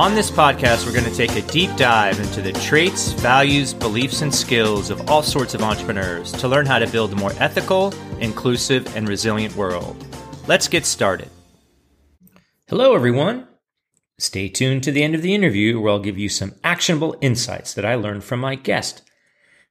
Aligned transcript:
On 0.00 0.14
this 0.14 0.30
podcast, 0.30 0.86
we're 0.86 0.94
going 0.94 1.04
to 1.04 1.14
take 1.14 1.36
a 1.36 1.42
deep 1.52 1.76
dive 1.76 2.18
into 2.20 2.40
the 2.40 2.54
traits, 2.54 3.12
values, 3.12 3.74
beliefs, 3.74 4.22
and 4.22 4.34
skills 4.34 4.88
of 4.88 5.10
all 5.10 5.22
sorts 5.22 5.52
of 5.52 5.60
entrepreneurs 5.60 6.32
to 6.32 6.48
learn 6.48 6.64
how 6.64 6.78
to 6.78 6.86
build 6.86 7.12
a 7.12 7.16
more 7.16 7.34
ethical, 7.38 7.92
inclusive, 8.18 8.96
and 8.96 9.06
resilient 9.06 9.54
world. 9.56 10.02
Let's 10.46 10.68
get 10.68 10.86
started. 10.86 11.28
Hello, 12.66 12.94
everyone. 12.94 13.46
Stay 14.16 14.48
tuned 14.48 14.84
to 14.84 14.90
the 14.90 15.02
end 15.02 15.14
of 15.14 15.20
the 15.20 15.34
interview 15.34 15.78
where 15.78 15.92
I'll 15.92 15.98
give 15.98 16.16
you 16.16 16.30
some 16.30 16.54
actionable 16.64 17.14
insights 17.20 17.74
that 17.74 17.84
I 17.84 17.94
learned 17.94 18.24
from 18.24 18.40
my 18.40 18.54
guest. 18.54 19.02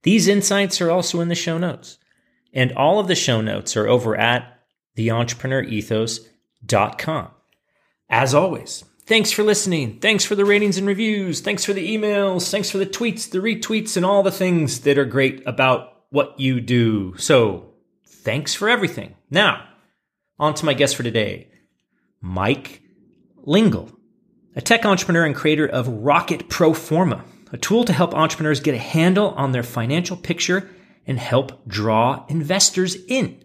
These 0.03 0.27
insights 0.27 0.80
are 0.80 0.91
also 0.91 1.21
in 1.21 1.30
the 1.30 1.33
show 1.33 1.58
notes, 1.58 1.97
and 2.53 2.71
all 2.73 2.99
of 2.99 3.08
the 3.08 3.16
show 3.16 3.41
notes 3.41 3.75
are 3.75 3.88
over 3.88 4.16
at 4.16 4.59
theentrepreneurethos.com. 4.95 7.31
As 8.11 8.33
always, 8.36 8.83
thanks 9.09 9.31
for 9.31 9.43
listening. 9.43 9.99
Thanks 9.99 10.23
for 10.23 10.35
the 10.35 10.45
ratings 10.45 10.77
and 10.77 10.88
reviews. 10.88 11.41
Thanks 11.41 11.65
for 11.65 11.73
the 11.73 11.97
emails. 11.97 12.49
Thanks 12.49 12.69
for 12.69 12.77
the 12.77 12.85
tweets, 12.85 13.29
the 13.29 13.39
retweets, 13.39 13.97
and 13.97 14.05
all 14.05 14.21
the 14.23 14.31
things 14.31 14.81
that 14.81 14.99
are 14.99 15.05
great 15.05 15.43
about 15.45 16.03
what 16.11 16.39
you 16.39 16.61
do. 16.61 17.15
So, 17.17 17.73
thanks 18.05 18.53
for 18.53 18.70
everything. 18.70 19.15
Now, 19.30 19.67
on 20.37 20.53
to 20.53 20.65
my 20.65 20.75
guest 20.75 20.95
for 20.95 21.03
today, 21.03 21.49
Mike 22.21 22.83
Lingle, 23.37 23.92
a 24.55 24.61
tech 24.61 24.86
entrepreneur 24.86 25.26
and 25.26 25.36
creator 25.36 25.67
of 25.67 25.87
Rocket 25.87 26.47
Pro 26.47 26.73
Forma, 26.73 27.26
a 27.52 27.58
tool 27.58 27.86
to 27.86 27.93
help 27.93 28.14
entrepreneurs 28.14 28.59
get 28.59 28.76
a 28.76 28.80
handle 28.80 29.30
on 29.31 29.52
their 29.52 29.64
financial 29.64 30.17
picture 30.17 30.70
and 31.08 31.17
help 31.17 31.67
draw 31.67 32.26
investors 32.30 32.95
in. 33.08 33.43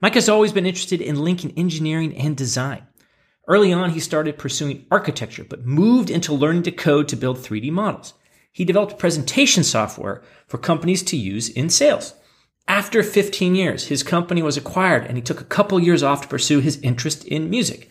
Mike 0.00 0.14
has 0.14 0.28
always 0.28 0.52
been 0.52 0.66
interested 0.66 1.00
in 1.00 1.22
linking 1.22 1.52
engineering 1.56 2.16
and 2.16 2.36
design. 2.36 2.86
Early 3.48 3.72
on, 3.72 3.90
he 3.90 4.00
started 4.00 4.38
pursuing 4.38 4.86
architecture, 4.90 5.44
but 5.44 5.64
moved 5.64 6.10
into 6.10 6.34
learning 6.34 6.64
to 6.64 6.72
code 6.72 7.08
to 7.08 7.16
build 7.16 7.38
3D 7.38 7.70
models. 7.70 8.14
He 8.52 8.64
developed 8.64 8.98
presentation 8.98 9.62
software 9.62 10.22
for 10.48 10.58
companies 10.58 11.02
to 11.04 11.16
use 11.16 11.48
in 11.48 11.70
sales. 11.70 12.14
After 12.66 13.02
15 13.02 13.54
years, 13.54 13.86
his 13.86 14.02
company 14.02 14.42
was 14.42 14.56
acquired 14.56 15.04
and 15.04 15.16
he 15.16 15.22
took 15.22 15.40
a 15.40 15.44
couple 15.44 15.78
years 15.78 16.02
off 16.02 16.22
to 16.22 16.28
pursue 16.28 16.58
his 16.58 16.80
interest 16.80 17.24
in 17.24 17.48
music, 17.48 17.90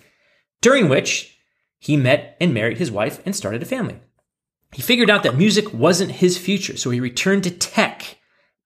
during 0.61 0.89
which 0.89 1.37
he 1.79 1.95
met 1.95 2.35
and 2.41 2.53
married 2.53 2.77
his 2.77 2.91
wife 2.91 3.21
and 3.25 3.35
started 3.35 3.61
a 3.61 3.65
family. 3.65 3.99
He 4.73 4.81
figured 4.81 5.09
out 5.09 5.23
that 5.23 5.37
music 5.37 5.73
wasn't 5.73 6.13
his 6.13 6.37
future, 6.37 6.75
so 6.75 6.89
he 6.89 6.99
returned 6.99 7.43
to 7.43 7.51
tech, 7.51 8.17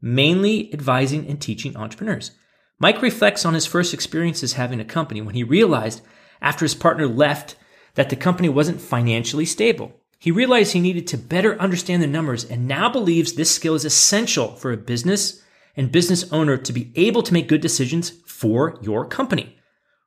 mainly 0.02 0.74
advising 0.74 1.28
and 1.28 1.40
teaching 1.40 1.78
entrepreneurs. 1.78 2.32
Mike 2.80 3.02
reflects 3.02 3.46
on 3.46 3.54
his 3.54 3.68
first 3.68 3.94
experiences 3.94 4.54
having 4.54 4.80
a 4.80 4.86
company 4.86 5.22
when 5.22 5.36
he 5.36 5.44
realized 5.44 6.02
after 6.42 6.66
his 6.66 6.76
partner 6.76 7.08
left 7.08 7.56
that 7.96 8.10
the 8.10 8.16
company 8.16 8.50
wasn't 8.50 8.82
financially 8.82 9.46
stable. 9.46 9.94
He 10.20 10.32
realized 10.32 10.74
he 10.74 10.82
needed 10.82 11.08
to 11.08 11.18
better 11.18 11.60
understand 11.60 12.04
the 12.04 12.08
numbers 12.08 12.44
and 12.44 12.68
now 12.68 12.90
believes 12.90 13.34
this 13.34 13.54
skill 13.54 13.76
is 13.76 13.86
essential 13.86 14.56
for 14.56 14.72
a 14.72 14.78
business 14.78 15.42
and 15.76 15.92
business 15.92 16.32
owner 16.32 16.58
to 16.58 16.74
be 16.74 16.92
able 16.96 17.24
to 17.24 17.34
make 17.34 17.48
good 17.48 17.62
decisions 17.62 18.10
for 18.28 18.78
your 18.82 19.06
company. 19.06 19.58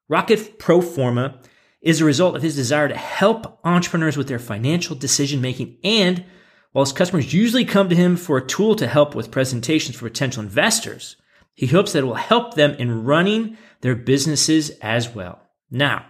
Rocket 0.08 0.58
Pro 0.58 0.82
Forma 0.82 1.40
is 1.80 2.00
a 2.00 2.04
result 2.04 2.36
of 2.36 2.42
his 2.42 2.54
desire 2.54 2.88
to 2.88 2.96
help 2.96 3.58
entrepreneurs 3.64 4.16
with 4.16 4.28
their 4.28 4.38
financial 4.38 4.94
decision 4.94 5.40
making. 5.40 5.78
And 5.82 6.24
while 6.72 6.84
his 6.84 6.92
customers 6.92 7.32
usually 7.32 7.64
come 7.64 7.88
to 7.88 7.96
him 7.96 8.16
for 8.16 8.36
a 8.36 8.46
tool 8.46 8.74
to 8.76 8.86
help 8.86 9.14
with 9.14 9.30
presentations 9.30 9.96
for 9.96 10.08
potential 10.08 10.42
investors, 10.42 11.16
he 11.54 11.66
hopes 11.66 11.92
that 11.92 12.00
it 12.00 12.06
will 12.06 12.14
help 12.14 12.54
them 12.54 12.74
in 12.74 13.04
running 13.04 13.56
their 13.80 13.96
businesses 13.96 14.70
as 14.80 15.08
well. 15.14 15.40
Now, 15.70 16.06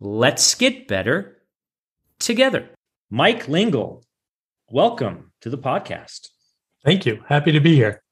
let's 0.00 0.54
get 0.54 0.86
better 0.86 1.42
together. 2.18 2.70
Mike 3.10 3.48
Lingle, 3.48 4.04
welcome 4.70 5.32
to 5.40 5.50
the 5.50 5.58
podcast. 5.58 6.28
Thank 6.84 7.04
you. 7.04 7.24
Happy 7.28 7.52
to 7.52 7.60
be 7.60 7.74
here. 7.74 8.02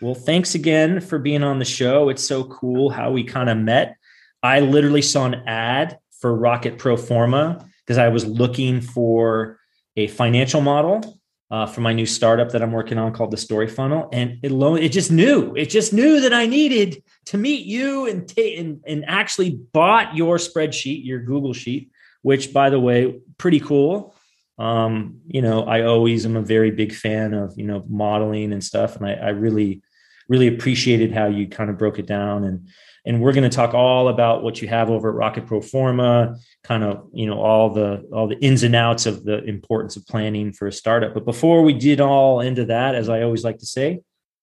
Well, 0.00 0.14
thanks 0.14 0.54
again 0.54 1.00
for 1.00 1.18
being 1.18 1.42
on 1.42 1.58
the 1.58 1.64
show. 1.64 2.08
It's 2.08 2.24
so 2.24 2.44
cool 2.44 2.90
how 2.90 3.12
we 3.12 3.22
kind 3.22 3.48
of 3.48 3.58
met. 3.58 3.96
I 4.42 4.60
literally 4.60 5.02
saw 5.02 5.26
an 5.26 5.42
ad 5.46 5.98
for 6.20 6.34
Rocket 6.34 6.78
Pro 6.78 6.96
Forma 6.96 7.64
because 7.84 7.98
I 7.98 8.08
was 8.08 8.26
looking 8.26 8.80
for 8.80 9.58
a 9.96 10.06
financial 10.08 10.62
model 10.62 11.19
uh, 11.50 11.66
for 11.66 11.80
my 11.80 11.92
new 11.92 12.06
startup 12.06 12.50
that 12.52 12.62
I'm 12.62 12.72
working 12.72 12.98
on 12.98 13.12
called 13.12 13.32
the 13.32 13.36
Story 13.36 13.66
Funnel, 13.66 14.08
and 14.12 14.38
it 14.42 14.52
lo- 14.52 14.76
it 14.76 14.90
just 14.90 15.10
knew 15.10 15.54
it 15.56 15.66
just 15.66 15.92
knew 15.92 16.20
that 16.20 16.32
I 16.32 16.46
needed 16.46 17.02
to 17.26 17.38
meet 17.38 17.66
you 17.66 18.06
and 18.06 18.28
ta- 18.28 18.56
and 18.56 18.80
and 18.86 19.04
actually 19.06 19.58
bought 19.72 20.14
your 20.14 20.36
spreadsheet, 20.36 21.04
your 21.04 21.20
Google 21.20 21.52
sheet, 21.52 21.90
which 22.22 22.52
by 22.52 22.70
the 22.70 22.80
way, 22.80 23.20
pretty 23.36 23.60
cool. 23.60 24.14
Um, 24.58 25.20
you 25.26 25.42
know, 25.42 25.64
I 25.64 25.82
always 25.82 26.26
am 26.26 26.36
a 26.36 26.42
very 26.42 26.70
big 26.70 26.94
fan 26.94 27.34
of 27.34 27.54
you 27.56 27.64
know 27.64 27.84
modeling 27.88 28.52
and 28.52 28.62
stuff, 28.62 28.96
and 28.96 29.06
I, 29.06 29.14
I 29.14 29.28
really 29.30 29.82
really 30.28 30.46
appreciated 30.46 31.12
how 31.12 31.26
you 31.26 31.48
kind 31.48 31.68
of 31.68 31.76
broke 31.76 31.98
it 31.98 32.06
down. 32.06 32.44
And 32.44 32.68
and 33.04 33.20
we're 33.20 33.32
going 33.32 33.48
to 33.48 33.54
talk 33.54 33.74
all 33.74 34.08
about 34.08 34.42
what 34.42 34.60
you 34.60 34.68
have 34.68 34.90
over 34.90 35.08
at 35.08 35.14
Rocket 35.14 35.46
Pro 35.46 35.60
Forma, 35.60 36.36
kind 36.64 36.84
of 36.84 37.08
you 37.12 37.26
know 37.26 37.40
all 37.40 37.70
the 37.72 38.06
all 38.12 38.28
the 38.28 38.38
ins 38.38 38.62
and 38.62 38.74
outs 38.74 39.06
of 39.06 39.24
the 39.24 39.42
importance 39.44 39.96
of 39.96 40.06
planning 40.06 40.52
for 40.52 40.66
a 40.66 40.72
startup. 40.72 41.14
But 41.14 41.24
before 41.24 41.62
we 41.62 41.72
get 41.72 42.00
all 42.00 42.40
into 42.40 42.66
that, 42.66 42.94
as 42.94 43.08
I 43.08 43.22
always 43.22 43.44
like 43.44 43.58
to 43.58 43.66
say, 43.66 44.00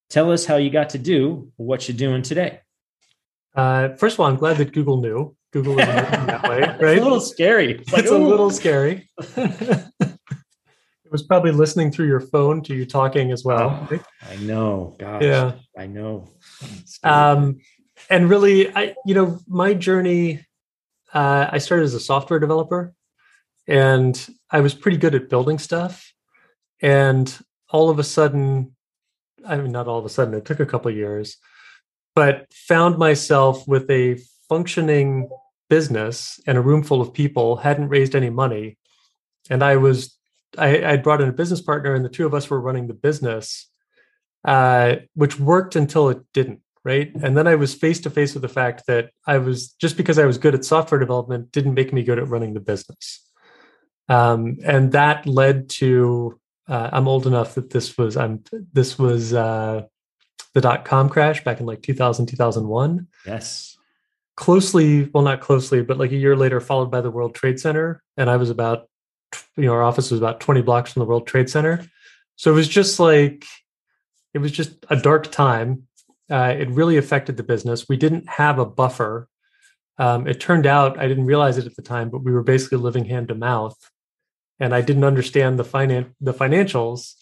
tell 0.10 0.32
us 0.32 0.46
how 0.46 0.56
you 0.58 0.70
got 0.70 0.90
to 0.92 0.98
do 0.98 1.52
what 1.58 1.88
you're 1.88 1.98
doing 1.98 2.22
today. 2.22 2.62
Uh, 3.56 3.96
first 3.96 4.16
of 4.16 4.20
all, 4.20 4.28
I'm 4.28 4.36
glad 4.36 4.58
that 4.58 4.72
Google 4.72 5.02
knew. 5.02 5.36
Google 5.52 5.80
is 5.80 5.86
that 5.86 6.44
way, 6.44 6.60
right? 6.60 6.80
it's 6.82 7.02
a 7.02 7.04
little 7.04 7.22
scary. 7.22 7.72
It's, 7.80 7.92
like, 7.92 8.04
it's 8.04 8.12
a 8.12 8.18
little 8.18 8.52
scary. 8.52 9.10
it 9.38 11.12
was 11.12 11.24
probably 11.24 11.52
listening 11.52 11.92
through 11.92 12.08
your 12.08 12.20
phone 12.20 12.62
to 12.64 12.76
you 12.76 12.86
talking 12.86 13.32
as 13.32 13.44
well. 13.44 13.88
Oh, 13.90 14.00
I 14.30 14.36
know. 14.38 14.96
Gosh. 15.00 15.24
Yeah. 15.24 15.54
I 15.78 15.88
know. 15.88 16.30
Um, 17.04 17.60
and 18.10 18.30
really, 18.30 18.74
I 18.76 18.96
you 19.06 19.16
know 19.16 19.40
my 19.48 19.74
journey. 19.74 20.46
Uh, 21.14 21.48
I 21.52 21.58
started 21.60 21.84
as 21.84 21.94
a 21.94 22.00
software 22.00 22.40
developer, 22.40 22.94
and 23.68 24.28
I 24.52 24.60
was 24.60 24.74
pretty 24.74 24.98
good 24.98 25.16
at 25.16 25.30
building 25.30 25.58
stuff. 25.58 26.14
And 26.82 27.34
all 27.70 27.90
of 27.90 28.00
a 28.00 28.04
sudden, 28.04 28.76
I 29.46 29.58
mean, 29.58 29.72
not 29.72 29.88
all 29.88 30.00
of 30.00 30.06
a 30.06 30.10
sudden. 30.10 30.34
It 30.34 30.46
took 30.46 30.60
a 30.60 30.66
couple 30.66 30.92
years, 30.92 31.38
but 32.14 32.48
found 32.54 32.98
myself 32.98 33.68
with 33.68 33.90
a 33.90 34.20
functioning 34.50 35.30
business 35.70 36.40
and 36.48 36.58
a 36.58 36.62
room 36.62 36.84
full 36.84 37.02
of 37.02 37.14
people 37.14 37.58
hadn't 37.58 37.90
raised 37.90 38.16
any 38.16 38.30
money 38.30 38.78
and 39.50 39.62
i 39.62 39.76
was 39.76 40.18
I, 40.58 40.94
I 40.94 40.98
brought 40.98 41.22
in 41.22 41.30
a 41.30 41.34
business 41.34 41.62
partner, 41.62 41.94
and 41.94 42.06
the 42.06 42.10
two 42.10 42.26
of 42.26 42.34
us 42.34 42.50
were 42.50 42.62
running 42.62 42.88
the 42.88 42.94
business, 42.94 43.70
uh, 44.46 44.98
which 45.14 45.40
worked 45.40 45.76
until 45.76 46.10
it 46.10 46.20
didn't. 46.34 46.62
Right. 46.84 47.12
And 47.22 47.36
then 47.36 47.48
I 47.48 47.56
was 47.56 47.74
face 47.74 48.00
to 48.02 48.10
face 48.10 48.34
with 48.34 48.44
the 48.44 48.50
fact 48.50 48.84
that 48.88 49.12
I 49.26 49.40
was 49.40 49.74
just 49.74 49.98
because 49.98 50.18
I 50.18 50.26
was 50.26 50.38
good 50.38 50.56
at 50.56 50.64
software 50.64 51.00
development 51.00 51.52
didn't 51.52 51.74
make 51.74 51.92
me 51.92 52.04
good 52.04 52.18
at 52.18 52.30
running 52.30 52.54
the 52.54 52.62
business. 52.62 53.28
Um, 54.08 54.58
and 54.64 54.94
that 54.94 55.26
led 55.26 55.70
to 55.72 56.40
uh, 56.68 56.90
I'm 56.92 57.08
old 57.08 57.28
enough 57.28 57.56
that 57.56 57.70
this 57.70 57.98
was 57.98 58.18
I'm 58.18 58.44
this 58.74 59.00
was 59.00 59.34
uh, 59.34 59.84
the 60.54 60.62
dot 60.62 60.86
com 60.86 61.10
crash 61.10 61.44
back 61.44 61.60
in 61.60 61.66
like 61.66 61.82
2000 61.82 62.26
2001. 62.26 63.08
Yes. 63.26 63.78
Closely, 64.36 65.06
well, 65.06 65.24
not 65.24 65.42
closely, 65.42 65.82
but 65.82 65.98
like 65.98 66.12
a 66.12 66.16
year 66.16 66.36
later, 66.36 66.60
followed 66.62 66.92
by 66.92 67.02
the 67.02 67.10
World 67.10 67.34
Trade 67.34 67.60
Center, 67.60 68.04
and 68.18 68.30
I 68.30 68.38
was 68.38 68.50
about 68.50 68.88
you 69.56 69.66
know 69.66 69.74
our 69.74 69.84
office 69.84 70.12
was 70.12 70.20
about 70.20 70.40
20 70.40 70.62
blocks 70.62 70.94
from 70.94 71.00
the 71.02 71.06
World 71.06 71.26
Trade 71.26 71.50
Center, 71.50 71.86
so 72.36 72.52
it 72.52 72.56
was 72.56 72.68
just 72.68 73.00
like 73.00 73.46
it 74.34 74.40
was 74.40 74.52
just 74.52 74.86
a 74.90 74.96
dark 74.96 75.32
time. 75.32 75.87
Uh, 76.30 76.54
it 76.58 76.70
really 76.70 76.98
affected 76.98 77.38
the 77.38 77.44
business. 77.44 77.88
We 77.88 77.98
didn't 77.98 78.28
have 78.30 78.60
a 78.60 78.66
buffer. 78.66 79.28
Um, 79.98 80.28
it 80.28 80.40
turned 80.40 80.66
out 80.66 81.00
I 81.00 81.08
didn't 81.08 81.26
realize 81.26 81.58
it 81.58 81.66
at 81.66 81.76
the 81.76 81.82
time, 81.82 82.10
but 82.10 82.24
we 82.24 82.32
were 82.32 82.44
basically 82.44 82.78
living 82.78 83.06
hand 83.06 83.30
to 83.30 83.36
mouth 83.36 83.78
and 84.60 84.74
I 84.74 84.82
didn't 84.82 85.04
understand 85.04 85.60
the 85.60 85.64
finan- 85.64 86.14
the 86.20 86.34
financials, 86.34 87.14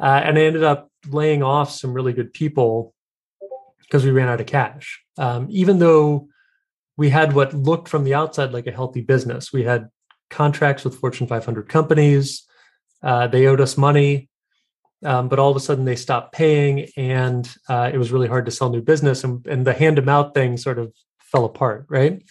uh, 0.00 0.20
and 0.24 0.38
I 0.38 0.42
ended 0.42 0.64
up 0.64 0.90
laying 1.08 1.42
off 1.42 1.70
some 1.70 1.92
really 1.92 2.12
good 2.12 2.32
people 2.32 2.94
because 3.80 4.04
we 4.04 4.10
ran 4.10 4.28
out 4.28 4.40
of 4.40 4.46
cash. 4.46 5.02
Um, 5.18 5.46
even 5.50 5.78
though 5.78 6.28
we 6.96 7.10
had 7.10 7.34
what 7.34 7.54
looked 7.54 7.88
from 7.88 8.04
the 8.04 8.14
outside 8.14 8.52
like 8.52 8.66
a 8.66 8.72
healthy 8.72 9.00
business, 9.00 9.52
we 9.52 9.64
had 9.64 9.88
contracts 10.30 10.84
with 10.84 10.96
Fortune 10.96 11.26
500 11.26 11.68
companies. 11.68 12.44
Uh, 13.02 13.26
they 13.26 13.46
owed 13.46 13.60
us 13.60 13.76
money, 13.76 14.28
um, 15.06 15.28
but 15.28 15.38
all 15.38 15.50
of 15.50 15.56
a 15.56 15.60
sudden 15.60 15.84
they 15.84 15.96
stopped 15.96 16.32
paying, 16.32 16.88
and 16.96 17.48
uh, 17.68 17.90
it 17.92 17.98
was 17.98 18.12
really 18.12 18.28
hard 18.28 18.46
to 18.46 18.52
sell 18.52 18.70
new 18.70 18.82
business. 18.82 19.24
And, 19.24 19.46
and 19.46 19.66
the 19.66 19.72
hand 19.72 19.96
to 19.96 20.02
mouth 20.02 20.34
thing 20.34 20.56
sort 20.56 20.78
of 20.78 20.92
fell 21.20 21.44
apart, 21.44 21.86
right? 21.88 22.22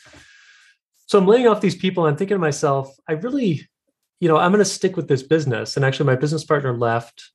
So 1.07 1.17
I'm 1.17 1.27
laying 1.27 1.47
off 1.47 1.61
these 1.61 1.75
people. 1.75 2.05
And 2.05 2.13
I'm 2.13 2.17
thinking 2.17 2.35
to 2.35 2.39
myself, 2.39 2.95
I 3.07 3.13
really 3.13 3.67
you 4.19 4.29
know, 4.29 4.37
I'm 4.37 4.51
going 4.51 4.63
to 4.63 4.69
stick 4.69 4.95
with 4.95 5.07
this 5.07 5.23
business. 5.23 5.75
And 5.75 5.85
actually, 5.85 6.07
my 6.07 6.15
business 6.15 6.43
partner 6.43 6.75
left, 6.75 7.31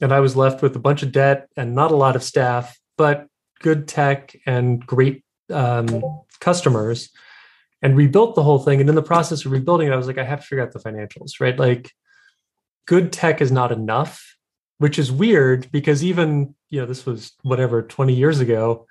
and 0.00 0.12
I 0.12 0.20
was 0.20 0.36
left 0.36 0.62
with 0.62 0.76
a 0.76 0.78
bunch 0.78 1.02
of 1.02 1.12
debt 1.12 1.48
and 1.56 1.74
not 1.74 1.90
a 1.90 1.96
lot 1.96 2.16
of 2.16 2.22
staff, 2.22 2.78
but 2.96 3.26
good 3.60 3.88
tech 3.88 4.36
and 4.46 4.84
great 4.86 5.24
um, 5.50 6.02
customers. 6.40 7.10
And 7.80 7.96
rebuilt 7.96 8.34
the 8.34 8.42
whole 8.42 8.58
thing. 8.58 8.80
And 8.80 8.88
in 8.88 8.96
the 8.96 9.02
process 9.02 9.44
of 9.44 9.52
rebuilding 9.52 9.86
it, 9.86 9.92
I 9.92 9.96
was 9.96 10.08
like, 10.08 10.18
I 10.18 10.24
have 10.24 10.40
to 10.40 10.46
figure 10.46 10.64
out 10.64 10.72
the 10.72 10.80
financials, 10.80 11.40
right? 11.40 11.56
Like, 11.56 11.92
good 12.86 13.12
tech 13.12 13.40
is 13.40 13.52
not 13.52 13.70
enough, 13.70 14.36
which 14.78 14.98
is 14.98 15.12
weird 15.12 15.70
because 15.70 16.04
even, 16.04 16.54
you 16.70 16.80
know, 16.80 16.86
this 16.86 17.04
was 17.04 17.32
whatever, 17.42 17.82
20 17.82 18.14
years 18.14 18.40
ago, 18.40 18.86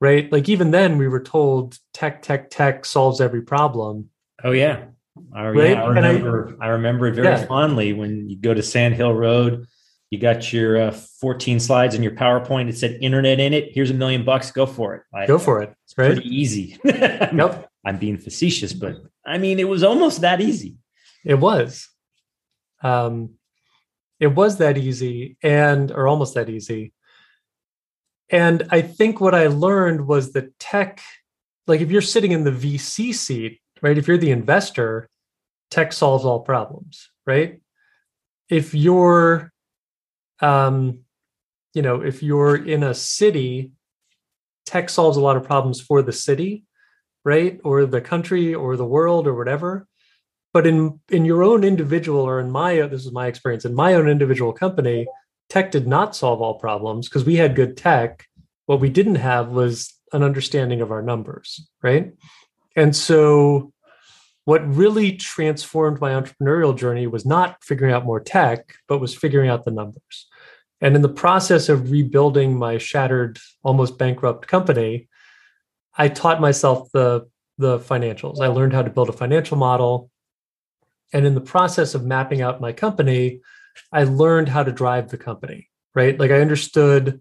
right? 0.00 0.30
Like, 0.30 0.48
even 0.48 0.70
then, 0.70 0.98
we 0.98 1.08
were 1.08 1.22
told 1.22 1.78
tech, 1.92 2.22
tech, 2.22 2.50
tech 2.50 2.84
solves 2.84 3.20
every 3.20 3.42
problem. 3.42 4.10
Oh, 4.44 4.52
yeah 4.52 4.84
I, 5.32 5.48
right? 5.48 5.70
yeah, 5.70 5.82
I 5.82 5.88
remember. 5.88 6.56
I, 6.60 6.66
I, 6.66 6.68
remember 6.70 7.06
it 7.06 7.14
very 7.14 7.28
yeah. 7.28 7.46
fondly 7.46 7.92
when 7.92 8.28
you 8.28 8.36
go 8.36 8.54
to 8.54 8.62
Sand 8.62 8.94
Hill 8.94 9.14
Road. 9.14 9.66
You 10.10 10.18
got 10.18 10.52
your 10.52 10.80
uh, 10.80 10.90
14 10.92 11.60
slides 11.60 11.94
in 11.94 12.02
your 12.02 12.12
PowerPoint. 12.12 12.68
It 12.68 12.78
said 12.78 12.98
internet 13.02 13.40
in 13.40 13.52
it. 13.52 13.72
Here's 13.72 13.90
a 13.90 13.94
million 13.94 14.24
bucks. 14.24 14.50
Go 14.50 14.64
for 14.64 14.94
it. 14.94 15.02
I, 15.14 15.26
go 15.26 15.38
for 15.38 15.60
it. 15.60 15.74
It's 15.84 15.98
right? 15.98 16.14
pretty 16.14 16.28
easy. 16.28 16.78
yep. 16.84 17.70
I'm 17.84 17.98
being 17.98 18.16
facetious, 18.16 18.72
but 18.72 18.96
I 19.26 19.38
mean, 19.38 19.58
it 19.58 19.68
was 19.68 19.82
almost 19.82 20.22
that 20.22 20.40
easy. 20.40 20.76
It 21.24 21.34
was. 21.34 21.88
Um, 22.82 23.34
it 24.20 24.28
was 24.28 24.58
that 24.58 24.78
easy, 24.78 25.36
and 25.42 25.90
or 25.90 26.08
almost 26.08 26.34
that 26.34 26.48
easy. 26.48 26.92
And 28.30 28.66
I 28.70 28.82
think 28.82 29.20
what 29.20 29.34
I 29.34 29.46
learned 29.46 30.06
was 30.06 30.32
that 30.32 30.58
tech, 30.58 31.00
like 31.66 31.80
if 31.80 31.90
you're 31.90 32.02
sitting 32.02 32.32
in 32.32 32.44
the 32.44 32.50
VC 32.50 33.14
seat, 33.14 33.60
right? 33.80 33.96
If 33.96 34.06
you're 34.06 34.18
the 34.18 34.30
investor, 34.30 35.08
tech 35.70 35.92
solves 35.92 36.24
all 36.24 36.40
problems, 36.40 37.10
right? 37.26 37.60
If 38.50 38.74
you're, 38.74 39.50
um, 40.40 41.00
you 41.74 41.82
know, 41.82 42.02
if 42.02 42.22
you're 42.22 42.56
in 42.56 42.82
a 42.82 42.94
city, 42.94 43.72
tech 44.66 44.90
solves 44.90 45.16
a 45.16 45.22
lot 45.22 45.36
of 45.36 45.44
problems 45.44 45.80
for 45.80 46.02
the 46.02 46.12
city, 46.12 46.64
right? 47.24 47.60
Or 47.64 47.86
the 47.86 48.02
country 48.02 48.54
or 48.54 48.76
the 48.76 48.84
world 48.84 49.26
or 49.26 49.34
whatever. 49.34 49.87
But 50.58 50.66
in 50.66 50.98
in 51.08 51.24
your 51.24 51.44
own 51.44 51.62
individual 51.62 52.22
or 52.22 52.40
in 52.40 52.50
my 52.50 52.80
this 52.88 53.06
is 53.06 53.12
my 53.12 53.28
experience 53.28 53.64
in 53.64 53.76
my 53.76 53.94
own 53.94 54.08
individual 54.08 54.52
company, 54.52 55.06
tech 55.48 55.70
did 55.70 55.86
not 55.86 56.16
solve 56.16 56.42
all 56.42 56.54
problems 56.58 57.08
because 57.08 57.24
we 57.24 57.36
had 57.36 57.54
good 57.54 57.76
tech. 57.76 58.26
What 58.66 58.80
we 58.80 58.90
didn't 58.90 59.22
have 59.30 59.50
was 59.50 59.94
an 60.12 60.24
understanding 60.24 60.80
of 60.80 60.90
our 60.90 61.00
numbers, 61.00 61.64
right? 61.80 62.12
And 62.74 62.96
so, 62.96 63.72
what 64.46 64.66
really 64.66 65.12
transformed 65.12 66.00
my 66.00 66.10
entrepreneurial 66.10 66.76
journey 66.76 67.06
was 67.06 67.24
not 67.24 67.62
figuring 67.62 67.94
out 67.94 68.04
more 68.04 68.18
tech, 68.18 68.74
but 68.88 68.98
was 68.98 69.14
figuring 69.14 69.48
out 69.48 69.64
the 69.64 69.70
numbers. 69.70 70.26
And 70.80 70.96
in 70.96 71.02
the 71.02 71.08
process 71.08 71.68
of 71.68 71.92
rebuilding 71.92 72.58
my 72.58 72.78
shattered, 72.78 73.38
almost 73.62 73.96
bankrupt 73.96 74.48
company, 74.48 75.08
I 75.96 76.08
taught 76.08 76.40
myself 76.40 76.90
the, 76.92 77.28
the 77.58 77.78
financials. 77.78 78.40
I 78.40 78.48
learned 78.48 78.72
how 78.72 78.82
to 78.82 78.90
build 78.90 79.08
a 79.08 79.12
financial 79.12 79.56
model. 79.56 80.10
And 81.12 81.26
in 81.26 81.34
the 81.34 81.40
process 81.40 81.94
of 81.94 82.04
mapping 82.04 82.42
out 82.42 82.60
my 82.60 82.72
company, 82.72 83.40
I 83.92 84.04
learned 84.04 84.48
how 84.48 84.62
to 84.62 84.72
drive 84.72 85.10
the 85.10 85.18
company, 85.18 85.68
right? 85.94 86.18
Like 86.18 86.30
I 86.30 86.40
understood 86.40 87.20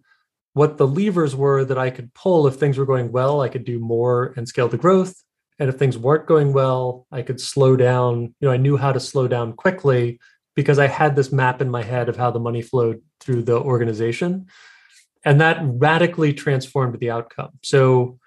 what 0.53 0.77
the 0.77 0.87
levers 0.87 1.35
were 1.35 1.63
that 1.65 1.77
I 1.77 1.89
could 1.89 2.13
pull. 2.13 2.47
If 2.47 2.55
things 2.55 2.77
were 2.77 2.85
going 2.85 3.11
well, 3.11 3.41
I 3.41 3.49
could 3.49 3.63
do 3.63 3.79
more 3.79 4.33
and 4.35 4.47
scale 4.47 4.67
the 4.67 4.77
growth. 4.77 5.15
And 5.59 5.69
if 5.69 5.77
things 5.77 5.97
weren't 5.97 6.27
going 6.27 6.53
well 6.53 7.07
i 7.11 7.21
could 7.23 7.41
slow 7.41 7.75
down 7.75 8.35
you 8.39 8.47
know 8.47 8.51
i 8.51 8.57
knew 8.57 8.77
how 8.77 8.91
to 8.91 8.99
slow 8.99 9.27
down 9.27 9.53
quickly 9.53 10.19
because 10.55 10.77
i 10.77 10.85
had 10.85 11.15
this 11.15 11.31
map 11.31 11.61
in 11.61 11.69
my 11.71 11.81
head 11.81 12.09
of 12.09 12.15
how 12.15 12.29
the 12.29 12.39
money 12.39 12.61
flowed 12.61 13.01
through 13.19 13.43
the 13.43 13.59
organization. 13.59 14.47
And 15.25 15.41
that 15.41 15.57
radically 15.61 16.31
transformed 16.31 16.99
the 16.99 17.09
outcome. 17.09 17.51
So 17.63 18.19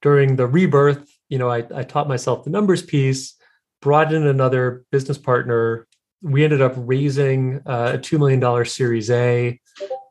during 0.00 0.36
the 0.36 0.46
rebirth 0.46 1.06
you 1.28 1.38
know 1.38 1.50
i, 1.50 1.64
I 1.74 1.82
taught 1.82 2.08
myself 2.08 2.44
the 2.44 2.50
numbers 2.50 2.82
piece 2.82 3.34
brought 3.80 4.12
in 4.12 4.26
another 4.26 4.84
business 4.90 5.18
partner. 5.18 5.86
We 6.22 6.44
ended 6.44 6.62
up 6.62 6.74
raising 6.76 7.62
uh, 7.66 7.92
a 7.94 7.98
$2 7.98 8.18
million 8.18 8.64
series 8.64 9.10
a 9.10 9.60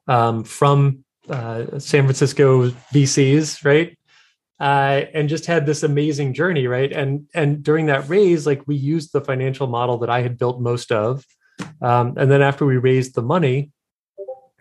um, 0.07 0.43
from 0.43 1.03
uh, 1.29 1.77
san 1.77 2.03
francisco 2.03 2.69
vcs 2.93 3.65
right? 3.65 3.97
Uh, 4.59 5.03
and 5.13 5.29
just 5.29 5.45
had 5.45 5.65
this 5.65 5.83
amazing 5.83 6.33
journey, 6.33 6.65
right? 6.65 6.91
And 6.91 7.27
and 7.35 7.61
during 7.61 7.87
that 7.87 8.09
raise, 8.09 8.47
like 8.47 8.63
we 8.65 8.75
used 8.75 9.13
the 9.13 9.21
financial 9.21 9.67
model 9.67 9.99
that 9.99 10.09
I 10.09 10.21
had 10.21 10.39
built 10.39 10.59
most 10.59 10.91
of, 10.91 11.23
um, 11.79 12.15
and 12.17 12.31
then 12.31 12.41
after 12.41 12.65
we 12.65 12.77
raised 12.77 13.13
the 13.13 13.21
money, 13.21 13.71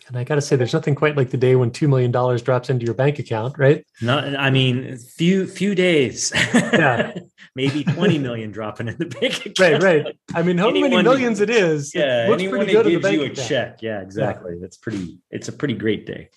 and 0.07 0.17
I 0.17 0.25
got 0.25 0.37
to 0.37 0.41
say, 0.41 0.57
there's 0.57 0.73
nothing 0.73 0.95
quite 0.95 1.17
like 1.17 1.31
the 1.31 1.37
day 1.37 1.57
when 1.57 1.71
two 1.71 1.89
million 1.89 2.11
dollars 2.11 2.43
drops 2.43 2.71
into 2.71 2.85
your 2.85 2.95
bank 2.95 3.19
account, 3.19 3.59
right? 3.59 3.85
No, 4.01 4.19
I 4.19 4.51
mean, 4.51 4.97
few 4.97 5.47
few 5.47 5.75
days. 5.75 6.33
Yeah, 6.55 7.15
maybe 7.55 7.85
twenty 7.85 8.19
million 8.19 8.51
dropping 8.51 8.89
in 8.89 8.97
the 8.99 9.07
bank 9.07 9.47
account. 9.47 9.83
Right, 9.83 10.05
right. 10.05 10.17
I 10.35 10.43
mean, 10.43 10.59
how 10.59 10.69
anyone, 10.69 10.91
many 10.91 11.03
millions 11.03 11.41
it 11.41 11.51
is? 11.51 11.95
Yeah, 11.95 12.27
it 12.27 12.31
looks 12.31 12.43
pretty 12.43 12.73
good 12.73 12.87
gives 12.87 13.13
you 13.13 13.23
a 13.23 13.27
account. 13.27 13.49
check. 13.49 13.83
Yeah, 13.83 14.01
exactly. 14.01 14.53
Yeah. 14.55 14.59
That's 14.61 14.77
pretty. 14.77 15.19
It's 15.31 15.49
a 15.49 15.53
pretty 15.53 15.75
great 15.75 16.07
day 16.07 16.31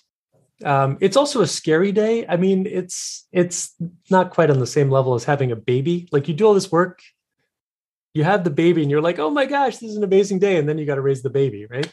um, 0.64 0.98
it's 1.00 1.16
also 1.16 1.40
a 1.40 1.46
scary 1.46 1.92
day. 1.92 2.26
I 2.26 2.36
mean, 2.36 2.66
it's 2.66 3.26
it's 3.32 3.74
not 4.10 4.30
quite 4.30 4.50
on 4.50 4.58
the 4.58 4.66
same 4.66 4.90
level 4.90 5.14
as 5.14 5.24
having 5.24 5.52
a 5.52 5.56
baby. 5.56 6.08
Like 6.12 6.28
you 6.28 6.34
do 6.34 6.46
all 6.46 6.54
this 6.54 6.70
work, 6.70 7.00
you 8.14 8.24
have 8.24 8.44
the 8.44 8.50
baby, 8.50 8.82
and 8.82 8.90
you're 8.90 9.00
like, 9.00 9.18
oh 9.18 9.30
my 9.30 9.46
gosh, 9.46 9.78
this 9.78 9.90
is 9.90 9.96
an 9.96 10.04
amazing 10.04 10.38
day, 10.38 10.56
and 10.56 10.68
then 10.68 10.78
you 10.78 10.86
got 10.86 10.96
to 10.96 11.00
raise 11.00 11.22
the 11.22 11.30
baby, 11.30 11.66
right? 11.66 11.90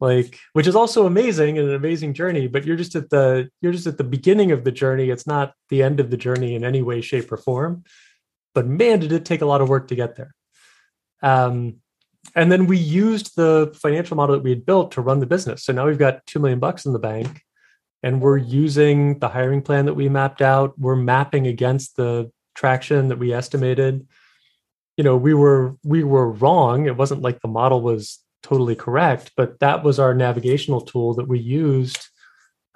Like, 0.00 0.38
which 0.52 0.66
is 0.66 0.74
also 0.74 1.06
amazing 1.06 1.58
and 1.58 1.68
an 1.68 1.74
amazing 1.74 2.14
journey. 2.14 2.46
But 2.46 2.64
you're 2.64 2.76
just 2.76 2.94
at 2.94 3.10
the 3.10 3.48
you're 3.60 3.72
just 3.72 3.86
at 3.86 3.96
the 3.96 4.04
beginning 4.04 4.52
of 4.52 4.64
the 4.64 4.72
journey. 4.72 5.10
It's 5.10 5.26
not 5.26 5.54
the 5.70 5.82
end 5.82 6.00
of 6.00 6.10
the 6.10 6.16
journey 6.16 6.54
in 6.54 6.64
any 6.64 6.82
way, 6.82 7.00
shape, 7.00 7.30
or 7.30 7.36
form. 7.36 7.84
But 8.54 8.66
man, 8.66 9.00
did 9.00 9.12
it 9.12 9.24
take 9.24 9.40
a 9.40 9.46
lot 9.46 9.60
of 9.60 9.68
work 9.68 9.88
to 9.88 9.94
get 9.94 10.16
there. 10.16 10.34
Um, 11.22 11.76
and 12.34 12.50
then 12.50 12.66
we 12.66 12.78
used 12.78 13.36
the 13.36 13.76
financial 13.80 14.16
model 14.16 14.34
that 14.34 14.42
we 14.42 14.50
had 14.50 14.66
built 14.66 14.92
to 14.92 15.00
run 15.00 15.20
the 15.20 15.26
business. 15.26 15.64
So 15.64 15.72
now 15.72 15.86
we've 15.86 15.98
got 15.98 16.26
two 16.26 16.38
million 16.38 16.58
bucks 16.58 16.86
in 16.86 16.92
the 16.92 16.98
bank 16.98 17.42
and 18.04 18.20
we're 18.20 18.36
using 18.36 19.18
the 19.18 19.30
hiring 19.30 19.62
plan 19.62 19.86
that 19.86 19.94
we 19.94 20.08
mapped 20.08 20.42
out 20.42 20.78
we're 20.78 20.94
mapping 20.94 21.48
against 21.48 21.96
the 21.96 22.30
traction 22.54 23.08
that 23.08 23.18
we 23.18 23.32
estimated 23.32 24.06
you 24.96 25.02
know 25.02 25.16
we 25.16 25.34
were 25.34 25.76
we 25.82 26.04
were 26.04 26.30
wrong 26.30 26.86
it 26.86 26.96
wasn't 26.96 27.22
like 27.22 27.40
the 27.40 27.48
model 27.48 27.80
was 27.80 28.20
totally 28.44 28.76
correct 28.76 29.32
but 29.36 29.58
that 29.58 29.82
was 29.82 29.98
our 29.98 30.14
navigational 30.14 30.80
tool 30.80 31.14
that 31.14 31.26
we 31.26 31.40
used 31.40 32.06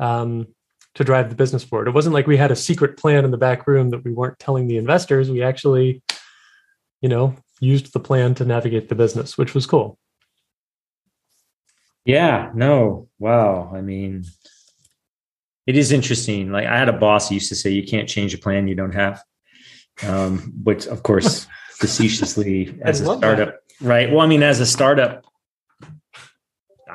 um, 0.00 0.46
to 0.94 1.04
drive 1.04 1.28
the 1.28 1.36
business 1.36 1.62
forward 1.62 1.86
it 1.86 1.94
wasn't 1.94 2.14
like 2.14 2.26
we 2.26 2.36
had 2.36 2.50
a 2.50 2.56
secret 2.56 2.96
plan 2.96 3.24
in 3.24 3.30
the 3.30 3.38
back 3.38 3.66
room 3.68 3.90
that 3.90 4.02
we 4.02 4.10
weren't 4.10 4.38
telling 4.40 4.66
the 4.66 4.78
investors 4.78 5.30
we 5.30 5.42
actually 5.42 6.02
you 7.00 7.08
know 7.08 7.34
used 7.60 7.92
the 7.92 8.00
plan 8.00 8.34
to 8.34 8.44
navigate 8.44 8.88
the 8.88 8.94
business 8.96 9.38
which 9.38 9.54
was 9.54 9.66
cool 9.66 9.98
Yeah, 12.08 12.50
no. 12.54 13.08
Wow. 13.18 13.70
I 13.74 13.82
mean, 13.82 14.24
it 15.66 15.76
is 15.76 15.92
interesting. 15.92 16.50
Like 16.50 16.66
I 16.66 16.78
had 16.78 16.88
a 16.88 16.94
boss 16.94 17.28
who 17.28 17.34
used 17.34 17.50
to 17.50 17.54
say, 17.54 17.68
you 17.68 17.84
can't 17.84 18.08
change 18.08 18.32
a 18.32 18.38
plan 18.38 18.66
you 18.66 18.74
don't 18.74 18.94
have. 18.94 19.22
Um, 20.06 20.54
which 20.62 20.86
of 20.86 21.02
course, 21.02 21.46
facetiously 21.72 22.78
as 22.80 23.02
a 23.02 23.04
startup, 23.04 23.48
that. 23.48 23.86
right? 23.86 24.10
Well, 24.10 24.22
I 24.22 24.26
mean, 24.26 24.42
as 24.42 24.58
a 24.58 24.64
startup, 24.64 25.26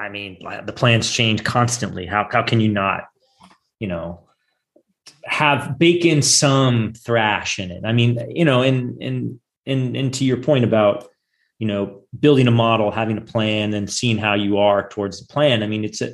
I 0.03 0.10
mean, 0.10 0.38
the 0.65 0.74
plans 0.74 1.12
change 1.12 1.43
constantly. 1.43 2.05
How, 2.05 2.27
how 2.31 2.43
can 2.43 2.60
you 2.60 2.69
not, 2.69 3.05
you 3.79 3.88
know, 3.88 4.27
have 5.25 5.79
bake 5.79 6.05
in 6.05 6.22
some 6.22 6.93
thrash 6.93 7.60
in 7.60 7.72
it? 7.72 7.83
I 7.86 7.93
mean, 7.93 8.19
you 8.29 8.45
know, 8.45 8.62
and, 8.62 9.01
and, 9.01 9.39
and, 9.65 9.95
and 9.95 10.13
to 10.15 10.25
your 10.25 10.38
point 10.38 10.65
about, 10.65 11.07
you 11.60 11.67
know, 11.67 12.01
building 12.19 12.48
a 12.48 12.51
model, 12.51 12.91
having 12.91 13.17
a 13.17 13.22
plan 13.22 13.74
and 13.74 13.89
seeing 13.89 14.17
how 14.17 14.33
you 14.33 14.57
are 14.57 14.88
towards 14.89 15.19
the 15.19 15.31
plan. 15.31 15.63
I 15.63 15.67
mean, 15.67 15.86
it's 15.86 16.01
a, 16.01 16.13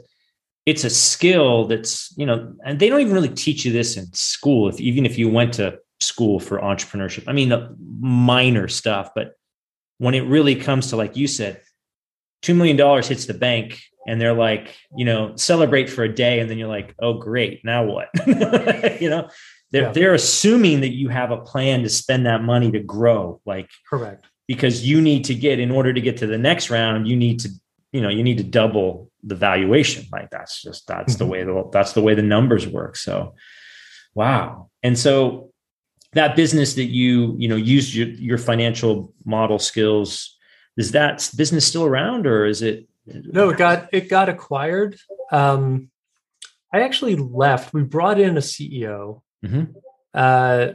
it's 0.69 0.83
a 0.83 0.89
skill 0.89 1.65
that's 1.65 2.13
you 2.15 2.27
know 2.27 2.53
and 2.63 2.79
they 2.79 2.89
don't 2.89 3.01
even 3.01 3.13
really 3.13 3.29
teach 3.29 3.65
you 3.65 3.71
this 3.71 3.97
in 3.97 4.05
school 4.13 4.69
if 4.69 4.79
even 4.79 5.03
if 5.03 5.17
you 5.17 5.27
went 5.27 5.53
to 5.53 5.79
school 5.99 6.39
for 6.39 6.59
entrepreneurship 6.59 7.23
i 7.27 7.33
mean 7.33 7.49
the 7.49 7.75
minor 7.99 8.67
stuff 8.67 9.09
but 9.15 9.33
when 9.97 10.13
it 10.13 10.21
really 10.21 10.55
comes 10.55 10.87
to 10.87 10.95
like 10.95 11.17
you 11.17 11.27
said 11.27 11.59
$2 12.43 12.55
million 12.55 13.03
hits 13.03 13.25
the 13.25 13.33
bank 13.33 13.81
and 14.07 14.19
they're 14.19 14.33
like 14.33 14.75
you 14.95 15.05
know 15.05 15.35
celebrate 15.35 15.89
for 15.89 16.03
a 16.03 16.13
day. 16.13 16.39
And 16.39 16.49
then 16.49 16.57
you're 16.57 16.69
like 16.69 16.95
oh 16.99 17.13
great. 17.13 17.63
Now 17.63 17.83
what? 17.83 18.09
You 19.01 19.09
know 19.09 19.29
they're, 19.71 19.83
yeah. 19.83 19.91
they're 19.91 20.13
assuming 20.15 20.81
that 20.81 20.95
you 20.95 21.09
have 21.09 21.29
a 21.31 21.37
plan 21.37 21.83
to 21.83 21.89
spend 21.89 22.25
that 22.25 22.41
money 22.41 22.71
to 22.71 22.79
grow 22.79 23.39
like 23.45 23.69
correct. 23.87 24.25
because 24.47 24.85
you 24.85 24.99
need 24.99 25.25
to 25.25 25.35
get 25.35 25.59
in 25.59 25.69
order 25.69 25.93
to 25.93 26.01
get 26.01 26.17
to 26.17 26.27
the 26.27 26.39
next 26.39 26.71
round 26.71 27.07
you 27.07 27.15
need 27.15 27.39
to 27.41 27.49
you 27.91 28.01
know 28.01 28.09
you 28.09 28.23
need 28.23 28.37
to 28.37 28.43
double 28.43 29.09
the 29.23 29.35
valuation. 29.35 30.05
Like 30.11 30.29
that's 30.29 30.61
just 30.61 30.87
that's 30.87 31.13
mm-hmm. 31.13 31.23
the 31.23 31.29
way 31.29 31.43
the 31.43 31.69
that's 31.71 31.93
the 31.93 32.01
way 32.01 32.15
the 32.15 32.21
numbers 32.21 32.67
work. 32.67 32.95
So 32.95 33.35
wow. 34.13 34.69
And 34.83 34.97
so 34.97 35.51
that 36.13 36.35
business 36.35 36.75
that 36.75 36.85
you 36.85 37.35
you 37.37 37.47
know 37.47 37.55
used 37.55 37.93
your, 37.93 38.07
your 38.07 38.37
financial 38.37 39.13
model 39.25 39.59
skills 39.59 40.37
is 40.79 40.91
that 40.91 41.29
business 41.35 41.67
still 41.67 41.85
around 41.85 42.25
or 42.25 42.45
is 42.45 42.61
it 42.61 42.87
no 43.05 43.49
it 43.49 43.57
got 43.57 43.89
it 43.91 44.09
got 44.09 44.29
acquired 44.29 44.97
um 45.31 45.89
i 46.73 46.81
actually 46.81 47.15
left 47.15 47.73
we 47.73 47.83
brought 47.83 48.19
in 48.19 48.37
a 48.37 48.41
ceo 48.41 49.21
mm-hmm. 49.45 49.63
uh 50.13 50.67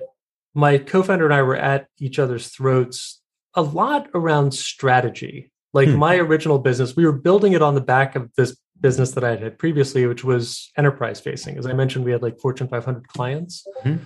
my 0.55 0.79
co-founder 0.79 1.25
and 1.25 1.35
i 1.35 1.43
were 1.43 1.57
at 1.57 1.89
each 1.99 2.19
other's 2.19 2.49
throats 2.49 3.21
a 3.55 3.63
lot 3.63 4.09
around 4.15 4.53
strategy 4.53 5.53
like 5.75 5.89
hmm. 5.89 5.97
my 5.97 6.17
original 6.17 6.59
business, 6.59 6.97
we 6.97 7.05
were 7.05 7.13
building 7.13 7.53
it 7.53 7.61
on 7.61 7.75
the 7.75 7.81
back 7.81 8.15
of 8.15 8.31
this 8.37 8.57
business 8.81 9.11
that 9.13 9.25
I 9.25 9.37
had 9.37 9.59
previously, 9.59 10.07
which 10.07 10.25
was 10.25 10.71
enterprise 10.79 11.21
facing. 11.21 11.59
As 11.59 11.67
I 11.67 11.73
mentioned, 11.73 12.05
we 12.05 12.13
had 12.13 12.23
like 12.23 12.39
Fortune 12.39 12.69
500 12.69 13.09
clients. 13.09 13.67
Hmm. 13.83 13.97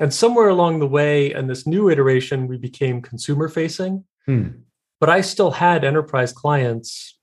And 0.00 0.12
somewhere 0.12 0.48
along 0.48 0.80
the 0.80 0.86
way, 0.86 1.32
in 1.32 1.46
this 1.46 1.66
new 1.66 1.88
iteration, 1.88 2.48
we 2.48 2.58
became 2.58 3.00
consumer 3.00 3.48
facing. 3.48 4.04
Hmm. 4.26 4.48
But 5.00 5.10
I 5.10 5.20
still 5.20 5.50
had 5.50 5.84
enterprise 5.84 6.32
clients 6.32 7.16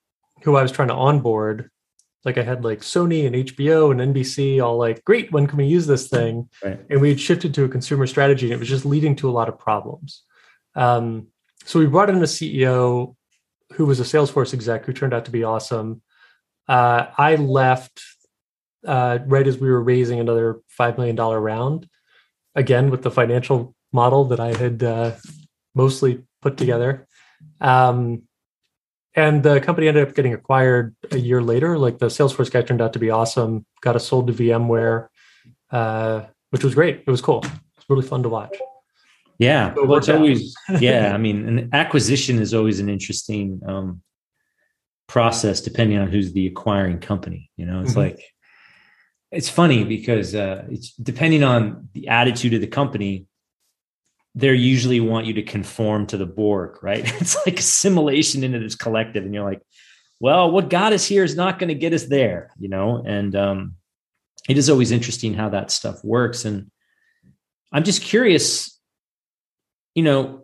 who 0.43 0.55
I 0.55 0.61
was 0.61 0.71
trying 0.71 0.87
to 0.89 0.93
onboard. 0.93 1.69
Like 2.23 2.37
I 2.37 2.43
had 2.43 2.63
like 2.63 2.79
Sony 2.79 3.27
and 3.27 3.35
HBO 3.35 3.91
and 3.91 4.15
NBC 4.15 4.63
all 4.63 4.77
like, 4.77 5.03
great, 5.03 5.31
when 5.31 5.47
can 5.47 5.57
we 5.57 5.65
use 5.65 5.85
this 5.85 6.07
thing? 6.07 6.49
Right. 6.63 6.79
And 6.89 7.01
we 7.01 7.09
had 7.09 7.19
shifted 7.19 7.53
to 7.55 7.65
a 7.65 7.69
consumer 7.69 8.07
strategy 8.07 8.47
and 8.47 8.53
it 8.53 8.59
was 8.59 8.69
just 8.69 8.85
leading 8.85 9.15
to 9.17 9.29
a 9.29 9.31
lot 9.31 9.49
of 9.49 9.59
problems. 9.59 10.23
Um, 10.75 11.27
so 11.65 11.79
we 11.79 11.85
brought 11.85 12.09
in 12.09 12.17
a 12.17 12.21
CEO 12.21 13.15
who 13.73 13.85
was 13.85 13.99
a 13.99 14.03
Salesforce 14.03 14.53
exec 14.53 14.85
who 14.85 14.93
turned 14.93 15.13
out 15.13 15.25
to 15.25 15.31
be 15.31 15.43
awesome. 15.43 16.01
Uh, 16.67 17.07
I 17.17 17.35
left 17.35 18.01
uh, 18.85 19.19
right 19.25 19.47
as 19.47 19.57
we 19.57 19.69
were 19.69 19.81
raising 19.81 20.19
another 20.19 20.61
$5 20.79 20.97
million 20.97 21.15
round, 21.15 21.89
again, 22.53 22.89
with 22.89 23.01
the 23.01 23.11
financial 23.11 23.75
model 23.91 24.25
that 24.25 24.39
I 24.39 24.55
had 24.55 24.83
uh, 24.83 25.11
mostly 25.73 26.23
put 26.41 26.57
together. 26.57 27.07
Um, 27.61 28.23
and 29.15 29.43
the 29.43 29.61
company 29.61 29.87
ended 29.87 30.07
up 30.07 30.13
getting 30.13 30.33
acquired 30.33 30.95
a 31.11 31.17
year 31.17 31.41
later. 31.41 31.77
Like 31.77 31.99
the 31.99 32.07
Salesforce 32.07 32.51
guy 32.51 32.61
turned 32.61 32.81
out 32.81 32.93
to 32.93 32.99
be 32.99 33.09
awesome, 33.09 33.65
got 33.81 33.95
us 33.95 34.07
sold 34.07 34.27
to 34.27 34.33
VMware, 34.33 35.07
uh, 35.71 36.23
which 36.49 36.63
was 36.63 36.75
great. 36.75 37.03
It 37.07 37.09
was 37.09 37.21
cool. 37.21 37.43
It's 37.77 37.89
really 37.89 38.05
fun 38.05 38.23
to 38.23 38.29
watch. 38.29 38.55
Yeah, 39.37 39.73
well, 39.75 39.97
it's 39.97 40.09
always 40.09 40.55
yeah. 40.79 41.13
I 41.13 41.17
mean, 41.17 41.47
an 41.47 41.69
acquisition 41.73 42.39
is 42.39 42.53
always 42.53 42.79
an 42.79 42.89
interesting 42.89 43.61
um, 43.67 44.01
process, 45.07 45.61
depending 45.61 45.97
on 45.97 46.07
who's 46.07 46.33
the 46.33 46.47
acquiring 46.47 46.99
company. 46.99 47.49
You 47.57 47.65
know, 47.65 47.81
it's 47.81 47.91
mm-hmm. 47.91 47.99
like 47.99 48.23
it's 49.31 49.49
funny 49.49 49.83
because 49.83 50.33
uh, 50.35 50.65
it's 50.69 50.93
depending 50.93 51.43
on 51.43 51.89
the 51.93 52.07
attitude 52.07 52.53
of 52.53 52.61
the 52.61 52.67
company. 52.67 53.25
They 54.35 54.53
usually 54.53 54.99
want 54.99 55.27
you 55.27 55.33
to 55.35 55.43
conform 55.43 56.07
to 56.07 56.17
the 56.17 56.25
Borg, 56.25 56.83
right? 56.83 57.05
It's 57.21 57.37
like 57.45 57.59
assimilation 57.59 58.43
into 58.43 58.59
this 58.59 58.75
collective, 58.75 59.23
and 59.23 59.33
you're 59.33 59.45
like, 59.45 59.61
well, 60.19 60.51
what 60.51 60.69
got 60.69 60.93
us 60.93 61.05
here 61.05 61.23
is 61.23 61.35
not 61.35 61.59
going 61.59 61.69
to 61.69 61.75
get 61.75 61.93
us 61.93 62.05
there, 62.05 62.51
you 62.59 62.69
know. 62.69 63.03
And 63.05 63.35
um, 63.35 63.75
it 64.47 64.57
is 64.57 64.69
always 64.69 64.91
interesting 64.91 65.33
how 65.33 65.49
that 65.49 65.71
stuff 65.71 66.03
works, 66.03 66.45
and 66.45 66.69
I'm 67.71 67.83
just 67.83 68.01
curious 68.01 68.75
you 69.95 70.03
know, 70.03 70.43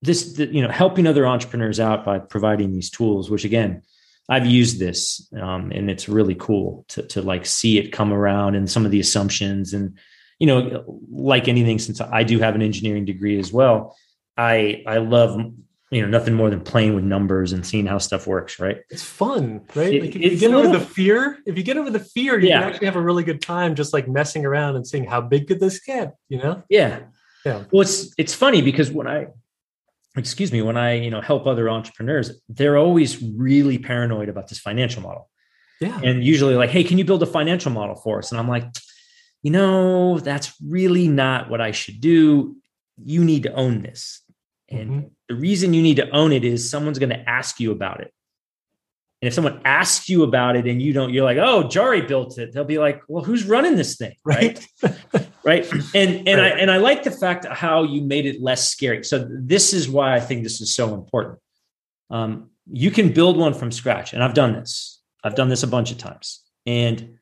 this, 0.00 0.34
the, 0.34 0.46
you 0.46 0.62
know, 0.62 0.70
helping 0.70 1.06
other 1.06 1.26
entrepreneurs 1.26 1.78
out 1.78 2.04
by 2.04 2.20
providing 2.20 2.72
these 2.72 2.88
tools, 2.88 3.30
which 3.30 3.44
again, 3.44 3.82
I've 4.28 4.46
used 4.46 4.78
this 4.78 5.28
um, 5.40 5.72
and 5.72 5.90
it's 5.90 6.08
really 6.08 6.36
cool 6.36 6.84
to, 6.88 7.02
to 7.08 7.22
like 7.22 7.44
see 7.44 7.78
it 7.78 7.92
come 7.92 8.12
around 8.12 8.54
and 8.54 8.70
some 8.70 8.84
of 8.84 8.92
the 8.92 9.00
assumptions 9.00 9.74
and, 9.74 9.98
you 10.42 10.46
know, 10.46 10.84
like 11.10 11.48
anything, 11.48 11.78
since 11.78 12.00
I 12.00 12.22
do 12.22 12.38
have 12.40 12.54
an 12.54 12.62
engineering 12.62 13.04
degree 13.04 13.38
as 13.38 13.52
well, 13.52 13.96
I, 14.36 14.82
I 14.86 14.98
love 14.98 15.38
you 15.90 16.00
know 16.00 16.08
nothing 16.08 16.32
more 16.32 16.48
than 16.48 16.62
playing 16.62 16.94
with 16.94 17.04
numbers 17.04 17.52
and 17.52 17.66
seeing 17.66 17.84
how 17.84 17.98
stuff 17.98 18.26
works 18.26 18.58
right 18.58 18.78
it's 18.88 19.02
fun 19.02 19.60
right 19.74 19.92
it, 19.92 20.00
like 20.00 20.16
if 20.16 20.32
you 20.32 20.38
get 20.38 20.54
over 20.54 20.68
the 20.68 20.82
fear 20.82 21.36
if 21.44 21.58
you 21.58 21.62
get 21.62 21.76
over 21.76 21.90
the 21.90 22.00
fear 22.00 22.38
you 22.40 22.48
yeah. 22.48 22.60
can 22.60 22.70
actually 22.70 22.86
have 22.86 22.96
a 22.96 23.00
really 23.02 23.22
good 23.22 23.42
time 23.42 23.74
just 23.74 23.92
like 23.92 24.08
messing 24.08 24.46
around 24.46 24.74
and 24.74 24.86
seeing 24.86 25.04
how 25.04 25.20
big 25.20 25.46
could 25.46 25.60
this 25.60 25.80
get 25.80 26.14
you 26.30 26.38
know 26.38 26.62
yeah 26.70 27.00
yeah. 27.44 27.64
Well, 27.72 27.82
it's 27.82 28.12
it's 28.18 28.34
funny 28.34 28.62
because 28.62 28.90
when 28.90 29.06
I 29.06 29.28
excuse 30.16 30.52
me, 30.52 30.62
when 30.62 30.76
I, 30.76 30.94
you 30.94 31.10
know, 31.10 31.20
help 31.20 31.46
other 31.46 31.70
entrepreneurs, 31.70 32.30
they're 32.48 32.76
always 32.76 33.22
really 33.22 33.78
paranoid 33.78 34.28
about 34.28 34.48
this 34.48 34.58
financial 34.58 35.02
model. 35.02 35.30
Yeah. 35.80 35.98
And 36.02 36.22
usually 36.22 36.54
like, 36.54 36.70
hey, 36.70 36.84
can 36.84 36.98
you 36.98 37.04
build 37.04 37.22
a 37.22 37.26
financial 37.26 37.72
model 37.72 37.96
for 37.96 38.18
us? 38.18 38.30
And 38.30 38.38
I'm 38.38 38.48
like, 38.48 38.64
you 39.42 39.50
know, 39.50 40.18
that's 40.18 40.52
really 40.64 41.08
not 41.08 41.50
what 41.50 41.60
I 41.60 41.72
should 41.72 42.00
do. 42.00 42.56
You 43.04 43.24
need 43.24 43.44
to 43.44 43.52
own 43.52 43.82
this. 43.82 44.22
And 44.68 44.90
mm-hmm. 44.90 45.08
the 45.28 45.34
reason 45.34 45.74
you 45.74 45.82
need 45.82 45.96
to 45.96 46.08
own 46.10 46.32
it 46.32 46.44
is 46.44 46.68
someone's 46.68 46.98
going 46.98 47.10
to 47.10 47.28
ask 47.28 47.60
you 47.60 47.72
about 47.72 48.00
it. 48.00 48.12
And 49.20 49.28
if 49.28 49.34
someone 49.34 49.60
asks 49.64 50.08
you 50.08 50.24
about 50.24 50.56
it 50.56 50.66
and 50.66 50.82
you 50.82 50.92
don't, 50.92 51.12
you're 51.12 51.24
like, 51.24 51.38
oh, 51.38 51.64
Jari 51.64 52.06
built 52.06 52.38
it. 52.38 52.52
They'll 52.52 52.64
be 52.64 52.78
like, 52.78 53.02
well, 53.06 53.22
who's 53.22 53.44
running 53.44 53.76
this 53.76 53.96
thing? 53.96 54.14
Right. 54.24 54.64
Right. 55.44 55.70
And 55.94 56.28
and 56.28 56.40
right. 56.40 56.52
I 56.52 56.58
and 56.58 56.70
I 56.70 56.76
like 56.76 57.02
the 57.02 57.10
fact 57.10 57.44
how 57.46 57.82
you 57.82 58.02
made 58.02 58.26
it 58.26 58.40
less 58.40 58.70
scary. 58.70 59.04
So 59.04 59.28
this 59.28 59.72
is 59.72 59.88
why 59.88 60.14
I 60.14 60.20
think 60.20 60.44
this 60.44 60.60
is 60.60 60.74
so 60.74 60.94
important. 60.94 61.40
Um, 62.10 62.50
you 62.70 62.90
can 62.90 63.12
build 63.12 63.36
one 63.36 63.54
from 63.54 63.72
scratch. 63.72 64.12
And 64.12 64.22
I've 64.22 64.34
done 64.34 64.52
this. 64.52 65.00
I've 65.24 65.34
done 65.34 65.48
this 65.48 65.62
a 65.62 65.66
bunch 65.66 65.90
of 65.90 65.98
times. 65.98 66.42
And 66.66 67.18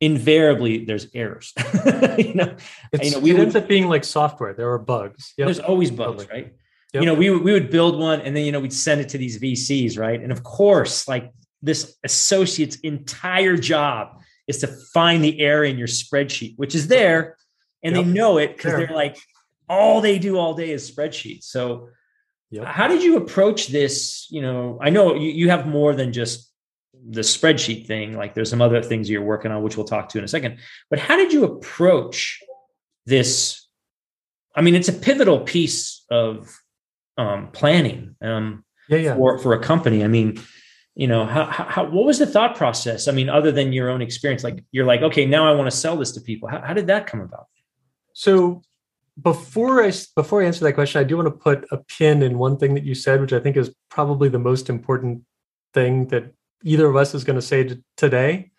invariably 0.00 0.84
there's 0.84 1.08
errors. 1.14 1.52
you 2.18 2.34
know, 2.34 2.54
it's, 2.92 3.04
you 3.04 3.10
know, 3.10 3.18
we 3.18 3.30
it 3.30 3.34
would, 3.34 3.42
ends 3.42 3.56
up 3.56 3.68
being 3.68 3.88
like 3.88 4.04
software. 4.04 4.54
There 4.54 4.70
are 4.72 4.78
bugs. 4.78 5.34
Yep. 5.36 5.46
There's 5.46 5.58
always 5.58 5.90
bugs, 5.90 6.24
totally. 6.24 6.42
right? 6.42 6.54
Yep. 6.94 7.02
You 7.02 7.06
know, 7.06 7.14
we 7.14 7.30
we 7.30 7.52
would 7.52 7.70
build 7.70 7.98
one 7.98 8.20
and 8.22 8.34
then 8.34 8.44
you 8.44 8.52
know 8.52 8.60
we'd 8.60 8.72
send 8.72 9.00
it 9.00 9.10
to 9.10 9.18
these 9.18 9.38
VCs, 9.38 9.98
right? 9.98 10.20
And 10.20 10.32
of 10.32 10.42
course, 10.42 11.06
like 11.06 11.32
this 11.60 11.96
associate's 12.04 12.76
entire 12.76 13.56
job 13.56 14.20
is 14.46 14.58
to 14.58 14.66
find 14.66 15.22
the 15.22 15.40
error 15.40 15.64
in 15.64 15.76
your 15.76 15.88
spreadsheet, 15.88 16.54
which 16.56 16.74
is 16.74 16.88
there, 16.88 17.36
and 17.82 17.94
yep. 17.94 18.04
they 18.04 18.10
know 18.10 18.38
it 18.38 18.56
because 18.56 18.72
they're 18.72 18.94
like 18.94 19.18
all 19.68 20.00
they 20.00 20.18
do 20.18 20.38
all 20.38 20.54
day 20.54 20.70
is 20.70 20.90
spreadsheets. 20.90 21.44
So, 21.44 21.90
yep. 22.50 22.64
how 22.64 22.88
did 22.88 23.02
you 23.02 23.16
approach 23.18 23.68
this? 23.68 24.26
You 24.30 24.42
know, 24.42 24.78
I 24.80 24.90
know 24.90 25.14
you, 25.14 25.30
you 25.30 25.50
have 25.50 25.66
more 25.66 25.94
than 25.94 26.12
just 26.12 26.47
the 27.08 27.22
spreadsheet 27.22 27.86
thing. 27.86 28.16
Like, 28.16 28.34
there's 28.34 28.50
some 28.50 28.62
other 28.62 28.82
things 28.82 29.08
you're 29.08 29.22
working 29.22 29.50
on, 29.50 29.62
which 29.62 29.76
we'll 29.76 29.86
talk 29.86 30.08
to 30.10 30.18
in 30.18 30.24
a 30.24 30.28
second. 30.28 30.58
But 30.90 30.98
how 30.98 31.16
did 31.16 31.32
you 31.32 31.44
approach 31.44 32.40
this? 33.06 33.66
I 34.54 34.60
mean, 34.60 34.74
it's 34.74 34.88
a 34.88 34.92
pivotal 34.92 35.40
piece 35.40 36.04
of 36.10 36.54
um, 37.16 37.48
planning 37.52 38.16
um, 38.22 38.64
yeah, 38.88 38.98
yeah. 38.98 39.14
for 39.16 39.38
for 39.38 39.52
a 39.54 39.58
company. 39.58 40.04
I 40.04 40.08
mean, 40.08 40.40
you 40.94 41.06
know, 41.06 41.24
how, 41.24 41.44
how 41.44 41.84
what 41.84 42.04
was 42.04 42.18
the 42.18 42.26
thought 42.26 42.56
process? 42.56 43.08
I 43.08 43.12
mean, 43.12 43.28
other 43.28 43.52
than 43.52 43.72
your 43.72 43.88
own 43.88 44.02
experience, 44.02 44.44
like 44.44 44.64
you're 44.72 44.86
like, 44.86 45.02
okay, 45.02 45.26
now 45.26 45.48
I 45.48 45.54
want 45.54 45.70
to 45.70 45.76
sell 45.76 45.96
this 45.96 46.12
to 46.12 46.20
people. 46.20 46.48
How, 46.48 46.60
how 46.60 46.74
did 46.74 46.86
that 46.88 47.06
come 47.06 47.20
about? 47.20 47.46
So 48.14 48.62
before 49.20 49.84
I 49.84 49.92
before 50.16 50.42
I 50.42 50.46
answer 50.46 50.64
that 50.64 50.72
question, 50.74 51.00
I 51.00 51.04
do 51.04 51.16
want 51.16 51.26
to 51.26 51.32
put 51.32 51.66
a 51.70 51.78
pin 51.78 52.22
in 52.22 52.38
one 52.38 52.56
thing 52.56 52.74
that 52.74 52.84
you 52.84 52.94
said, 52.94 53.20
which 53.20 53.32
I 53.32 53.40
think 53.40 53.56
is 53.56 53.72
probably 53.90 54.28
the 54.28 54.38
most 54.38 54.68
important 54.70 55.22
thing 55.74 56.08
that 56.08 56.32
either 56.64 56.86
of 56.86 56.96
us 56.96 57.14
is 57.14 57.24
going 57.24 57.36
to 57.36 57.42
say 57.42 57.64
t- 57.64 57.82
today 57.96 58.50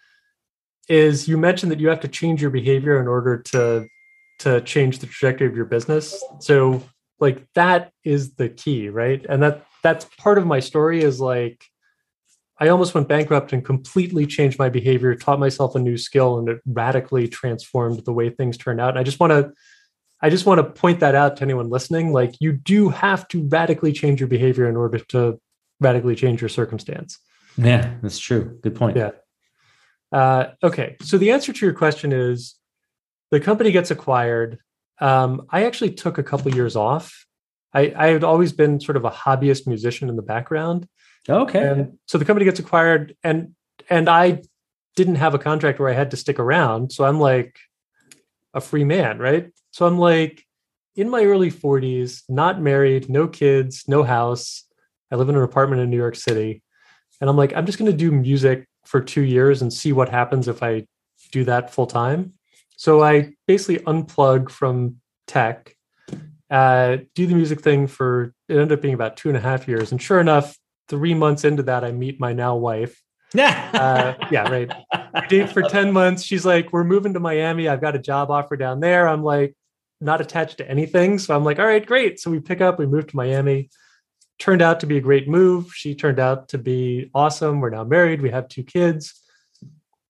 is 0.88 1.27
you 1.27 1.38
mentioned 1.38 1.72
that 1.72 1.79
you 1.79 1.89
have 1.89 2.00
to 2.01 2.08
change 2.08 2.41
your 2.41 2.51
behavior 2.51 3.00
in 3.00 3.08
order 3.08 3.38
to 3.38 3.88
to 4.39 4.62
change 4.62 5.00
the 5.00 5.06
trajectory 5.06 5.48
of 5.48 5.56
your 5.56 5.65
business. 5.65 6.24
So 6.39 6.82
like 7.20 7.46
that 7.56 7.91
is 8.06 8.36
the 8.36 8.48
key, 8.48 8.89
right? 8.89 9.25
And 9.27 9.44
that 9.44 9.65
that's 9.84 10.06
part 10.18 10.38
of 10.38 10.48
my 10.48 10.60
story 10.60 11.01
is 11.01 11.20
like 11.20 11.63
I 12.60 12.70
almost 12.70 12.94
went 12.94 13.08
bankrupt 13.08 13.53
and 13.53 13.63
completely 13.63 14.25
changed 14.25 14.60
my 14.60 14.68
behavior, 14.68 15.15
taught 15.15 15.39
myself 15.39 15.75
a 15.75 15.79
new 15.79 15.98
skill, 15.98 16.39
and 16.39 16.50
it 16.50 16.62
radically 16.65 17.27
transformed 17.27 18.03
the 18.03 18.12
way 18.12 18.29
things 18.29 18.58
turned 18.58 18.82
out. 18.82 18.89
And 18.89 19.00
I 19.00 19.03
just 19.03 19.20
want 19.20 19.32
to, 19.32 19.53
I 20.22 20.29
just 20.29 20.46
want 20.46 20.60
to 20.60 20.63
point 20.65 21.00
that 21.00 21.15
out 21.15 21.38
to 21.38 21.44
anyone 21.44 21.70
listening. 21.70 22.12
Like 22.12 22.36
you 22.41 22.51
do 22.51 22.89
have 22.89 23.27
to 23.29 23.48
radically 23.48 23.94
change 23.94 24.20
your 24.20 24.27
behavior 24.27 24.68
in 24.68 24.75
order 24.75 25.00
to 25.00 25.39
radically 25.79 26.15
change 26.15 26.41
your 26.41 26.50
circumstance. 26.50 27.18
Yeah, 27.58 27.96
that's 28.01 28.20
true. 28.20 28.60
Good 28.62 28.75
point. 28.75 28.98
Yeah. 28.98 29.12
Uh, 30.12 30.51
okay, 30.63 30.98
so 31.01 31.18
the 31.18 31.32
answer 31.32 31.53
to 31.53 31.65
your 31.65 31.74
question 31.74 32.12
is 32.12 32.56
the 33.32 33.39
company 33.39 33.72
gets 33.72 33.91
acquired. 33.91 34.60
Um, 35.00 35.46
I 35.50 35.65
actually 35.65 35.91
took 35.91 36.18
a 36.18 36.24
couple 36.24 36.53
years 36.53 36.75
off. 36.75 37.25
I, 37.74 37.94
I 37.96 38.08
had 38.08 38.24
always 38.24 38.51
been 38.51 38.79
sort 38.79 38.98
of 38.98 39.06
a 39.06 39.12
hobbyist 39.12 39.68
musician 39.68 40.10
in 40.10 40.15
the 40.15 40.24
background. 40.24 40.88
Okay. 41.27 41.68
And 41.68 42.00
so 42.08 42.18
the 42.18 42.25
company 42.25 42.46
gets 42.46 42.60
acquired 42.60 43.15
and 43.24 43.56
and 43.89 44.10
I 44.10 44.41
didn't 44.96 45.15
have 45.15 45.34
a 45.34 45.39
contract 45.39 45.79
where 45.79 45.89
I 45.89 45.94
had 45.94 46.12
to 46.12 46.18
stick 46.18 46.39
around. 46.39 46.91
So 46.91 47.06
I'm 47.06 47.20
like 47.20 47.58
a 48.53 48.62
free 48.62 48.84
man, 48.84 49.20
right? 49.20 49.51
So 49.72 49.86
I'm 49.86 49.98
like 49.98 50.44
in 50.96 51.10
my 51.10 51.24
early 51.24 51.51
40s, 51.51 52.24
not 52.27 52.62
married, 52.62 53.10
no 53.10 53.27
kids, 53.27 53.84
no 53.88 54.03
house. 54.03 54.65
I 55.12 55.15
live 55.15 55.29
in 55.29 55.36
an 55.36 55.44
apartment 55.44 55.82
in 55.82 55.89
New 55.89 55.98
York 55.98 56.15
City. 56.15 56.63
And 57.21 57.29
I'm 57.29 57.38
like, 57.38 57.53
I'm 57.55 57.65
just 57.65 57.77
going 57.77 57.91
to 57.91 57.97
do 57.97 58.11
music 58.11 58.67
for 58.85 59.01
two 59.01 59.21
years 59.21 59.61
and 59.61 59.71
see 59.71 59.91
what 59.91 60.09
happens 60.09 60.47
if 60.47 60.63
I 60.63 60.85
do 61.31 61.43
that 61.45 61.73
full 61.73 61.88
time. 61.88 62.33
So 62.75 63.03
I 63.03 63.33
basically 63.45 63.83
unplug 63.85 64.49
from 64.49 64.97
tech, 65.27 65.75
uh, 66.49 66.97
do 67.13 67.27
the 67.27 67.35
music 67.35 67.61
thing 67.61 67.88
for 67.88 68.33
it 68.47 68.53
ended 68.53 68.71
up 68.71 68.81
being 68.81 68.93
about 68.93 69.17
two 69.17 69.29
and 69.29 69.38
a 69.38 69.41
half 69.41 69.67
years. 69.67 69.91
And 69.91 70.01
sure 70.01 70.19
enough, 70.19 70.57
three 70.88 71.13
months 71.13 71.43
into 71.43 71.63
that, 71.63 71.83
I 71.83 71.91
meet 71.91 72.19
my 72.19 72.33
now 72.33 72.55
wife. 72.55 73.01
Yeah. 73.33 73.69
Uh, 73.79 74.13
yeah, 74.31 74.49
right. 74.49 74.69
We 75.13 75.27
date 75.27 75.51
for 75.51 75.61
10 75.61 75.93
months. 75.93 76.23
She's 76.23 76.45
like, 76.45 76.73
We're 76.73 76.83
moving 76.83 77.13
to 77.13 77.19
Miami. 77.19 77.67
I've 77.67 77.79
got 77.79 77.95
a 77.95 77.99
job 77.99 78.29
offer 78.31 78.57
down 78.57 78.79
there. 78.79 79.07
I'm 79.07 79.23
like, 79.23 79.55
not 80.01 80.21
attached 80.21 80.57
to 80.57 80.69
anything. 80.69 81.19
So 81.19 81.35
I'm 81.35 81.43
like, 81.45 81.59
All 81.59 81.65
right, 81.65 81.85
great. 81.85 82.19
So 82.19 82.31
we 82.31 82.39
pick 82.39 82.59
up, 82.59 82.79
we 82.79 82.88
move 82.88 83.07
to 83.07 83.15
Miami. 83.15 83.69
Turned 84.39 84.62
out 84.62 84.79
to 84.79 84.88
be 84.88 84.98
a 84.98 85.01
great 85.01 85.27
move. 85.27 85.74
She 85.75 85.93
turned 85.93 86.19
out 86.19 86.50
to 86.50 86.58
be 86.58 87.12
awesome. 87.13 87.60
We're 87.60 87.69
now 87.69 87.84
married. 87.84 88.22
We 88.22 88.31
have 88.31 88.48
two 88.48 88.63
kids. 88.63 89.22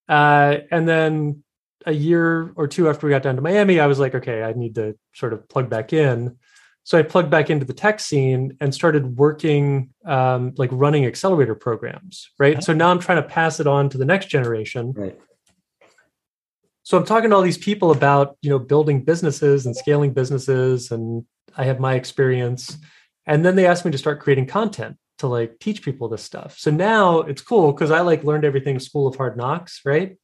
Uh, 0.08 0.58
and 0.72 0.88
then 0.88 1.44
a 1.86 1.92
year 1.92 2.54
or 2.56 2.68
two 2.68 2.90
after 2.90 3.08
we 3.08 3.12
got 3.12 3.24
down 3.24 3.36
to 3.36 3.42
Miami, 3.42 3.80
I 3.80 3.88
was 3.88 4.00
like, 4.00 4.16
okay, 4.16 4.44
I 4.44 4.54
need 4.54 4.76
to 4.76 4.96
sort 5.14 5.34
of 5.34 5.48
plug 5.50 5.70
back 5.70 5.94
in. 5.94 6.38
So 6.84 6.98
I 6.98 7.04
plugged 7.04 7.30
back 7.30 7.50
into 7.50 7.66
the 7.66 7.74
tech 7.74 8.00
scene 8.00 8.58
and 8.60 8.74
started 8.74 9.18
working, 9.18 9.94
um, 10.06 10.54
like 10.58 10.70
running 10.72 11.06
accelerator 11.06 11.54
programs, 11.54 12.32
right? 12.40 12.64
So 12.64 12.74
now 12.74 12.90
I'm 12.90 13.00
trying 13.00 13.22
to 13.22 13.28
pass 13.28 13.60
it 13.60 13.68
on 13.68 13.90
to 13.90 13.98
the 13.98 14.06
next 14.06 14.28
generation. 14.28 14.94
Right. 14.94 15.20
So 16.84 16.98
I'm 16.98 17.06
talking 17.06 17.30
to 17.30 17.36
all 17.36 17.44
these 17.44 17.58
people 17.58 17.92
about, 17.92 18.38
you 18.42 18.50
know, 18.50 18.58
building 18.58 19.04
businesses 19.04 19.68
and 19.68 19.78
scaling 19.78 20.14
businesses, 20.14 20.90
and 20.90 21.26
I 21.56 21.66
have 21.66 21.80
my 21.80 21.94
experience. 21.94 22.78
And 23.30 23.46
then 23.46 23.56
they 23.56 23.68
asked 23.68 23.86
me 23.86 23.92
to 23.92 23.98
start 23.98 24.20
creating 24.20 24.48
content 24.48 24.98
to 25.20 25.28
like 25.28 25.60
teach 25.60 25.84
people 25.84 26.10
this 26.10 26.24
stuff. 26.24 26.58
So 26.58 26.72
now 26.72 27.20
it's 27.20 27.44
cool 27.44 27.72
because 27.72 27.92
I 27.92 28.02
like 28.02 28.24
learned 28.24 28.44
everything 28.44 28.80
School 28.80 29.06
of 29.06 29.16
Hard 29.16 29.38
Knocks, 29.38 29.82
right? 29.86 30.18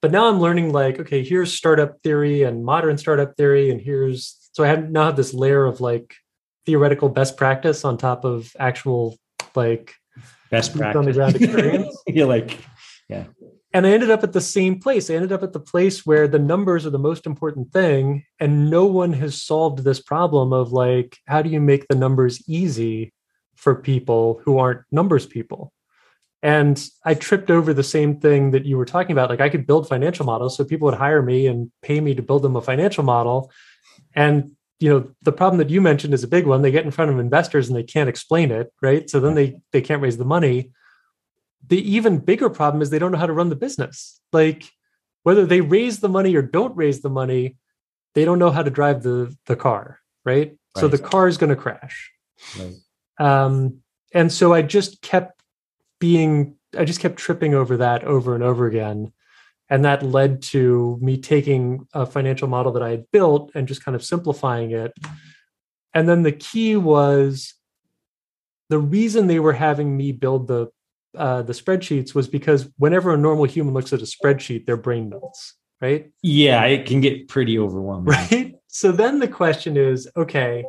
But 0.00 0.10
now 0.10 0.28
I'm 0.28 0.40
learning 0.40 0.72
like, 0.72 0.98
okay, 0.98 1.22
here's 1.22 1.52
startup 1.52 2.00
theory 2.02 2.44
and 2.44 2.64
modern 2.64 2.96
startup 2.96 3.36
theory, 3.36 3.70
and 3.70 3.80
here's 3.80 4.48
so 4.52 4.64
I 4.64 4.68
have 4.68 4.90
now 4.90 5.04
have 5.04 5.16
this 5.16 5.34
layer 5.34 5.66
of 5.66 5.82
like 5.82 6.14
theoretical 6.64 7.10
best 7.10 7.36
practice 7.36 7.84
on 7.84 7.98
top 7.98 8.24
of 8.24 8.50
actual 8.58 9.18
like 9.54 9.94
best 10.50 10.74
practice 10.74 10.96
on 10.96 11.04
the 11.04 11.12
ground 11.12 11.36
experience. 11.40 12.02
You're 12.06 12.26
like, 12.26 12.58
yeah. 13.08 13.24
And 13.76 13.86
I 13.86 13.90
ended 13.90 14.10
up 14.10 14.22
at 14.22 14.32
the 14.32 14.40
same 14.40 14.80
place. 14.80 15.10
I 15.10 15.16
ended 15.16 15.32
up 15.32 15.42
at 15.42 15.52
the 15.52 15.60
place 15.60 16.06
where 16.06 16.26
the 16.26 16.38
numbers 16.38 16.86
are 16.86 16.90
the 16.90 16.98
most 16.98 17.26
important 17.26 17.74
thing, 17.74 18.24
and 18.40 18.70
no 18.70 18.86
one 18.86 19.12
has 19.12 19.42
solved 19.42 19.80
this 19.80 20.00
problem 20.00 20.54
of 20.54 20.72
like, 20.72 21.18
how 21.26 21.42
do 21.42 21.50
you 21.50 21.60
make 21.60 21.86
the 21.86 21.94
numbers 21.94 22.42
easy 22.48 23.12
for 23.54 23.74
people 23.74 24.40
who 24.46 24.56
aren't 24.56 24.80
numbers 24.90 25.26
people? 25.26 25.74
And 26.42 26.82
I 27.04 27.12
tripped 27.12 27.50
over 27.50 27.74
the 27.74 27.82
same 27.82 28.18
thing 28.18 28.52
that 28.52 28.64
you 28.64 28.78
were 28.78 28.86
talking 28.86 29.12
about. 29.12 29.28
Like 29.28 29.42
I 29.42 29.50
could 29.50 29.66
build 29.66 29.86
financial 29.86 30.24
models, 30.24 30.56
so 30.56 30.64
people 30.64 30.86
would 30.86 30.94
hire 30.94 31.20
me 31.20 31.46
and 31.46 31.70
pay 31.82 32.00
me 32.00 32.14
to 32.14 32.22
build 32.22 32.40
them 32.40 32.56
a 32.56 32.62
financial 32.62 33.04
model. 33.04 33.52
And 34.14 34.52
you 34.80 34.88
know, 34.88 35.10
the 35.20 35.32
problem 35.32 35.58
that 35.58 35.68
you 35.68 35.82
mentioned 35.82 36.14
is 36.14 36.24
a 36.24 36.28
big 36.28 36.46
one. 36.46 36.62
They 36.62 36.70
get 36.70 36.86
in 36.86 36.92
front 36.92 37.10
of 37.10 37.18
investors 37.18 37.68
and 37.68 37.76
they 37.76 37.82
can't 37.82 38.08
explain 38.08 38.50
it, 38.52 38.72
right? 38.80 39.10
So 39.10 39.20
then 39.20 39.34
they 39.34 39.58
they 39.72 39.82
can't 39.82 40.00
raise 40.00 40.16
the 40.16 40.24
money. 40.24 40.70
The 41.68 41.94
even 41.94 42.18
bigger 42.18 42.50
problem 42.50 42.82
is 42.82 42.90
they 42.90 42.98
don't 42.98 43.12
know 43.12 43.18
how 43.18 43.26
to 43.26 43.32
run 43.32 43.48
the 43.48 43.56
business. 43.56 44.20
Like 44.32 44.64
whether 45.22 45.46
they 45.46 45.60
raise 45.60 46.00
the 46.00 46.08
money 46.08 46.34
or 46.36 46.42
don't 46.42 46.76
raise 46.76 47.00
the 47.00 47.10
money, 47.10 47.56
they 48.14 48.24
don't 48.24 48.38
know 48.38 48.50
how 48.50 48.62
to 48.62 48.70
drive 48.70 49.02
the 49.02 49.36
the 49.46 49.56
car, 49.56 50.00
right? 50.24 50.48
right. 50.48 50.80
So 50.80 50.88
the 50.88 50.98
car 50.98 51.28
is 51.28 51.36
going 51.36 51.50
to 51.50 51.56
crash. 51.56 52.12
Right. 52.58 52.74
Um, 53.18 53.78
and 54.12 54.30
so 54.30 54.52
I 54.54 54.62
just 54.62 55.02
kept 55.02 55.42
being, 55.98 56.56
I 56.76 56.84
just 56.84 57.00
kept 57.00 57.16
tripping 57.16 57.54
over 57.54 57.78
that 57.78 58.04
over 58.04 58.34
and 58.34 58.44
over 58.44 58.66
again. 58.66 59.12
And 59.68 59.84
that 59.84 60.04
led 60.04 60.42
to 60.42 60.96
me 61.02 61.18
taking 61.18 61.88
a 61.92 62.06
financial 62.06 62.46
model 62.46 62.72
that 62.72 62.82
I 62.82 62.90
had 62.90 63.10
built 63.10 63.50
and 63.54 63.66
just 63.66 63.84
kind 63.84 63.96
of 63.96 64.04
simplifying 64.04 64.70
it. 64.70 64.92
And 65.92 66.08
then 66.08 66.22
the 66.22 66.32
key 66.32 66.76
was 66.76 67.54
the 68.68 68.78
reason 68.78 69.26
they 69.26 69.40
were 69.40 69.54
having 69.54 69.96
me 69.96 70.12
build 70.12 70.46
the 70.46 70.68
uh, 71.16 71.42
the 71.42 71.52
spreadsheets 71.52 72.14
was 72.14 72.28
because 72.28 72.68
whenever 72.78 73.12
a 73.12 73.16
normal 73.16 73.44
human 73.44 73.74
looks 73.74 73.92
at 73.92 74.00
a 74.00 74.04
spreadsheet, 74.04 74.66
their 74.66 74.76
brain 74.76 75.08
melts, 75.08 75.54
right? 75.80 76.10
Yeah, 76.22 76.64
it 76.64 76.86
can 76.86 77.00
get 77.00 77.28
pretty 77.28 77.58
overwhelming. 77.58 78.06
Right. 78.06 78.54
So 78.68 78.92
then 78.92 79.20
the 79.20 79.28
question 79.28 79.76
is, 79.76 80.08
okay, 80.16 80.64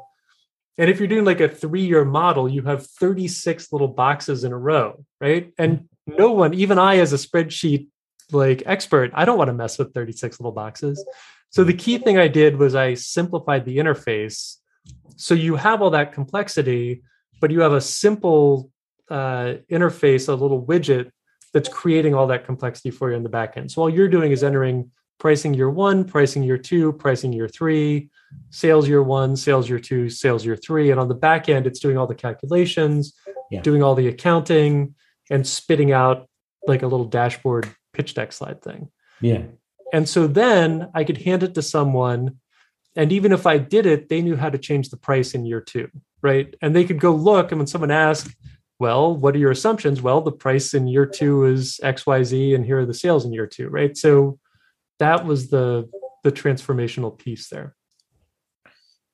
and 0.78 0.90
if 0.90 1.00
you're 1.00 1.08
doing 1.08 1.26
like 1.26 1.42
a 1.42 1.50
three-year 1.50 2.06
model, 2.06 2.48
you 2.48 2.62
have 2.64 2.86
36 2.86 3.72
little 3.72 3.88
boxes 3.88 4.44
in 4.44 4.52
a 4.52 4.58
row, 4.58 5.04
right? 5.20 5.52
And 5.58 5.90
no 6.06 6.32
one, 6.32 6.54
even 6.54 6.78
I 6.78 6.98
as 6.98 7.14
a 7.14 7.18
spreadsheet 7.18 7.88
like 8.32 8.64
expert, 8.66 9.12
I 9.14 9.26
don't 9.26 9.38
want 9.38 9.50
to 9.50 9.54
mess 9.54 9.78
with 9.78 9.94
36 9.94 10.40
little 10.40 10.52
boxes. 10.52 11.04
So 11.50 11.64
the 11.64 11.74
key 11.74 11.98
thing 11.98 12.18
I 12.18 12.28
did 12.28 12.58
was 12.58 12.76
I 12.76 12.94
simplified 12.94 13.66
the 13.66 13.78
interface. 13.78 14.58
So 15.16 15.34
you 15.34 15.56
have 15.56 15.82
all 15.82 15.90
that 15.92 16.14
complexity, 16.14 17.02
but 17.42 17.52
you 17.52 17.62
have 17.62 17.74
a 17.74 17.82
simple 17.82 18.70
uh, 19.10 19.56
interface, 19.72 20.30
a 20.30 20.34
little 20.34 20.64
widget 20.66 21.12
that's 21.54 21.70
creating 21.70 22.14
all 22.14 22.28
that 22.28 22.46
complexity 22.46 22.92
for 22.92 23.10
you 23.10 23.18
in 23.18 23.24
the 23.24 23.30
backend. 23.30 23.72
So 23.72 23.82
all 23.82 23.90
you're 23.90 24.10
doing 24.10 24.32
is 24.32 24.44
entering 24.44 24.92
pricing 25.20 25.54
year 25.54 25.70
one, 25.70 26.04
pricing 26.04 26.44
year 26.44 26.58
two, 26.58 26.94
pricing 26.94 27.34
year 27.34 27.48
three, 27.48 28.10
sales 28.50 28.88
year 28.88 29.02
one, 29.02 29.36
sales 29.36 29.68
year 29.70 29.80
two, 29.80 30.10
sales 30.10 30.46
year 30.46 30.56
three. 30.56 30.92
And 30.92 31.00
on 31.00 31.08
the 31.08 31.16
back 31.16 31.50
end, 31.50 31.66
it's 31.66 31.80
doing 31.80 31.98
all 31.98 32.08
the 32.08 32.16
calculations, 32.16 33.14
yeah. 33.50 33.62
doing 33.62 33.82
all 33.82 33.96
the 33.96 34.08
accounting, 34.08 34.96
and 35.30 35.46
spitting 35.46 35.92
out 35.92 36.30
like 36.68 36.84
a 36.84 36.88
little 36.88 37.06
dashboard 37.06 37.70
pitch 37.94 38.14
deck 38.14 38.32
slide 38.32 38.62
thing. 38.62 38.90
Yeah. 39.22 39.44
And 39.94 40.08
so 40.08 40.28
then 40.28 40.90
I 40.94 41.04
could 41.04 41.18
hand 41.18 41.44
it 41.44 41.56
to 41.56 41.62
someone. 41.62 42.38
And 42.96 43.12
even 43.12 43.32
if 43.32 43.46
I 43.46 43.58
did 43.58 43.86
it, 43.86 44.10
they 44.10 44.22
knew 44.22 44.36
how 44.36 44.50
to 44.50 44.58
change 44.58 44.90
the 44.90 44.98
price 44.98 45.34
in 45.34 45.46
year 45.46 45.62
two. 45.62 45.90
Right. 46.22 46.56
And 46.62 46.76
they 46.76 46.84
could 46.84 47.00
go 47.00 47.14
look. 47.14 47.52
And 47.52 47.60
when 47.60 47.68
someone 47.68 47.92
asked, 47.92 48.36
well, 48.80 49.16
what 49.16 49.36
are 49.36 49.40
your 49.40 49.52
assumptions? 49.52 50.02
Well, 50.02 50.22
the 50.22 50.32
price 50.32 50.74
in 50.74 50.88
year 50.88 51.06
two 51.06 51.46
is 51.46 51.80
XYZ, 51.84 52.56
and 52.56 52.66
here 52.66 52.80
are 52.80 52.86
the 52.86 52.94
sales 52.94 53.26
in 53.26 53.34
year 53.34 53.48
two. 53.48 53.70
Right. 53.70 53.98
So 53.98 54.40
that 55.00 55.26
was 55.26 55.50
the 55.50 55.90
the 56.24 56.32
transformational 56.32 57.18
piece 57.18 57.50
there. 57.50 57.76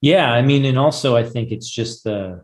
Yeah, 0.01 0.31
I 0.31 0.41
mean, 0.41 0.65
and 0.65 0.77
also 0.77 1.15
I 1.15 1.23
think 1.23 1.51
it's 1.51 1.69
just 1.69 2.03
the 2.03 2.43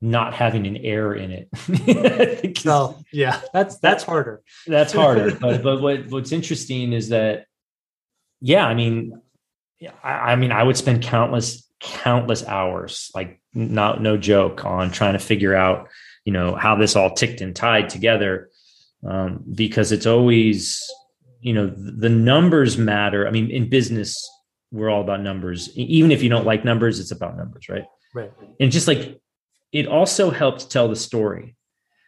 not 0.00 0.32
having 0.32 0.66
an 0.66 0.76
error 0.78 1.14
in 1.14 1.30
it. 1.30 2.64
no, 2.64 2.98
yeah, 3.12 3.40
that's 3.52 3.78
that's 3.78 4.04
harder. 4.04 4.42
That's 4.66 4.92
harder. 4.92 5.36
but 5.40 5.62
but 5.62 5.80
what 5.80 6.06
what's 6.06 6.32
interesting 6.32 6.92
is 6.92 7.08
that, 7.08 7.46
yeah, 8.40 8.64
I 8.64 8.74
mean, 8.74 9.20
I, 10.02 10.10
I 10.32 10.36
mean, 10.36 10.52
I 10.52 10.62
would 10.62 10.76
spend 10.76 11.02
countless 11.02 11.68
countless 11.80 12.46
hours, 12.46 13.10
like 13.14 13.40
not 13.54 14.00
no 14.00 14.16
joke, 14.16 14.64
on 14.64 14.90
trying 14.90 15.14
to 15.14 15.18
figure 15.18 15.54
out, 15.54 15.88
you 16.24 16.32
know, 16.32 16.54
how 16.54 16.76
this 16.76 16.96
all 16.96 17.14
ticked 17.14 17.40
and 17.40 17.54
tied 17.56 17.88
together, 17.88 18.50
um, 19.08 19.42
because 19.54 19.92
it's 19.92 20.06
always, 20.06 20.80
you 21.40 21.52
know, 21.52 21.68
the 21.74 22.08
numbers 22.10 22.76
matter. 22.76 23.26
I 23.26 23.30
mean, 23.30 23.50
in 23.50 23.68
business, 23.68 24.28
we're 24.70 24.90
all 24.90 25.00
about 25.00 25.22
numbers. 25.22 25.74
Even 25.76 26.12
if 26.12 26.22
you 26.22 26.28
don't 26.28 26.44
like 26.46 26.64
numbers, 26.64 27.00
it's 27.00 27.10
about 27.10 27.36
numbers, 27.36 27.68
right? 27.68 27.84
Right. 28.14 28.32
And 28.60 28.70
just 28.70 28.86
like 28.86 29.20
it 29.72 29.86
also 29.86 30.30
helped 30.30 30.70
tell 30.70 30.88
the 30.88 30.96
story. 30.96 31.56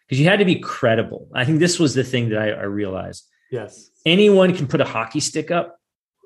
because 0.07 0.19
you 0.19 0.27
had 0.27 0.39
to 0.39 0.45
be 0.45 0.59
credible. 0.59 1.27
I 1.33 1.45
think 1.45 1.59
this 1.59 1.79
was 1.79 1.93
the 1.95 2.03
thing 2.03 2.29
that 2.29 2.39
I, 2.39 2.49
I 2.51 2.63
realized. 2.63 3.27
Yes. 3.51 3.89
Anyone 4.05 4.55
can 4.55 4.67
put 4.67 4.81
a 4.81 4.85
hockey 4.85 5.19
stick 5.19 5.49
up 5.49 5.77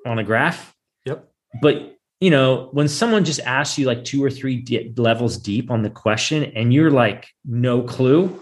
on 0.06 0.18
a 0.18 0.24
graph. 0.24 0.74
Yep. 1.06 1.28
But 1.62 1.96
you 2.20 2.30
know, 2.30 2.68
when 2.72 2.88
someone 2.88 3.24
just 3.24 3.40
asks 3.40 3.78
you 3.78 3.86
like 3.86 4.04
two 4.04 4.22
or 4.22 4.30
three 4.30 4.56
di- 4.56 4.92
levels 4.96 5.36
deep 5.36 5.70
on 5.70 5.82
the 5.82 5.90
question 5.90 6.44
and 6.44 6.72
you're 6.72 6.90
like, 6.90 7.28
no 7.44 7.82
clue, 7.82 8.40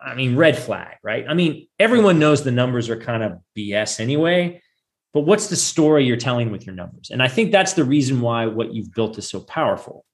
I 0.00 0.14
mean, 0.14 0.36
red 0.36 0.58
flag, 0.58 0.96
right? 1.02 1.24
I 1.26 1.34
mean, 1.34 1.68
everyone 1.78 2.18
knows 2.18 2.44
the 2.44 2.50
numbers 2.50 2.88
are 2.90 3.00
kind 3.00 3.22
of 3.22 3.38
BS 3.56 4.00
anyway, 4.00 4.62
but 5.14 5.22
what's 5.22 5.48
the 5.48 5.56
story 5.56 6.04
you're 6.04 6.16
telling 6.18 6.50
with 6.50 6.66
your 6.66 6.74
numbers? 6.74 7.10
And 7.10 7.22
I 7.22 7.28
think 7.28 7.50
that's 7.50 7.72
the 7.72 7.84
reason 7.84 8.20
why 8.20 8.46
what 8.46 8.74
you've 8.74 8.92
built 8.92 9.16
is 9.16 9.28
so 9.28 9.40
powerful. 9.40 10.04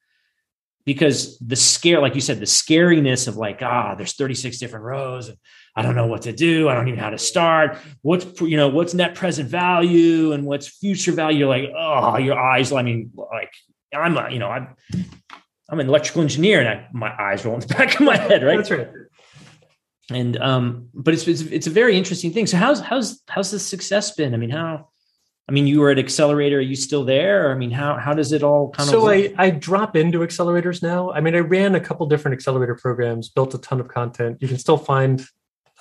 Because 0.85 1.39
the 1.39 1.57
scare, 1.57 2.01
like 2.01 2.15
you 2.15 2.21
said, 2.21 2.41
the 2.41 2.47
scariness 2.47 3.27
of 3.27 3.37
like, 3.37 3.63
ah, 3.63 3.95
there's 3.95 4.15
36 4.15 4.59
different 4.59 4.85
rows 4.85 5.29
and 5.29 5.39
I 5.77 5.83
don't 5.83 5.97
know 5.97 6.07
what 6.07 6.23
to 6.23 6.33
do. 6.33 6.69
I 6.69 6.75
don't 6.75 6.87
even 6.87 6.99
know 6.99 7.05
how 7.05 7.11
to 7.11 7.19
start. 7.19 7.79
What's 8.03 8.41
you 8.41 8.57
know 8.57 8.69
what's 8.69 8.95
net 8.95 9.15
present 9.15 9.49
value 9.49 10.33
and 10.33 10.45
what's 10.45 10.69
future 10.69 11.13
value? 11.13 11.41
You're 11.41 11.49
like, 11.49 11.71
oh, 11.77 12.17
your 12.19 12.39
eyes. 12.39 12.73
I 12.73 12.83
mean, 12.83 13.11
like 13.17 13.53
I'm 13.93 14.17
a, 14.17 14.31
you 14.31 14.39
know 14.39 14.49
I'm 14.49 14.77
I'm 15.69 15.81
an 15.81 15.89
electrical 15.89 16.23
engineer 16.23 16.61
and 16.61 16.69
I, 16.69 16.87
my 16.93 17.13
eyes 17.19 17.45
roll 17.45 17.55
in 17.55 17.61
the 17.61 17.67
back 17.75 17.95
of 17.95 18.01
my 18.03 18.17
head, 18.17 18.45
right? 18.45 18.57
That's 18.57 18.71
right. 18.71 18.89
And 20.11 20.37
um, 20.37 20.89
but 20.95 21.15
it's, 21.15 21.27
it's 21.27 21.41
it's 21.41 21.67
a 21.67 21.71
very 21.71 21.97
interesting 21.97 22.33
thing. 22.33 22.47
So 22.47 22.57
how's 22.57 22.81
how's 22.81 23.23
how's 23.29 23.51
the 23.51 23.59
success 23.59 24.15
been? 24.15 24.35
I 24.35 24.37
mean, 24.37 24.51
how? 24.51 24.91
I 25.49 25.53
mean, 25.53 25.67
you 25.67 25.81
were 25.81 25.91
at 25.91 25.99
Accelerator. 25.99 26.59
Are 26.59 26.63
you 26.63 26.77
still 26.77 27.05
there? 27.05 27.51
I 27.51 27.55
mean, 27.55 27.71
how 27.71 27.97
how 27.97 28.15
does 28.15 28.33
it 28.33 28.43
all 28.43 28.71
kind 28.71 28.89
so 28.89 28.99
of? 28.99 29.03
So 29.03 29.11
I 29.11 29.35
I 29.39 29.51
drop 29.51 29.97
into 29.97 30.19
accelerators 30.19 30.83
now. 30.83 31.11
I 31.11 31.21
mean, 31.21 31.35
I 31.35 31.39
ran 31.39 31.75
a 31.75 31.81
couple 31.81 32.07
different 32.07 32.35
accelerator 32.37 32.75
programs, 32.77 33.29
built 33.29 33.55
a 33.55 33.59
ton 33.59 33.81
of 33.81 33.89
content. 33.89 34.39
You 34.41 34.49
can 34.49 34.59
still 34.59 34.79
find 34.79 35.27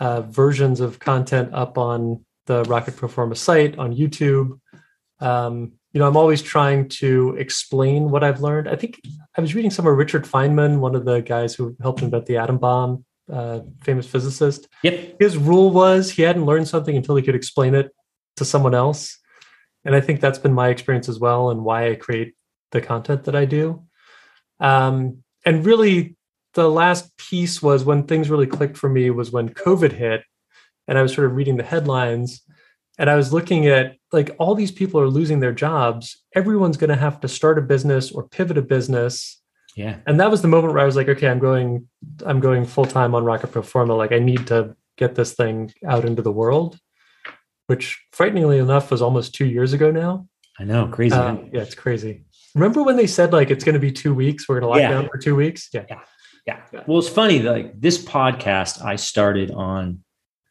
uh, 0.04 0.22
versions 0.24 0.82
of 0.82 1.00
content 1.00 1.50
up 1.54 1.78
on 1.78 2.26
the 2.46 2.64
Rocket 2.66 2.98
Pro 2.98 3.08
Forma 3.08 3.36
site 3.36 3.78
on 3.78 3.96
YouTube. 3.96 4.60
Um, 5.22 5.74
you 5.94 6.00
know, 6.00 6.08
I'm 6.10 6.18
always 6.18 6.42
trying 6.42 6.90
to 7.02 7.38
explain 7.38 8.10
what 8.12 8.22
I've 8.22 8.42
learned. 8.42 8.68
I 8.68 8.76
think 8.76 9.00
I 9.38 9.40
was 9.40 9.56
reading 9.56 9.72
somewhere 9.72 9.94
Richard 9.94 10.26
Feynman, 10.26 10.80
one 10.80 10.96
of 10.96 11.06
the 11.06 11.22
guys 11.22 11.56
who 11.56 11.78
helped 11.82 12.02
invent 12.02 12.26
the 12.26 12.36
atom 12.36 12.58
bomb, 12.58 13.06
uh, 13.32 13.62
famous 13.82 14.06
physicist. 14.06 14.68
Yep. 14.84 15.22
His 15.22 15.38
rule 15.38 15.70
was 15.72 16.12
he 16.12 16.24
hadn't 16.24 16.46
learned 16.46 16.68
something 16.68 16.98
until 16.98 17.16
he 17.16 17.24
could 17.24 17.36
explain 17.36 17.74
it 17.74 17.96
to 18.36 18.44
someone 18.44 18.76
else. 18.76 19.18
And 19.86 19.96
I 19.96 20.02
think 20.02 20.20
that's 20.20 20.40
been 20.40 20.54
my 20.54 20.68
experience 20.68 21.08
as 21.08 21.18
well, 21.18 21.50
and 21.50 21.64
why 21.64 21.90
I 21.90 21.96
create 21.96 22.34
the 22.72 22.82
content 22.82 23.24
that 23.24 23.38
I 23.38 23.46
do. 23.46 23.84
Um, 24.60 25.24
and 25.46 25.66
really, 25.66 26.18
the 26.54 26.70
last 26.70 27.16
piece 27.18 27.62
was 27.62 27.84
when 27.84 28.04
things 28.04 28.30
really 28.30 28.48
clicked 28.48 28.78
for 28.78 28.90
me 28.90 29.10
was 29.10 29.32
when 29.32 29.50
COVID 29.50 29.92
hit 29.92 30.24
and 30.88 30.98
I 30.98 31.02
was 31.02 31.14
sort 31.14 31.26
of 31.28 31.36
reading 31.36 31.58
the 31.58 31.64
headlines 31.64 32.42
and 33.00 33.10
I 33.10 33.16
was 33.16 33.34
looking 33.34 33.68
at 33.68 33.96
like 34.12 34.36
all 34.38 34.54
these 34.54 34.72
people 34.72 35.00
are 35.02 35.08
losing 35.08 35.40
their 35.40 35.52
jobs. 35.54 36.22
Everyone's 36.36 36.78
going 36.78 36.92
to 36.92 36.96
have 36.96 37.20
to 37.22 37.28
start 37.28 37.58
a 37.58 37.62
business 37.62 38.12
or 38.12 38.28
pivot 38.28 38.58
a 38.58 38.62
business. 38.62 39.42
Yeah. 39.76 39.98
And 40.06 40.20
that 40.20 40.30
was 40.30 40.44
the 40.44 40.48
moment 40.48 40.74
where 40.74 40.84
I 40.84 40.86
was 40.86 40.96
like, 40.96 41.08
okay, 41.10 41.28
I'm 41.28 41.40
going, 41.40 41.88
I'm 42.26 42.40
going 42.40 42.66
full 42.66 42.86
time 42.86 43.16
on 43.16 43.24
Rocket 43.24 43.48
Pro 43.52 43.64
Forma. 43.64 43.96
Like 43.96 44.12
I 44.12 44.20
need 44.20 44.46
to 44.48 44.76
get 44.98 45.16
this 45.16 45.34
thing 45.34 45.74
out 45.88 46.06
into 46.06 46.22
the 46.22 46.32
world, 46.32 46.78
which 47.66 48.00
frighteningly 48.12 48.60
enough 48.60 48.92
was 48.92 49.02
almost 49.02 49.34
two 49.34 49.46
years 49.46 49.74
ago 49.74 49.90
now. 49.90 50.28
I 50.60 50.66
know, 50.66 50.88
crazy. 50.88 51.16
Uh, 51.16 51.38
yeah, 51.52 51.62
it's 51.62 51.74
crazy. 51.74 52.26
Remember 52.54 52.84
when 52.84 52.96
they 52.98 53.08
said 53.08 53.34
like 53.34 53.50
it's 53.50 53.64
going 53.64 53.74
to 53.74 53.80
be 53.80 53.92
two 53.92 54.14
weeks? 54.14 54.48
We're 54.48 54.60
going 54.60 54.68
to 54.68 54.70
lock 54.70 54.78
Yeah. 54.80 54.92
down 54.92 55.10
for 55.12 55.18
two 55.18 55.36
weeks. 55.36 55.70
Yeah. 55.74 55.86
Yeah. 55.90 56.02
Yeah. 56.46 56.62
Well, 56.88 57.00
it's 57.00 57.10
funny. 57.10 57.40
Like 57.40 57.80
this 57.80 58.04
podcast, 58.04 58.84
I 58.84 58.98
started 58.98 59.52
on 59.52 60.04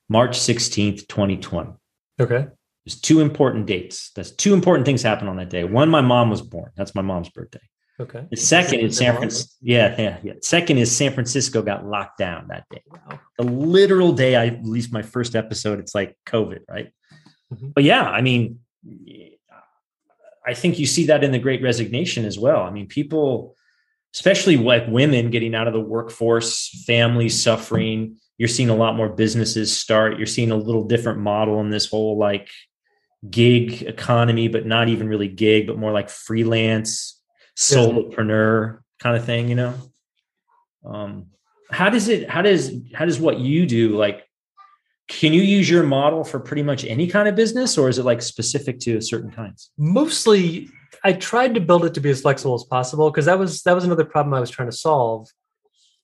March 0.09 0.39
16th, 0.39 1.07
2020. 1.09 1.73
Okay. 2.21 2.47
There's 2.85 3.01
two 3.01 3.21
important 3.21 3.67
dates. 3.67 4.11
That's 4.17 4.31
two 4.31 4.55
important 4.55 4.87
things 4.87 5.03
happened 5.03 5.29
on 5.29 5.37
that 5.37 5.51
day. 5.51 5.65
One, 5.65 5.89
my 5.89 6.01
mom 6.01 6.31
was 6.31 6.43
born. 6.43 6.73
That's 6.77 6.95
my 6.95 7.03
mom's 7.03 7.29
birthday. 7.29 7.61
Okay. 8.01 8.27
The 8.31 8.37
second 8.37 8.81
is 8.81 8.97
San 8.97 9.13
Your? 9.13 9.17
Francisco. 9.19 9.55
Yeah, 9.61 9.95
yeah, 10.01 10.19
yeah. 10.23 10.33
Second 10.41 10.79
is 10.79 10.95
San 10.97 11.13
Francisco 11.13 11.63
got 11.63 11.87
locked 11.87 12.19
down 12.19 12.49
that 12.49 12.65
day. 12.71 12.83
Wow. 12.89 13.21
The 13.39 13.45
literal 13.45 14.13
day 14.13 14.35
I 14.35 14.47
released 14.47 14.93
my 14.93 15.03
first 15.03 15.37
episode, 15.37 15.79
it's 15.79 15.95
like 15.95 16.17
COVID, 16.27 16.61
right? 16.69 16.91
Mhm. 17.53 17.75
But 17.75 17.85
yeah, 17.85 18.03
I 18.03 18.23
mean, 18.23 18.61
I 20.45 20.55
think 20.55 20.79
you 20.79 20.87
see 20.87 21.07
that 21.07 21.23
in 21.23 21.31
the 21.31 21.39
great 21.39 21.63
resignation 21.63 22.25
as 22.25 22.39
well. 22.39 22.63
I 22.63 22.71
mean, 22.71 22.89
people, 22.89 23.55
especially 24.15 24.57
like 24.57 24.87
women 24.89 25.31
getting 25.31 25.55
out 25.55 25.67
of 25.67 25.73
the 25.73 25.81
workforce, 25.81 26.85
families 26.87 27.43
suffering. 27.43 28.17
You're 28.39 28.49
seeing 28.49 28.69
a 28.69 28.77
lot 28.77 28.97
more 28.97 29.09
businesses 29.09 29.77
start. 29.77 30.19
You're 30.19 30.27
seeing 30.27 30.51
a 30.51 30.57
little 30.57 30.85
different 30.85 31.21
model 31.21 31.61
in 31.61 31.71
this 31.71 31.87
whole 31.87 32.19
like 32.19 32.51
gig 33.29 33.83
economy, 33.83 34.49
but 34.49 34.67
not 34.67 34.89
even 34.89 35.09
really 35.09 35.29
gig, 35.29 35.67
but 35.67 35.79
more 35.79 35.93
like 35.93 36.11
freelance, 36.11 37.21
solopreneur 37.57 38.81
kind 38.99 39.17
of 39.17 39.25
thing, 39.25 39.49
you 39.49 39.55
know? 39.55 39.75
Um, 40.85 41.27
how 41.71 41.89
does 41.89 42.09
it, 42.09 42.29
how 42.29 42.43
does, 42.43 42.73
how 42.95 43.05
does 43.05 43.19
what 43.21 43.39
you 43.39 43.67
do 43.67 43.97
like, 43.97 44.27
can 45.09 45.33
you 45.33 45.43
use 45.43 45.69
your 45.69 45.83
model 45.83 46.25
for 46.25 46.41
pretty 46.41 46.63
much 46.63 46.85
any 46.85 47.07
kind 47.07 47.29
of 47.29 47.35
business 47.35 47.79
or 47.79 47.89
is 47.89 47.99
it 47.99 48.05
like 48.05 48.23
specific 48.23 48.79
to 48.81 49.01
certain 49.01 49.31
kinds? 49.31 49.71
mostly 49.79 50.69
i 51.05 51.13
tried 51.13 51.55
to 51.55 51.61
build 51.61 51.85
it 51.85 51.95
to 51.95 52.01
be 52.01 52.11
as 52.11 52.21
flexible 52.23 52.55
as 52.55 52.65
possible 52.65 53.11
because 53.11 53.27
that 53.27 53.39
was 53.39 53.63
that 53.63 53.75
was 53.75 53.85
another 53.85 54.05
problem 54.05 54.35
i 54.35 54.41
was 54.41 54.51
trying 54.51 54.71
to 54.71 54.77
solve 54.77 55.29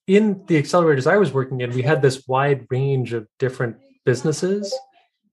in 0.06 0.42
the 0.46 0.60
accelerators 0.60 1.06
i 1.06 1.16
was 1.16 1.32
working 1.32 1.60
in 1.60 1.70
we 1.72 1.82
had 1.82 2.02
this 2.02 2.26
wide 2.26 2.66
range 2.70 3.12
of 3.12 3.26
different 3.38 3.76
businesses 4.04 4.74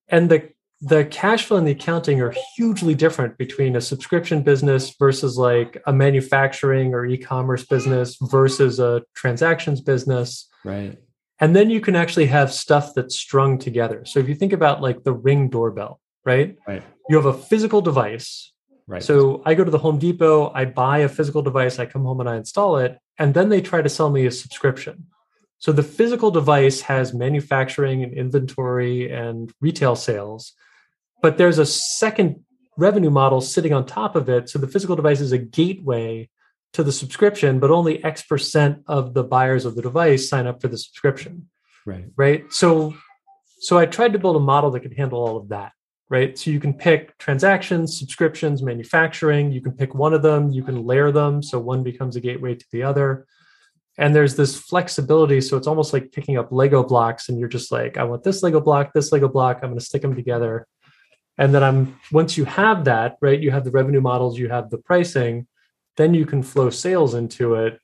and 0.09 0.29
the 0.29 0.49
the 0.81 1.05
cash 1.05 1.45
flow 1.45 1.55
and 1.57 1.65
the 1.65 1.71
accounting 1.71 2.21
are 2.21 2.33
hugely 2.57 2.93
different 2.93 3.37
between 3.37 3.77
a 3.77 3.81
subscription 3.81 4.43
business 4.43 4.93
versus 4.99 5.37
like 5.37 5.81
a 5.87 5.93
manufacturing 5.93 6.93
or 6.93 7.05
e-commerce 7.05 7.65
business 7.65 8.17
versus 8.21 8.79
a 8.79 9.01
transactions 9.15 9.79
business 9.81 10.47
Right. 10.65 10.97
and 11.39 11.55
then 11.55 11.69
you 11.69 11.79
can 11.79 11.95
actually 11.95 12.25
have 12.25 12.51
stuff 12.51 12.93
that's 12.93 13.15
strung 13.15 13.57
together 13.57 14.03
so 14.05 14.19
if 14.19 14.27
you 14.27 14.35
think 14.35 14.51
about 14.53 14.81
like 14.81 15.03
the 15.03 15.13
ring 15.13 15.47
doorbell 15.49 16.01
right 16.25 16.57
Right. 16.67 16.83
you 17.09 17.15
have 17.15 17.25
a 17.25 17.33
physical 17.33 17.81
device 17.81 18.51
Right. 18.87 19.03
so 19.03 19.41
I 19.45 19.55
go 19.55 19.63
to 19.63 19.71
the 19.71 19.79
Home 19.79 19.97
Depot, 19.97 20.51
I 20.53 20.65
buy 20.65 20.99
a 20.99 21.09
physical 21.09 21.41
device, 21.41 21.79
I 21.79 21.87
come 21.87 22.03
home 22.03 22.19
and 22.19 22.29
I 22.29 22.35
install 22.35 22.77
it, 22.77 22.99
and 23.17 23.33
then 23.33 23.49
they 23.49 23.59
try 23.59 23.81
to 23.81 23.89
sell 23.89 24.11
me 24.11 24.27
a 24.27 24.31
subscription. 24.31 25.07
So 25.57 25.71
the 25.71 25.81
physical 25.81 26.29
device 26.29 26.81
has 26.81 27.13
manufacturing 27.13 28.03
and 28.03 28.13
inventory 28.13 29.11
and 29.11 29.51
retail 29.59 29.95
sales, 29.95 30.53
but 31.23 31.39
there's 31.39 31.57
a 31.57 31.65
second 31.65 32.43
revenue 32.77 33.09
model 33.09 33.41
sitting 33.41 33.73
on 33.73 33.87
top 33.87 34.15
of 34.15 34.29
it. 34.29 34.49
So 34.49 34.59
the 34.59 34.67
physical 34.67 34.95
device 34.95 35.21
is 35.21 35.31
a 35.31 35.39
gateway 35.39 36.29
to 36.73 36.83
the 36.83 36.91
subscription, 36.91 37.59
but 37.59 37.71
only 37.71 38.03
X 38.03 38.21
percent 38.21 38.83
of 38.85 39.15
the 39.15 39.23
buyers 39.23 39.65
of 39.65 39.75
the 39.75 39.81
device 39.81 40.29
sign 40.29 40.45
up 40.45 40.61
for 40.61 40.67
the 40.67 40.77
subscription 40.77 41.47
right. 41.85 42.05
right 42.15 42.51
so 42.51 42.93
so 43.59 43.77
i 43.77 43.85
tried 43.85 44.13
to 44.13 44.19
build 44.19 44.35
a 44.35 44.39
model 44.39 44.71
that 44.71 44.81
could 44.81 44.93
handle 44.93 45.19
all 45.19 45.37
of 45.37 45.49
that 45.49 45.71
right? 46.09 46.37
So 46.37 46.51
you 46.51 46.59
can 46.59 46.73
pick 46.73 47.17
transactions 47.17 47.97
subscriptions 47.97 48.61
manufacturing. 48.61 49.51
You 49.51 49.61
can 49.61 49.71
pick 49.71 49.95
one 49.95 50.13
of 50.13 50.21
them. 50.21 50.51
You 50.51 50.63
can 50.63 50.85
layer 50.85 51.11
them 51.11 51.41
so 51.41 51.59
one 51.59 51.83
becomes 51.83 52.15
a 52.15 52.19
gateway 52.19 52.55
to 52.55 52.65
the 52.71 52.83
other. 52.83 53.25
And 53.97 54.13
there's 54.13 54.35
this 54.35 54.59
flexibility. 54.59 55.41
So 55.41 55.57
it's 55.57 55.67
almost 55.67 55.93
like 55.93 56.11
picking 56.11 56.37
up 56.37 56.51
lego 56.51 56.83
blocks 56.83 57.29
and 57.29 57.39
you're 57.39 57.47
just 57.49 57.71
like 57.71 57.97
i 57.97 58.03
want 58.03 58.23
this 58.23 58.43
lego 58.43 58.59
block 58.59 58.93
this 58.93 59.11
lego 59.11 59.27
block. 59.27 59.59
I'm 59.61 59.69
going 59.69 59.79
to 59.79 59.85
stick 59.85 60.01
them 60.01 60.15
together. 60.15 60.67
And 61.37 61.53
then 61.53 61.63
i'm 61.63 61.99
once 62.11 62.37
you 62.37 62.45
have 62.45 62.85
that 62.85 63.17
right 63.21 63.39
you 63.39 63.51
have 63.51 63.65
the 63.65 63.71
revenue 63.71 64.01
models 64.01 64.37
you 64.37 64.49
have 64.49 64.69
the 64.69 64.77
pricing 64.77 65.47
then 65.97 66.13
you 66.13 66.25
can 66.25 66.43
flow 66.43 66.69
sales 66.69 67.13
into 67.13 67.55
it. 67.55 67.79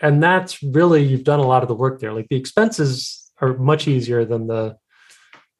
And 0.00 0.22
that's 0.22 0.62
really 0.62 1.02
you've 1.02 1.24
done 1.24 1.40
a 1.40 1.46
lot 1.46 1.62
of 1.62 1.68
the 1.68 1.74
work 1.74 2.00
there. 2.00 2.12
Like 2.12 2.28
the 2.28 2.36
expenses 2.36 3.32
are 3.40 3.54
much 3.54 3.88
easier 3.88 4.24
than 4.24 4.46
the 4.46 4.76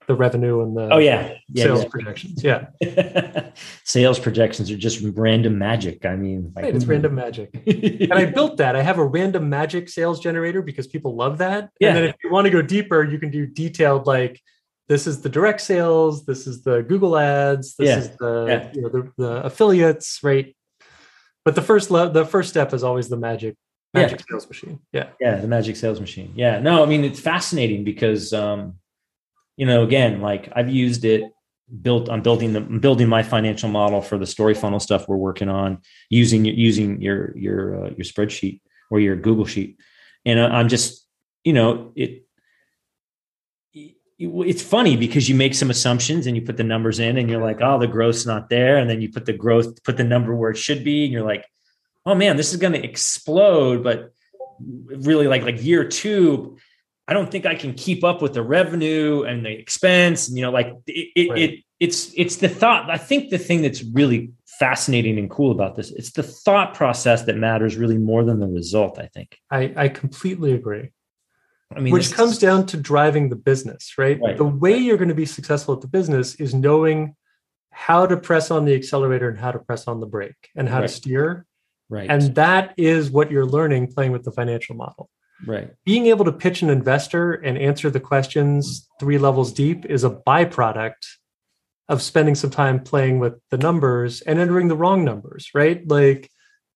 the 0.06 0.14
revenue 0.14 0.62
and 0.62 0.76
the 0.76 0.88
Oh 0.92 0.98
yeah. 0.98 1.34
Yeah. 1.52 1.64
sales 1.64 1.82
yeah. 1.82 1.88
projections 1.88 2.44
yeah 2.44 2.66
Sales 3.84 4.18
projections 4.18 4.70
are 4.70 4.76
just 4.76 5.00
random 5.14 5.58
magic. 5.58 6.04
I 6.04 6.16
mean, 6.16 6.52
like, 6.54 6.64
right, 6.64 6.74
it's 6.76 6.84
random 6.86 7.14
magic 7.14 7.50
and 7.66 8.12
i 8.12 8.24
built 8.24 8.56
that 8.58 8.76
i 8.76 8.82
have 8.82 8.98
a 8.98 9.04
random 9.04 9.48
magic 9.48 9.88
sales 9.88 10.20
generator 10.20 10.62
because 10.62 10.86
people 10.86 11.14
love 11.16 11.38
that 11.38 11.70
Yeah. 11.80 11.88
and 11.88 11.96
then 11.96 12.04
if 12.04 12.16
you 12.22 12.30
want 12.30 12.44
to 12.46 12.50
go 12.50 12.62
deeper 12.62 13.02
you 13.04 13.18
can 13.18 13.30
do 13.30 13.46
detailed 13.46 14.06
like 14.06 14.40
this 14.88 15.06
is 15.06 15.22
the 15.22 15.28
direct 15.28 15.60
sales 15.60 16.24
this 16.26 16.46
is 16.46 16.62
the 16.62 16.82
google 16.82 17.16
ads 17.16 17.76
this 17.76 17.88
Yeah. 17.88 17.98
is 17.98 18.10
the 18.18 18.46
Yeah. 18.48 18.70
you 18.74 18.82
know 18.82 18.88
the, 18.88 19.12
the 19.16 19.32
affiliates 19.44 20.20
right 20.22 20.54
but 21.44 21.54
the 21.54 21.62
first 21.62 21.90
le- 21.90 22.10
the 22.10 22.24
first 22.24 22.48
step 22.50 22.72
is 22.74 22.82
always 22.84 23.08
the 23.08 23.16
magic 23.16 23.54
Yeah. 23.94 24.02
magic 24.02 24.20
sales 24.28 24.46
machine 24.48 24.80
yeah 24.92 25.08
yeah, 25.20 25.36
the 25.40 25.48
magic 25.48 25.76
sales 25.76 26.00
machine. 26.00 26.32
Yeah. 26.34 26.58
No, 26.60 26.82
I 26.82 26.86
mean, 26.86 27.04
it's 27.04 27.20
fascinating 27.20 27.84
because, 27.84 28.32
um, 28.32 28.74
you 29.56 29.66
know, 29.66 29.82
again, 29.82 30.20
like 30.20 30.52
I've 30.54 30.68
used 30.68 31.04
it 31.04 31.24
built, 31.82 32.10
I'm 32.10 32.22
building 32.22 32.52
the, 32.52 32.60
I'm 32.60 32.80
building 32.80 33.08
my 33.08 33.22
financial 33.22 33.68
model 33.68 34.02
for 34.02 34.18
the 34.18 34.26
story 34.26 34.54
funnel 34.54 34.80
stuff 34.80 35.08
we're 35.08 35.16
working 35.16 35.48
on 35.48 35.78
using, 36.10 36.44
using 36.44 37.00
your, 37.00 37.36
your, 37.36 37.86
uh, 37.86 37.90
your 37.90 38.04
spreadsheet 38.04 38.60
or 38.90 39.00
your 39.00 39.16
Google 39.16 39.46
sheet. 39.46 39.78
And 40.24 40.40
I'm 40.40 40.68
just, 40.68 41.06
you 41.44 41.52
know, 41.52 41.92
it, 41.96 42.24
it's 44.18 44.62
funny 44.62 44.96
because 44.96 45.28
you 45.28 45.34
make 45.34 45.54
some 45.54 45.70
assumptions 45.70 46.26
and 46.26 46.36
you 46.36 46.42
put 46.42 46.56
the 46.56 46.64
numbers 46.64 46.98
in 47.00 47.16
and 47.18 47.28
you're 47.28 47.42
like, 47.42 47.60
oh, 47.60 47.78
the 47.78 47.86
growth's 47.86 48.24
not 48.24 48.48
there. 48.48 48.78
And 48.78 48.88
then 48.88 49.00
you 49.00 49.10
put 49.10 49.26
the 49.26 49.32
growth, 49.32 49.82
put 49.82 49.96
the 49.96 50.04
number 50.04 50.34
where 50.34 50.50
it 50.50 50.56
should 50.56 50.84
be. 50.84 51.04
And 51.04 51.12
you're 51.12 51.26
like, 51.26 51.44
oh 52.06 52.14
man, 52.14 52.36
this 52.36 52.52
is 52.52 52.58
going 52.58 52.74
to 52.74 52.84
explode. 52.84 53.82
But 53.82 54.12
really 54.60 55.26
like, 55.26 55.42
like 55.42 55.62
year 55.62 55.84
two, 55.86 56.58
I 57.06 57.12
don't 57.12 57.30
think 57.30 57.44
I 57.44 57.54
can 57.54 57.74
keep 57.74 58.02
up 58.02 58.22
with 58.22 58.34
the 58.34 58.42
revenue 58.42 59.24
and 59.24 59.44
the 59.44 59.50
expense. 59.50 60.28
And, 60.28 60.36
you 60.38 60.42
know, 60.42 60.50
like 60.50 60.74
it, 60.86 61.08
it, 61.14 61.30
right. 61.30 61.38
it 61.38 61.60
it's, 61.80 62.12
it's 62.16 62.36
the 62.36 62.48
thought. 62.48 62.88
I 62.88 62.96
think 62.96 63.30
the 63.30 63.38
thing 63.38 63.62
that's 63.62 63.82
really 63.82 64.32
fascinating 64.46 65.18
and 65.18 65.28
cool 65.28 65.50
about 65.50 65.76
this, 65.76 65.90
it's 65.90 66.12
the 66.12 66.22
thought 66.22 66.74
process 66.74 67.22
that 67.24 67.36
matters 67.36 67.76
really 67.76 67.98
more 67.98 68.24
than 68.24 68.40
the 68.40 68.46
result. 68.46 68.98
I 68.98 69.08
think. 69.08 69.38
I, 69.50 69.72
I 69.76 69.88
completely 69.88 70.52
agree. 70.52 70.90
I 71.76 71.80
mean, 71.80 71.92
which 71.92 72.12
comes 72.12 72.32
is, 72.32 72.38
down 72.38 72.66
to 72.66 72.76
driving 72.76 73.28
the 73.28 73.36
business, 73.36 73.94
right? 73.98 74.18
right? 74.22 74.36
The 74.36 74.44
way 74.44 74.76
you're 74.76 74.96
going 74.96 75.08
to 75.08 75.14
be 75.14 75.26
successful 75.26 75.74
at 75.74 75.80
the 75.80 75.88
business 75.88 76.36
is 76.36 76.54
knowing 76.54 77.16
how 77.70 78.06
to 78.06 78.16
press 78.16 78.50
on 78.52 78.64
the 78.64 78.74
accelerator 78.74 79.28
and 79.28 79.38
how 79.38 79.50
to 79.50 79.58
press 79.58 79.88
on 79.88 79.98
the 79.98 80.06
brake 80.06 80.50
and 80.54 80.68
how 80.68 80.76
right. 80.80 80.88
to 80.88 80.88
steer. 80.88 81.46
Right. 81.88 82.08
And 82.08 82.34
that 82.36 82.74
is 82.76 83.10
what 83.10 83.30
you're 83.30 83.44
learning 83.44 83.92
playing 83.92 84.12
with 84.12 84.22
the 84.22 84.30
financial 84.30 84.76
model. 84.76 85.10
Right. 85.46 85.70
Being 85.84 86.06
able 86.06 86.24
to 86.24 86.32
pitch 86.32 86.62
an 86.62 86.70
investor 86.70 87.32
and 87.32 87.58
answer 87.58 87.90
the 87.90 88.00
questions 88.00 88.88
three 89.00 89.18
levels 89.18 89.52
deep 89.52 89.84
is 89.86 90.04
a 90.04 90.10
byproduct 90.10 91.04
of 91.88 92.00
spending 92.00 92.34
some 92.34 92.50
time 92.50 92.80
playing 92.82 93.18
with 93.18 93.34
the 93.50 93.58
numbers 93.58 94.22
and 94.22 94.38
entering 94.38 94.68
the 94.68 94.76
wrong 94.76 95.04
numbers, 95.04 95.50
right? 95.54 95.86
Like 95.86 96.30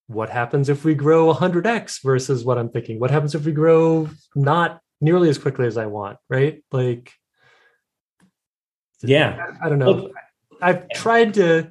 what 0.07 0.31
happens 0.31 0.69
if 0.69 0.85
we 0.85 0.95
grow 0.95 1.33
100x 1.33 2.03
versus 2.03 2.45
what 2.45 2.59
I'm 2.59 2.71
thinking? 2.71 2.99
What 2.99 3.11
happens 3.11 3.35
if 3.35 3.45
we 3.45 3.53
grow 3.53 4.09
not 4.35 4.81
nearly 5.01 5.29
as 5.29 5.39
quickly 5.39 5.67
as 5.67 5.77
I 5.77 5.87
want, 5.87 6.19
right? 6.29 6.63
Like, 6.73 7.13
yeah, 9.03 9.53
I, 9.63 9.67
I 9.67 9.69
don't 9.69 9.79
know. 9.79 10.11
I've 10.61 10.89
tried 10.91 11.35
to, 11.35 11.71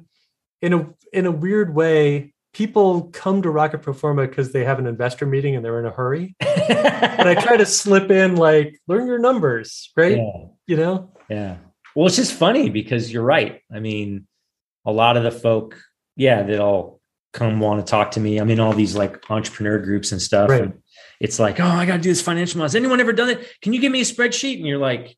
in 0.62 0.72
a 0.72 0.88
in 1.12 1.26
a 1.26 1.32
weird 1.32 1.74
way, 1.74 2.32
people 2.52 3.04
come 3.12 3.42
to 3.42 3.50
Rocket 3.50 3.82
Pro 3.82 3.92
Forma 3.92 4.26
because 4.26 4.52
they 4.52 4.64
have 4.64 4.78
an 4.78 4.86
investor 4.86 5.26
meeting 5.26 5.56
and 5.56 5.64
they're 5.64 5.78
in 5.78 5.86
a 5.86 5.90
hurry. 5.90 6.34
but 6.40 7.26
I 7.26 7.34
try 7.34 7.56
to 7.56 7.66
slip 7.66 8.10
in 8.10 8.36
like, 8.36 8.80
learn 8.86 9.06
your 9.06 9.18
numbers, 9.18 9.90
right? 9.96 10.16
Yeah. 10.16 10.44
You 10.66 10.76
know? 10.76 11.12
Yeah. 11.28 11.56
Well, 11.94 12.06
it's 12.06 12.16
just 12.16 12.32
funny 12.32 12.70
because 12.70 13.12
you're 13.12 13.22
right. 13.22 13.62
I 13.72 13.80
mean, 13.80 14.26
a 14.84 14.92
lot 14.92 15.16
of 15.16 15.22
the 15.22 15.30
folk, 15.30 15.80
yeah, 16.16 16.42
that'll 16.42 17.00
come 17.32 17.60
want 17.60 17.84
to 17.84 17.90
talk 17.90 18.12
to 18.12 18.20
me. 18.20 18.38
I'm 18.38 18.50
in 18.50 18.60
all 18.60 18.72
these 18.72 18.96
like 18.96 19.30
entrepreneur 19.30 19.78
groups 19.78 20.12
and 20.12 20.20
stuff. 20.20 20.50
Right. 20.50 20.62
And 20.62 20.82
it's 21.20 21.38
like, 21.38 21.60
oh, 21.60 21.64
I 21.64 21.86
got 21.86 21.96
to 21.96 22.02
do 22.02 22.08
this 22.08 22.22
financial 22.22 22.58
model. 22.58 22.66
Has 22.66 22.76
anyone 22.76 23.00
ever 23.00 23.12
done 23.12 23.30
it? 23.30 23.46
Can 23.62 23.72
you 23.72 23.80
give 23.80 23.92
me 23.92 24.00
a 24.00 24.04
spreadsheet? 24.04 24.56
And 24.56 24.66
you're 24.66 24.78
like, 24.78 25.16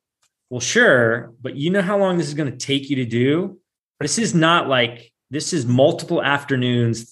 well, 0.49 0.59
sure, 0.59 1.33
but 1.41 1.55
you 1.55 1.69
know 1.69 1.81
how 1.81 1.97
long 1.97 2.17
this 2.17 2.27
is 2.27 2.33
going 2.33 2.51
to 2.51 2.57
take 2.57 2.89
you 2.89 2.97
to 2.97 3.05
do? 3.05 3.59
This 3.99 4.17
is 4.17 4.33
not 4.33 4.67
like 4.67 5.10
this 5.31 5.53
is 5.53 5.65
multiple 5.65 6.21
afternoons 6.21 7.11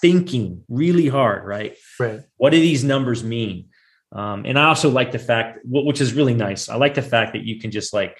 thinking 0.00 0.62
really 0.68 1.08
hard, 1.08 1.44
right? 1.44 1.76
Right. 1.98 2.20
What 2.36 2.50
do 2.50 2.60
these 2.60 2.84
numbers 2.84 3.22
mean? 3.22 3.68
Um, 4.12 4.44
and 4.46 4.58
I 4.58 4.68
also 4.68 4.88
like 4.88 5.12
the 5.12 5.18
fact, 5.18 5.58
which 5.64 6.00
is 6.00 6.14
really 6.14 6.34
nice. 6.34 6.68
I 6.68 6.76
like 6.76 6.94
the 6.94 7.02
fact 7.02 7.32
that 7.34 7.42
you 7.42 7.60
can 7.60 7.70
just 7.70 7.92
like 7.92 8.16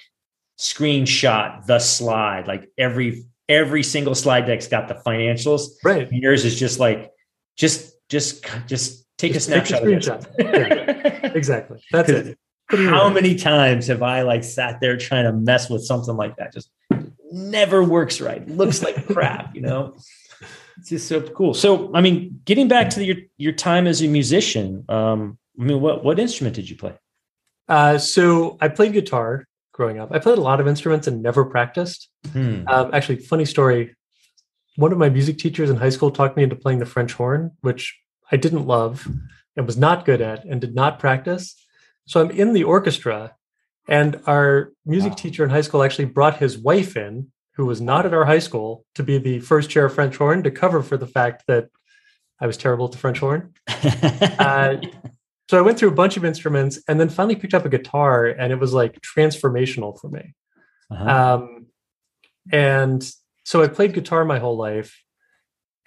screenshot 0.58 1.64
the 1.66 1.78
slide, 1.78 2.48
like 2.48 2.68
every 2.76 3.24
every 3.48 3.84
single 3.84 4.14
slide 4.14 4.46
deck's 4.46 4.66
got 4.66 4.88
the 4.88 4.94
financials. 4.94 5.68
Right. 5.84 6.10
And 6.10 6.20
yours 6.22 6.44
is 6.44 6.58
just 6.58 6.80
like, 6.80 7.12
just, 7.56 7.94
just, 8.08 8.44
just 8.66 9.06
take 9.18 9.32
just 9.32 9.48
a 9.48 9.52
snapshot. 9.52 9.82
Take 9.82 9.88
a 9.88 10.00
screenshot. 10.00 10.26
yeah, 10.38 11.26
exactly. 11.34 11.80
That's 11.92 12.08
it. 12.08 12.38
How 12.68 13.08
many 13.08 13.36
times 13.36 13.86
have 13.86 14.02
I 14.02 14.22
like 14.22 14.42
sat 14.42 14.80
there 14.80 14.96
trying 14.96 15.24
to 15.24 15.32
mess 15.32 15.70
with 15.70 15.84
something 15.84 16.16
like 16.16 16.34
that? 16.36 16.52
Just 16.52 16.70
never 17.36 17.82
works 17.82 18.20
right. 18.20 18.46
Looks 18.48 18.82
like 18.82 19.06
crap, 19.12 19.54
you 19.54 19.60
know? 19.60 19.96
It's 20.78 20.90
just 20.90 21.08
so 21.08 21.20
cool. 21.20 21.54
So, 21.54 21.94
I 21.94 22.00
mean, 22.00 22.40
getting 22.44 22.68
back 22.68 22.90
to 22.90 23.04
your, 23.04 23.16
your 23.36 23.52
time 23.52 23.86
as 23.86 24.02
a 24.02 24.08
musician, 24.08 24.84
um, 24.88 25.38
I 25.58 25.64
mean, 25.64 25.80
what, 25.80 26.04
what 26.04 26.18
instrument 26.18 26.56
did 26.56 26.68
you 26.68 26.76
play? 26.76 26.94
Uh, 27.68 27.98
so 27.98 28.58
I 28.60 28.68
played 28.68 28.92
guitar 28.92 29.46
growing 29.72 29.98
up. 29.98 30.12
I 30.12 30.18
played 30.18 30.38
a 30.38 30.42
lot 30.42 30.60
of 30.60 30.68
instruments 30.68 31.06
and 31.06 31.22
never 31.22 31.44
practiced. 31.44 32.08
Hmm. 32.32 32.66
Um, 32.68 32.90
actually, 32.92 33.18
funny 33.18 33.44
story. 33.44 33.94
One 34.76 34.92
of 34.92 34.98
my 34.98 35.08
music 35.08 35.38
teachers 35.38 35.70
in 35.70 35.76
high 35.76 35.90
school 35.90 36.10
talked 36.10 36.36
me 36.36 36.42
into 36.42 36.56
playing 36.56 36.78
the 36.78 36.86
French 36.86 37.14
horn, 37.14 37.52
which 37.62 37.98
I 38.30 38.36
didn't 38.36 38.66
love 38.66 39.08
and 39.56 39.66
was 39.66 39.76
not 39.76 40.04
good 40.04 40.20
at 40.20 40.44
and 40.44 40.60
did 40.60 40.74
not 40.74 40.98
practice. 40.98 41.54
So 42.06 42.20
I'm 42.20 42.30
in 42.30 42.52
the 42.52 42.64
orchestra, 42.64 43.34
and 43.88 44.20
our 44.26 44.72
music 44.84 45.10
wow. 45.10 45.16
teacher 45.16 45.44
in 45.44 45.50
high 45.50 45.60
school 45.60 45.82
actually 45.82 46.06
brought 46.06 46.38
his 46.38 46.58
wife 46.58 46.96
in, 46.96 47.30
who 47.54 47.66
was 47.66 47.80
not 47.80 48.06
at 48.06 48.14
our 48.14 48.24
high 48.24 48.38
school, 48.38 48.84
to 48.94 49.02
be 49.02 49.18
the 49.18 49.40
first 49.40 49.70
chair 49.70 49.86
of 49.86 49.94
French 49.94 50.16
horn 50.16 50.42
to 50.42 50.50
cover 50.50 50.82
for 50.82 50.96
the 50.96 51.06
fact 51.06 51.44
that 51.48 51.68
I 52.40 52.46
was 52.46 52.56
terrible 52.56 52.86
at 52.86 52.92
the 52.92 52.98
French 52.98 53.18
horn. 53.18 53.54
uh, 53.68 54.76
so 55.48 55.58
I 55.58 55.62
went 55.62 55.78
through 55.78 55.88
a 55.88 55.94
bunch 55.94 56.16
of 56.16 56.24
instruments 56.24 56.78
and 56.88 56.98
then 56.98 57.08
finally 57.08 57.36
picked 57.36 57.54
up 57.54 57.64
a 57.64 57.68
guitar, 57.68 58.26
and 58.26 58.52
it 58.52 58.58
was 58.58 58.72
like 58.72 59.00
transformational 59.00 59.98
for 59.98 60.10
me. 60.10 60.34
Uh-huh. 60.90 61.34
Um, 61.34 61.66
and 62.52 63.08
so 63.44 63.62
I 63.62 63.68
played 63.68 63.94
guitar 63.94 64.24
my 64.24 64.38
whole 64.38 64.56
life 64.56 65.02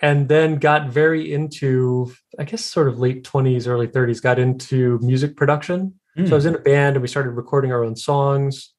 and 0.01 0.29
then 0.29 0.55
got 0.55 0.89
very 0.89 1.31
into, 1.33 2.13
I 2.37 2.45
guess, 2.45 2.63
sort 2.63 2.87
of 2.87 2.99
late 2.99 3.23
20s, 3.23 3.67
early 3.67 3.87
30s, 3.87 4.21
got 4.21 4.39
into 4.39 4.97
music 5.01 5.35
production. 5.35 5.98
Mm. 6.19 6.27
So 6.27 6.33
I 6.33 6.35
was 6.35 6.45
in 6.45 6.55
a 6.55 6.59
band 6.59 6.95
and 6.95 7.01
we 7.01 7.07
started 7.07 7.31
recording 7.31 7.71
our 7.71 7.83
own 7.83 7.95
songs. 7.95 8.73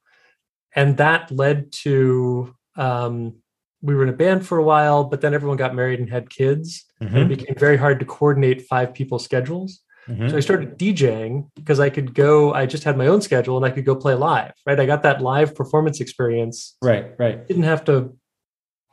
And 0.74 0.96
that 0.98 1.30
led 1.30 1.72
to, 1.84 2.54
um, 2.76 3.36
we 3.82 3.94
were 3.94 4.02
in 4.02 4.08
a 4.08 4.14
band 4.14 4.46
for 4.46 4.58
a 4.58 4.62
while, 4.62 5.04
but 5.04 5.20
then 5.20 5.34
everyone 5.34 5.56
got 5.56 5.74
married 5.74 6.00
and 6.00 6.10
had 6.10 6.30
kids. 6.30 6.84
Mm-hmm. 7.02 7.16
And 7.16 7.32
it 7.32 7.38
became 7.38 7.56
very 7.56 7.76
hard 7.76 7.98
to 8.00 8.06
coordinate 8.06 8.62
five 8.62 8.94
people's 8.94 9.24
schedules. 9.24 9.80
Mm-hmm. 10.08 10.28
So 10.28 10.36
I 10.36 10.40
started 10.40 10.78
DJing 10.78 11.48
because 11.54 11.80
I 11.80 11.90
could 11.90 12.14
go, 12.14 12.52
I 12.52 12.66
just 12.66 12.84
had 12.84 12.96
my 12.96 13.06
own 13.06 13.20
schedule 13.20 13.56
and 13.56 13.64
I 13.64 13.70
could 13.70 13.84
go 13.84 13.94
play 13.96 14.14
live, 14.14 14.52
right? 14.66 14.78
I 14.78 14.86
got 14.86 15.02
that 15.02 15.22
live 15.22 15.54
performance 15.54 16.00
experience. 16.00 16.76
Right, 16.82 17.12
right. 17.18 17.46
Didn't 17.46 17.64
have 17.64 17.84
to 17.86 18.16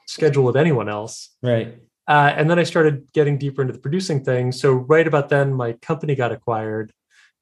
schedule 0.08 0.44
with 0.44 0.56
anyone 0.56 0.90
else. 0.90 1.36
Right. 1.42 1.80
Uh, 2.08 2.34
and 2.36 2.50
then 2.50 2.58
I 2.58 2.64
started 2.64 3.12
getting 3.14 3.38
deeper 3.38 3.62
into 3.62 3.74
the 3.74 3.80
producing 3.80 4.24
thing. 4.24 4.52
So 4.52 4.74
right 4.74 5.06
about 5.06 5.30
then, 5.30 5.54
my 5.54 5.74
company 5.74 6.16
got 6.16 6.32
acquired. 6.32 6.94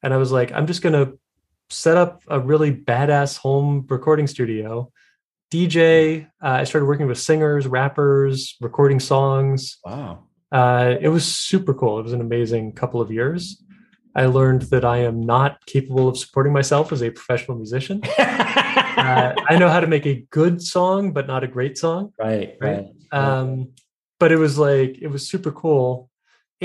And 0.06 0.14
I 0.14 0.18
was 0.18 0.32
like, 0.32 0.52
I'm 0.52 0.68
just 0.68 0.84
going 0.84 0.94
to 0.94 1.18
set 1.72 1.98
up 1.98 2.22
a 2.28 2.40
really 2.40 2.72
badass 2.72 3.40
home 3.40 3.88
recording 3.90 4.28
studio. 4.28 4.92
DJ. 5.52 6.28
Uh, 6.44 6.48
I 6.48 6.64
started 6.64 6.86
working 6.86 7.08
with 7.08 7.18
singers, 7.18 7.66
rappers, 7.66 8.56
recording 8.62 9.00
songs. 9.00 9.80
Wow. 9.84 10.26
Uh, 10.52 10.94
it 11.02 11.10
was 11.10 11.26
super 11.26 11.74
cool. 11.74 11.98
It 11.98 12.04
was 12.04 12.14
an 12.14 12.22
amazing 12.22 12.74
couple 12.74 13.02
of 13.02 13.12
years. 13.12 13.64
I 14.16 14.28
learned 14.28 14.62
that 14.64 14.86
I 14.86 14.98
am 15.00 15.22
not 15.22 15.66
capable 15.66 16.08
of 16.08 16.20
supporting 16.20 16.54
myself 16.54 16.92
as 16.92 17.02
a 17.02 17.10
professional 17.10 17.58
musician. 17.58 18.02
uh, 18.20 19.34
I 19.50 19.58
know 19.58 19.70
how 19.70 19.80
to 19.80 19.88
make 19.88 20.06
a 20.06 20.24
good 20.30 20.62
song, 20.62 21.14
but 21.14 21.26
not 21.26 21.44
a 21.44 21.48
great 21.48 21.80
song. 21.80 22.14
Right. 22.20 22.58
Right. 22.62 22.86
right. 23.12 23.20
Um, 23.20 23.72
but 24.20 24.32
it 24.32 24.38
was 24.38 24.60
like 24.60 25.00
it 25.02 25.08
was 25.08 25.28
super 25.28 25.52
cool, 25.52 26.12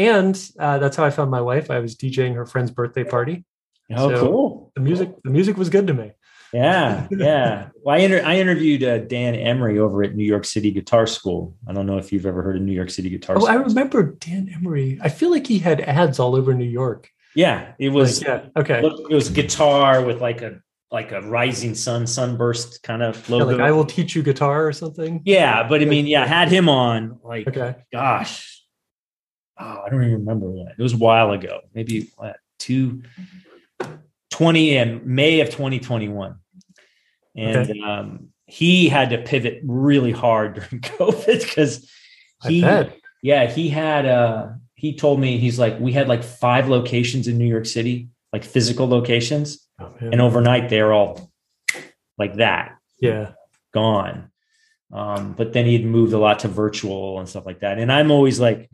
and 0.00 0.50
uh, 0.58 0.78
that's 0.78 0.96
how 0.96 1.04
I 1.04 1.10
found 1.10 1.30
my 1.30 1.40
wife. 1.40 1.70
I 1.70 1.80
was 1.80 1.96
DJing 1.96 2.34
her 2.34 2.46
friend's 2.46 2.70
birthday 2.70 3.04
party. 3.04 3.44
Oh, 3.92 4.08
so 4.08 4.20
cool! 4.20 4.72
The 4.74 4.80
music, 4.80 5.10
the 5.24 5.30
music 5.30 5.56
was 5.56 5.68
good 5.68 5.86
to 5.86 5.94
me. 5.94 6.12
Yeah, 6.52 7.06
yeah. 7.10 7.68
Well, 7.82 7.96
I, 7.96 7.98
inter- 7.98 8.22
I 8.24 8.38
interviewed 8.38 8.82
uh, 8.82 8.98
Dan 8.98 9.34
Emery 9.34 9.78
over 9.78 10.02
at 10.02 10.14
New 10.14 10.24
York 10.24 10.44
City 10.44 10.70
Guitar 10.70 11.06
School. 11.06 11.56
I 11.66 11.72
don't 11.72 11.86
know 11.86 11.98
if 11.98 12.12
you've 12.12 12.26
ever 12.26 12.42
heard 12.42 12.56
of 12.56 12.62
New 12.62 12.72
York 12.72 12.90
City 12.90 13.10
Guitar 13.10 13.36
oh, 13.36 13.40
School. 13.40 13.50
I 13.50 13.54
remember 13.54 14.02
Dan 14.02 14.48
Emery. 14.54 14.98
I 15.02 15.08
feel 15.08 15.30
like 15.30 15.46
he 15.46 15.58
had 15.58 15.80
ads 15.80 16.18
all 16.18 16.34
over 16.34 16.54
New 16.54 16.64
York. 16.64 17.10
Yeah, 17.34 17.72
it 17.78 17.90
was. 17.90 18.22
Like, 18.22 18.28
yeah, 18.28 18.60
okay. 18.60 18.82
It 18.84 19.14
was 19.14 19.28
guitar 19.28 20.04
with 20.04 20.20
like 20.20 20.42
a 20.42 20.60
like 20.90 21.12
a 21.12 21.20
rising 21.22 21.74
sun 21.74 22.06
sunburst 22.06 22.82
kind 22.82 23.02
of 23.02 23.28
logo. 23.30 23.50
Yeah, 23.50 23.56
like 23.56 23.68
I 23.68 23.72
will 23.72 23.84
teach 23.84 24.16
you 24.16 24.22
guitar 24.22 24.66
or 24.66 24.72
something. 24.72 25.22
Yeah, 25.24 25.66
but 25.68 25.80
I 25.80 25.84
mean, 25.84 26.06
yeah, 26.06 26.26
had 26.26 26.48
him 26.48 26.68
on. 26.68 27.20
Like, 27.22 27.46
okay. 27.46 27.76
gosh, 27.92 28.59
oh, 29.60 29.82
I 29.86 29.88
don't 29.90 30.02
even 30.02 30.14
remember 30.14 30.50
when. 30.50 30.68
it 30.68 30.82
was 30.82 30.94
a 30.94 30.98
while 30.98 31.32
ago. 31.32 31.60
Maybe 31.74 32.10
what, 32.16 32.36
two. 32.58 33.02
20 34.30 34.76
in 34.76 35.02
May 35.04 35.40
of 35.40 35.50
2021 35.50 36.36
and 37.36 37.70
okay. 37.70 37.80
um, 37.80 38.28
he 38.46 38.88
had 38.88 39.10
to 39.10 39.18
pivot 39.18 39.60
really 39.64 40.12
hard 40.12 40.54
during 40.70 40.82
COVID 40.82 41.40
because 41.40 41.90
he, 42.42 42.60
yeah, 43.22 43.46
he 43.50 43.68
had. 43.68 44.06
Uh, 44.06 44.48
he 44.74 44.96
told 44.96 45.20
me 45.20 45.38
he's 45.38 45.58
like 45.58 45.78
we 45.78 45.92
had 45.92 46.08
like 46.08 46.24
five 46.24 46.68
locations 46.68 47.28
in 47.28 47.36
New 47.38 47.46
York 47.46 47.66
City, 47.66 48.08
like 48.32 48.44
physical 48.44 48.88
locations, 48.88 49.66
oh, 49.78 49.92
and 50.00 50.20
overnight 50.20 50.70
they're 50.70 50.92
all 50.92 51.30
like 52.18 52.36
that. 52.36 52.76
Yeah, 52.98 53.32
gone. 53.72 54.30
Um, 54.92 55.34
but 55.34 55.52
then 55.52 55.66
he'd 55.66 55.84
moved 55.84 56.14
a 56.14 56.18
lot 56.18 56.40
to 56.40 56.48
virtual 56.48 57.20
and 57.20 57.28
stuff 57.28 57.46
like 57.46 57.60
that. 57.60 57.78
And 57.78 57.92
I'm 57.92 58.10
always 58.10 58.40
like, 58.40 58.68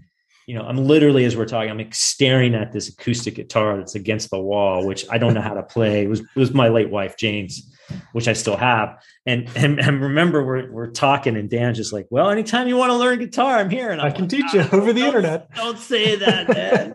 you 0.46 0.54
know, 0.54 0.62
I'm 0.62 0.76
literally 0.76 1.24
as 1.24 1.36
we're 1.36 1.44
talking, 1.44 1.70
I'm 1.70 1.92
staring 1.92 2.54
at 2.54 2.72
this 2.72 2.88
acoustic 2.88 3.34
guitar 3.34 3.76
that's 3.76 3.96
against 3.96 4.30
the 4.30 4.38
wall, 4.38 4.86
which 4.86 5.04
I 5.10 5.18
don't 5.18 5.34
know 5.34 5.40
how 5.40 5.54
to 5.54 5.62
play. 5.62 6.04
It 6.04 6.08
was 6.08 6.20
it 6.20 6.36
was 6.36 6.54
my 6.54 6.68
late 6.68 6.88
wife 6.88 7.16
Jane's, 7.16 7.68
which 8.12 8.28
I 8.28 8.32
still 8.32 8.56
have. 8.56 8.96
And 9.26 9.50
and, 9.56 9.80
and 9.80 10.00
remember 10.00 10.44
we're 10.44 10.70
we're 10.70 10.90
talking 10.90 11.36
and 11.36 11.50
Dan's 11.50 11.78
just 11.78 11.92
like, 11.92 12.06
well, 12.10 12.30
anytime 12.30 12.68
you 12.68 12.76
want 12.76 12.90
to 12.90 12.96
learn 12.96 13.18
guitar, 13.18 13.56
I'm 13.56 13.70
here. 13.70 13.90
And 13.90 14.00
I'm 14.00 14.06
i 14.06 14.10
can 14.10 14.22
like, 14.22 14.30
teach 14.30 14.52
you 14.54 14.64
oh, 14.72 14.78
over 14.78 14.92
the 14.92 15.04
internet. 15.04 15.52
Don't 15.54 15.78
say 15.78 16.14
that, 16.14 16.48
man. 16.48 16.94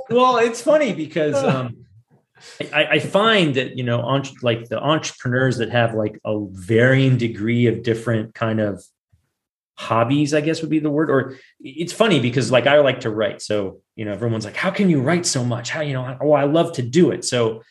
well, 0.10 0.36
it's 0.36 0.60
funny 0.60 0.92
because 0.92 1.36
um 1.42 1.86
I, 2.72 2.84
I, 2.84 2.98
find 2.98 3.54
that 3.56 3.76
you 3.76 3.84
know, 3.84 4.00
like 4.42 4.68
the 4.68 4.80
entrepreneurs 4.80 5.58
that 5.58 5.70
have 5.70 5.94
like 5.94 6.18
a 6.24 6.38
varying 6.50 7.18
degree 7.18 7.66
of 7.66 7.82
different 7.82 8.34
kind 8.34 8.60
of 8.60 8.82
hobbies, 9.80 10.34
I 10.34 10.42
guess 10.42 10.60
would 10.60 10.70
be 10.70 10.78
the 10.78 10.90
word. 10.90 11.10
Or 11.10 11.38
it's 11.60 11.92
funny 11.92 12.20
because 12.20 12.52
like 12.52 12.66
I 12.66 12.78
like 12.80 13.00
to 13.00 13.10
write. 13.10 13.40
So, 13.40 13.80
you 13.96 14.04
know, 14.04 14.12
everyone's 14.12 14.44
like, 14.44 14.56
how 14.56 14.70
can 14.70 14.90
you 14.90 15.00
write 15.00 15.24
so 15.24 15.42
much? 15.42 15.70
How, 15.70 15.80
you 15.80 15.94
know, 15.94 16.18
oh, 16.20 16.32
I 16.32 16.44
love 16.44 16.72
to 16.74 16.82
do 16.82 17.10
it. 17.12 17.24
So, 17.24 17.62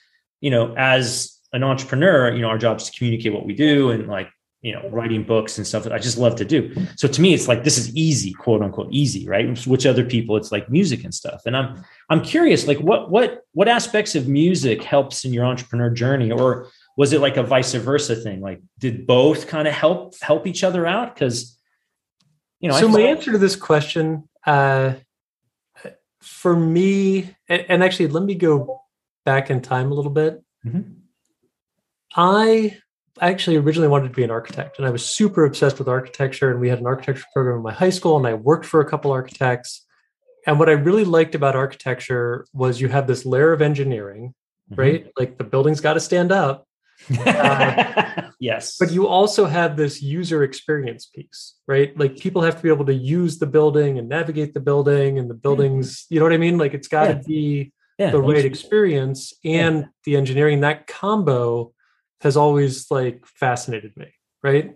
you 0.42 0.50
know, 0.50 0.74
as 0.76 1.38
an 1.54 1.64
entrepreneur, 1.64 2.34
you 2.34 2.42
know, 2.42 2.48
our 2.48 2.58
job 2.58 2.78
is 2.78 2.90
to 2.90 2.98
communicate 2.98 3.32
what 3.32 3.46
we 3.46 3.54
do 3.54 3.92
and 3.92 4.08
like, 4.08 4.30
you 4.62 4.74
know, 4.74 4.90
writing 4.90 5.24
books 5.24 5.58
and 5.58 5.66
stuff 5.66 5.84
that 5.84 5.94
I 5.94 6.00
just 6.00 6.18
love 6.18 6.36
to 6.38 6.46
do. 6.46 6.76
So 6.98 7.08
to 7.08 7.22
me, 7.22 7.34
it's 7.34 7.48
like 7.48 7.64
this 7.64 7.78
is 7.78 7.96
easy, 7.96 8.34
quote 8.34 8.64
unquote, 8.64 8.90
easy, 8.92 9.28
right? 9.28 9.66
Which 9.68 9.86
other 9.86 10.04
people, 10.04 10.36
it's 10.36 10.52
like 10.52 10.70
music 10.70 11.04
and 11.04 11.14
stuff. 11.14 11.44
And 11.46 11.56
I'm 11.56 11.84
I'm 12.10 12.22
curious, 12.22 12.68
like 12.68 12.80
what 12.80 13.12
what 13.12 13.44
what 13.54 13.68
aspects 13.68 14.16
of 14.16 14.28
music 14.28 14.84
helps 14.84 15.26
in 15.26 15.32
your 15.32 15.46
entrepreneur 15.46 15.92
journey, 15.92 16.32
or 16.32 16.70
was 16.98 17.14
it 17.14 17.22
like 17.22 17.38
a 17.38 17.44
vice 17.44 17.74
versa 17.76 18.16
thing? 18.16 18.42
Like, 18.42 18.60
did 18.80 19.08
both 19.08 19.48
kind 19.48 19.68
of 19.68 19.74
help 19.74 20.16
help 20.22 20.46
each 20.46 20.66
other 20.66 20.86
out? 20.86 21.14
Because 21.14 21.59
you 22.60 22.70
know, 22.70 22.80
so 22.80 22.88
my 22.90 23.02
answer 23.02 23.32
to 23.32 23.38
this 23.38 23.56
question, 23.56 24.28
uh, 24.46 24.94
for 26.22 26.56
me, 26.56 27.36
and, 27.48 27.84
actually, 27.84 28.08
let 28.08 28.24
me 28.24 28.36
go 28.36 28.82
back 29.26 29.50
in 29.50 29.62
time 29.62 29.92
a 29.92 29.96
little 29.96 30.12
bit. 30.12 30.44
Mm-hmm. 30.66 30.82
I 32.16 32.78
actually 33.22 33.58
originally 33.58 33.88
wanted 33.88 34.10
to 34.10 34.14
be 34.14 34.24
an 34.24 34.32
architect, 34.32 34.78
and 34.78 34.88
I 34.88 34.90
was 34.90 35.06
super 35.06 35.46
obsessed 35.46 35.80
with 35.80 35.88
architecture. 35.88 36.52
And 36.52 36.60
we 36.60 36.70
had 36.70 36.80
an 36.80 36.88
architecture 36.88 37.26
program 37.34 37.58
in 37.58 37.64
my 37.64 37.74
high 37.74 37.90
school, 37.90 38.18
and 38.18 38.28
I 38.28 38.34
worked 38.34 38.66
for 38.66 38.82
a 38.82 38.90
couple 38.90 39.12
architects. 39.12 39.86
And 40.48 40.58
what 40.58 40.70
I 40.70 40.74
really 40.74 41.06
liked 41.06 41.36
about 41.36 41.56
architecture 41.56 42.46
was 42.54 42.82
you 42.82 42.88
have 42.88 43.08
this 43.08 43.26
layer 43.26 43.52
of 43.54 43.62
engineering, 43.62 44.34
mm-hmm. 44.72 44.82
right? 44.82 45.12
Like 45.18 45.38
the 45.38 45.44
building's 45.44 45.82
got 45.82 45.94
to 45.94 46.00
stand 46.00 46.32
up, 46.32 46.68
uh, 47.20 48.30
yes. 48.40 48.78
But 48.78 48.92
you 48.92 49.08
also 49.08 49.46
have 49.46 49.78
this 49.78 50.02
user 50.02 50.44
experience 50.44 51.06
piece, 51.06 51.56
right? 51.68 51.98
Like 51.98 52.18
people 52.18 52.42
have 52.42 52.58
to 52.58 52.64
be 52.64 52.70
able 52.70 52.86
to 52.86 52.94
use 52.94 53.40
the 53.40 53.48
building 53.48 53.98
and 53.98 54.10
navigate 54.10 54.54
the 54.54 54.60
building 54.60 55.18
and 55.18 55.30
the 55.30 55.36
buildings, 55.36 56.06
you 56.10 56.20
know 56.20 56.26
what 56.26 56.34
I 56.34 56.38
mean? 56.38 56.58
Like 56.58 56.74
it's 56.74 56.88
got 56.88 57.06
to 57.06 57.14
yeah. 57.14 57.22
be 57.26 57.74
yeah, 57.98 58.12
the 58.12 58.22
right 58.22 58.46
experience 58.46 59.34
and 59.44 59.80
yeah. 59.80 59.88
the 60.06 60.16
engineering. 60.16 60.62
That 60.62 60.88
combo 60.88 61.74
has 62.22 62.38
always 62.38 62.90
like 62.90 63.26
fascinated 63.26 63.96
me, 63.98 64.14
right? 64.44 64.76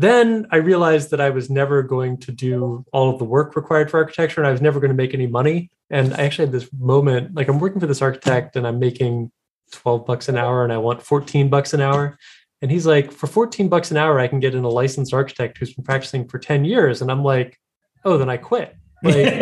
Then 0.00 0.46
I 0.52 0.56
realized 0.56 1.10
that 1.10 1.20
I 1.20 1.30
was 1.30 1.50
never 1.50 1.82
going 1.82 2.18
to 2.18 2.32
do 2.32 2.84
all 2.92 3.10
of 3.10 3.18
the 3.18 3.24
work 3.24 3.56
required 3.56 3.90
for 3.90 3.98
architecture 3.98 4.40
and 4.40 4.46
I 4.46 4.52
was 4.52 4.60
never 4.60 4.78
going 4.78 4.90
to 4.90 4.96
make 4.96 5.12
any 5.12 5.26
money. 5.26 5.70
And 5.90 6.14
I 6.14 6.18
actually 6.18 6.46
had 6.46 6.52
this 6.52 6.70
moment 6.72 7.34
like 7.34 7.48
I'm 7.48 7.58
working 7.58 7.80
for 7.80 7.88
this 7.88 8.00
architect 8.00 8.54
and 8.54 8.66
I'm 8.66 8.78
making 8.78 9.32
12 9.72 10.06
bucks 10.06 10.28
an 10.28 10.36
hour 10.36 10.64
and 10.64 10.72
I 10.72 10.78
want 10.78 11.02
14 11.02 11.48
bucks 11.48 11.72
an 11.74 11.80
hour. 11.80 12.18
And 12.60 12.70
he's 12.70 12.86
like, 12.86 13.12
for 13.12 13.26
14 13.26 13.68
bucks 13.68 13.90
an 13.90 13.96
hour, 13.96 14.18
I 14.18 14.26
can 14.26 14.40
get 14.40 14.54
in 14.54 14.64
a 14.64 14.68
licensed 14.68 15.14
architect 15.14 15.58
who's 15.58 15.72
been 15.74 15.84
practicing 15.84 16.26
for 16.28 16.38
10 16.38 16.64
years. 16.64 17.00
And 17.02 17.10
I'm 17.10 17.22
like, 17.22 17.56
oh, 18.04 18.18
then 18.18 18.28
I 18.28 18.36
quit. 18.36 18.74
Like, 19.04 19.14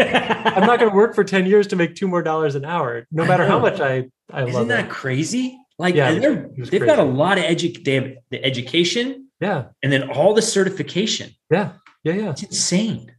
I'm 0.55 0.67
not 0.67 0.79
going 0.79 0.91
to 0.91 0.97
work 0.97 1.15
for 1.15 1.25
10 1.25 1.47
years 1.47 1.67
to 1.69 1.77
make 1.77 1.95
two 1.95 2.07
more 2.09 2.23
dollars 2.23 2.55
an 2.57 2.65
hour, 2.67 3.07
no 3.11 3.25
matter 3.25 3.47
how 3.47 3.59
much 3.59 3.81
I, 3.81 4.09
I 4.31 4.43
Isn't 4.43 4.55
love 4.55 4.69
that 4.69 4.85
it. 4.87 4.91
crazy? 4.91 5.59
Like, 5.79 5.95
yeah, 5.95 6.13
they've 6.13 6.53
crazy. 6.69 6.79
got 6.79 6.99
a 6.99 7.05
lot 7.05 7.39
of 7.39 7.45
edu- 7.45 7.83
they 7.85 7.95
have 7.95 8.11
the 8.31 8.45
education. 8.45 9.29
Yeah. 9.41 9.67
And 9.83 9.91
then 9.93 10.11
all 10.11 10.35
the 10.35 10.43
certification. 10.43 11.31
Yeah. 11.51 11.73
Yeah. 12.05 12.13
Yeah. 12.15 12.31
It's 12.31 12.43
insane. 12.43 13.13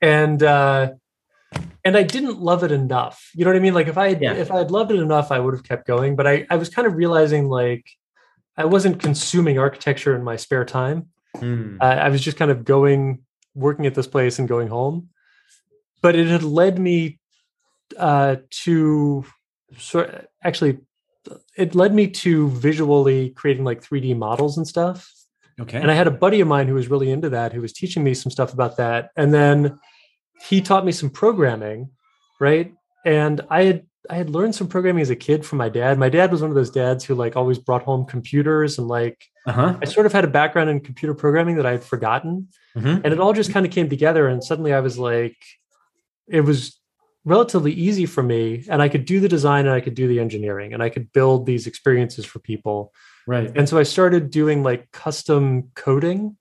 And, 0.00 0.42
uh, 0.42 0.92
and 1.84 1.96
I 1.96 2.02
didn't 2.02 2.40
love 2.40 2.64
it 2.64 2.72
enough. 2.72 3.30
You 3.34 3.44
know 3.44 3.50
what 3.50 3.56
I 3.56 3.60
mean? 3.60 3.74
Like 3.74 3.88
if 3.88 3.98
I 3.98 4.08
yeah. 4.08 4.32
if 4.32 4.50
I 4.50 4.58
had 4.58 4.70
loved 4.70 4.90
it 4.90 5.00
enough, 5.00 5.30
I 5.30 5.38
would 5.38 5.54
have 5.54 5.64
kept 5.64 5.86
going. 5.86 6.16
But 6.16 6.26
I 6.26 6.46
I 6.50 6.56
was 6.56 6.68
kind 6.68 6.86
of 6.86 6.94
realizing 6.94 7.48
like 7.48 7.86
I 8.56 8.64
wasn't 8.64 9.00
consuming 9.00 9.58
architecture 9.58 10.14
in 10.16 10.22
my 10.22 10.36
spare 10.36 10.64
time. 10.64 11.08
Mm. 11.36 11.78
Uh, 11.80 11.84
I 11.84 12.08
was 12.08 12.22
just 12.22 12.36
kind 12.36 12.50
of 12.50 12.64
going 12.64 13.22
working 13.54 13.86
at 13.86 13.94
this 13.94 14.06
place 14.06 14.38
and 14.38 14.48
going 14.48 14.68
home. 14.68 15.10
But 16.00 16.16
it 16.16 16.26
had 16.26 16.42
led 16.42 16.78
me 16.78 17.18
uh, 17.98 18.36
to 18.50 19.24
sort 19.76 20.28
actually 20.42 20.78
it 21.56 21.74
led 21.74 21.94
me 21.94 22.08
to 22.08 22.50
visually 22.50 23.30
creating 23.30 23.64
like 23.64 23.82
3D 23.82 24.16
models 24.16 24.56
and 24.56 24.66
stuff. 24.66 25.10
Okay. 25.60 25.80
And 25.80 25.90
I 25.90 25.94
had 25.94 26.06
a 26.06 26.10
buddy 26.10 26.40
of 26.40 26.48
mine 26.48 26.66
who 26.68 26.74
was 26.74 26.88
really 26.88 27.10
into 27.10 27.30
that, 27.30 27.52
who 27.52 27.60
was 27.60 27.72
teaching 27.72 28.02
me 28.02 28.12
some 28.12 28.30
stuff 28.30 28.52
about 28.52 28.76
that. 28.76 29.10
And 29.16 29.32
then 29.32 29.78
he 30.42 30.60
taught 30.60 30.84
me 30.84 30.92
some 30.92 31.10
programming, 31.10 31.90
right? 32.40 32.74
And 33.04 33.40
I 33.50 33.64
had 33.64 33.86
I 34.10 34.16
had 34.16 34.28
learned 34.28 34.54
some 34.54 34.68
programming 34.68 35.00
as 35.00 35.10
a 35.10 35.16
kid 35.16 35.46
from 35.46 35.58
my 35.58 35.70
dad. 35.70 35.98
My 35.98 36.10
dad 36.10 36.30
was 36.30 36.42
one 36.42 36.50
of 36.50 36.54
those 36.54 36.70
dads 36.70 37.04
who 37.04 37.14
like 37.14 37.36
always 37.36 37.58
brought 37.58 37.82
home 37.82 38.04
computers 38.04 38.78
and 38.78 38.86
like 38.86 39.26
uh-huh. 39.46 39.78
I 39.80 39.84
sort 39.86 40.04
of 40.04 40.12
had 40.12 40.24
a 40.24 40.28
background 40.28 40.68
in 40.68 40.80
computer 40.80 41.14
programming 41.14 41.56
that 41.56 41.66
I 41.66 41.72
had 41.72 41.84
forgotten. 41.84 42.48
Mm-hmm. 42.76 43.00
And 43.02 43.06
it 43.06 43.20
all 43.20 43.32
just 43.32 43.52
kind 43.52 43.64
of 43.64 43.72
came 43.72 43.88
together 43.88 44.28
and 44.28 44.44
suddenly 44.44 44.74
I 44.74 44.80
was 44.80 44.98
like 44.98 45.36
it 46.28 46.42
was 46.42 46.78
relatively 47.24 47.72
easy 47.72 48.04
for 48.04 48.22
me 48.22 48.64
and 48.68 48.82
I 48.82 48.88
could 48.90 49.06
do 49.06 49.20
the 49.20 49.28
design 49.28 49.66
and 49.66 49.74
I 49.74 49.80
could 49.80 49.94
do 49.94 50.06
the 50.06 50.20
engineering 50.20 50.74
and 50.74 50.82
I 50.82 50.90
could 50.90 51.10
build 51.12 51.46
these 51.46 51.66
experiences 51.66 52.26
for 52.26 52.38
people. 52.40 52.92
Right. 53.26 53.50
And 53.54 53.66
so 53.66 53.78
I 53.78 53.84
started 53.84 54.30
doing 54.30 54.62
like 54.62 54.90
custom 54.92 55.70
coding 55.74 56.36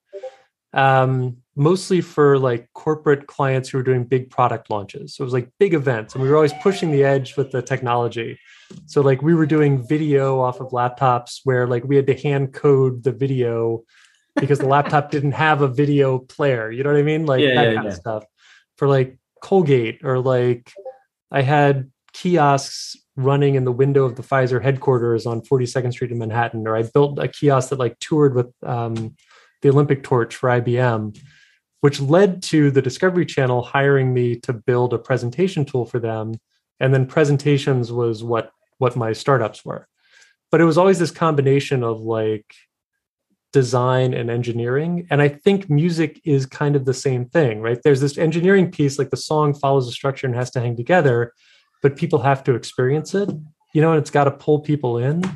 um, 0.73 1.37
mostly 1.55 2.01
for 2.01 2.37
like 2.39 2.67
corporate 2.73 3.27
clients 3.27 3.69
who 3.69 3.77
were 3.77 3.83
doing 3.83 4.03
big 4.03 4.29
product 4.29 4.69
launches. 4.69 5.15
So 5.15 5.23
it 5.23 5.25
was 5.25 5.33
like 5.33 5.49
big 5.59 5.73
events, 5.73 6.13
and 6.13 6.23
we 6.23 6.29
were 6.29 6.35
always 6.35 6.53
pushing 6.61 6.91
the 6.91 7.03
edge 7.03 7.37
with 7.37 7.51
the 7.51 7.61
technology. 7.61 8.39
So 8.87 9.01
like 9.01 9.21
we 9.21 9.35
were 9.35 9.45
doing 9.45 9.85
video 9.87 10.39
off 10.39 10.59
of 10.59 10.69
laptops 10.69 11.41
where 11.43 11.67
like 11.67 11.83
we 11.83 11.95
had 11.95 12.07
to 12.07 12.15
hand 12.15 12.53
code 12.53 13.03
the 13.03 13.11
video 13.11 13.83
because 14.35 14.59
the 14.59 14.67
laptop 14.67 15.11
didn't 15.11 15.33
have 15.33 15.61
a 15.61 15.67
video 15.67 16.19
player. 16.19 16.71
You 16.71 16.83
know 16.83 16.91
what 16.91 16.99
I 16.99 17.03
mean? 17.03 17.25
Like 17.25 17.41
yeah, 17.41 17.55
that 17.55 17.67
yeah, 17.67 17.73
kind 17.75 17.85
yeah. 17.85 17.91
of 17.91 17.95
stuff 17.95 18.23
for 18.77 18.87
like 18.87 19.17
Colgate 19.41 20.01
or 20.03 20.19
like 20.19 20.71
I 21.31 21.41
had 21.41 21.91
kiosks 22.13 22.95
running 23.15 23.55
in 23.55 23.65
the 23.65 23.71
window 23.71 24.05
of 24.05 24.15
the 24.15 24.23
Pfizer 24.23 24.61
headquarters 24.61 25.25
on 25.25 25.41
42nd 25.41 25.91
Street 25.91 26.11
in 26.11 26.17
Manhattan, 26.17 26.67
or 26.67 26.75
I 26.75 26.83
built 26.83 27.19
a 27.19 27.27
kiosk 27.27 27.69
that 27.69 27.79
like 27.79 27.99
toured 27.99 28.35
with 28.35 28.51
um, 28.63 29.15
the 29.61 29.69
Olympic 29.69 30.03
torch 30.03 30.35
for 30.35 30.49
IBM, 30.49 31.17
which 31.83 31.99
led 31.99 32.41
to 32.41 32.71
the 32.71 32.81
Discovery 32.81 33.25
Channel 33.25 33.61
hiring 33.61 34.13
me 34.13 34.37
to 34.37 34.53
build 34.53 34.93
a 34.93 34.97
presentation 34.97 35.65
tool 35.65 35.85
for 35.85 35.99
them. 35.99 36.35
And 36.79 36.93
then 36.93 37.05
presentations 37.05 37.91
was 37.91 38.23
what 38.23 38.51
what 38.77 38.95
my 38.95 39.11
startups 39.11 39.65
were. 39.65 39.89
But 40.49 40.61
it 40.61 40.63
was 40.63 40.77
always 40.77 40.97
this 40.97 41.11
combination 41.11 41.83
of 41.83 41.99
like 41.99 42.55
design 43.51 44.13
and 44.13 44.31
engineering. 44.31 45.07
And 45.09 45.21
I 45.21 45.27
think 45.27 45.69
music 45.69 46.21
is 46.23 46.45
kind 46.45 46.77
of 46.77 46.85
the 46.85 46.93
same 46.93 47.25
thing, 47.25 47.59
right? 47.59 47.79
There's 47.83 47.99
this 47.99 48.17
engineering 48.17 48.71
piece, 48.71 48.97
like 48.97 49.09
the 49.09 49.17
song 49.17 49.53
follows 49.53 49.85
a 49.85 49.91
structure 49.91 50.25
and 50.25 50.37
has 50.37 50.51
to 50.51 50.61
hang 50.61 50.77
together, 50.77 51.33
but 51.81 51.97
people 51.97 52.21
have 52.21 52.45
to 52.45 52.55
experience 52.55 53.13
it, 53.13 53.29
you 53.73 53.81
know, 53.81 53.91
and 53.91 53.99
it's 53.99 54.09
got 54.09 54.23
to 54.23 54.31
pull 54.31 54.61
people 54.61 54.99
in. 54.99 55.29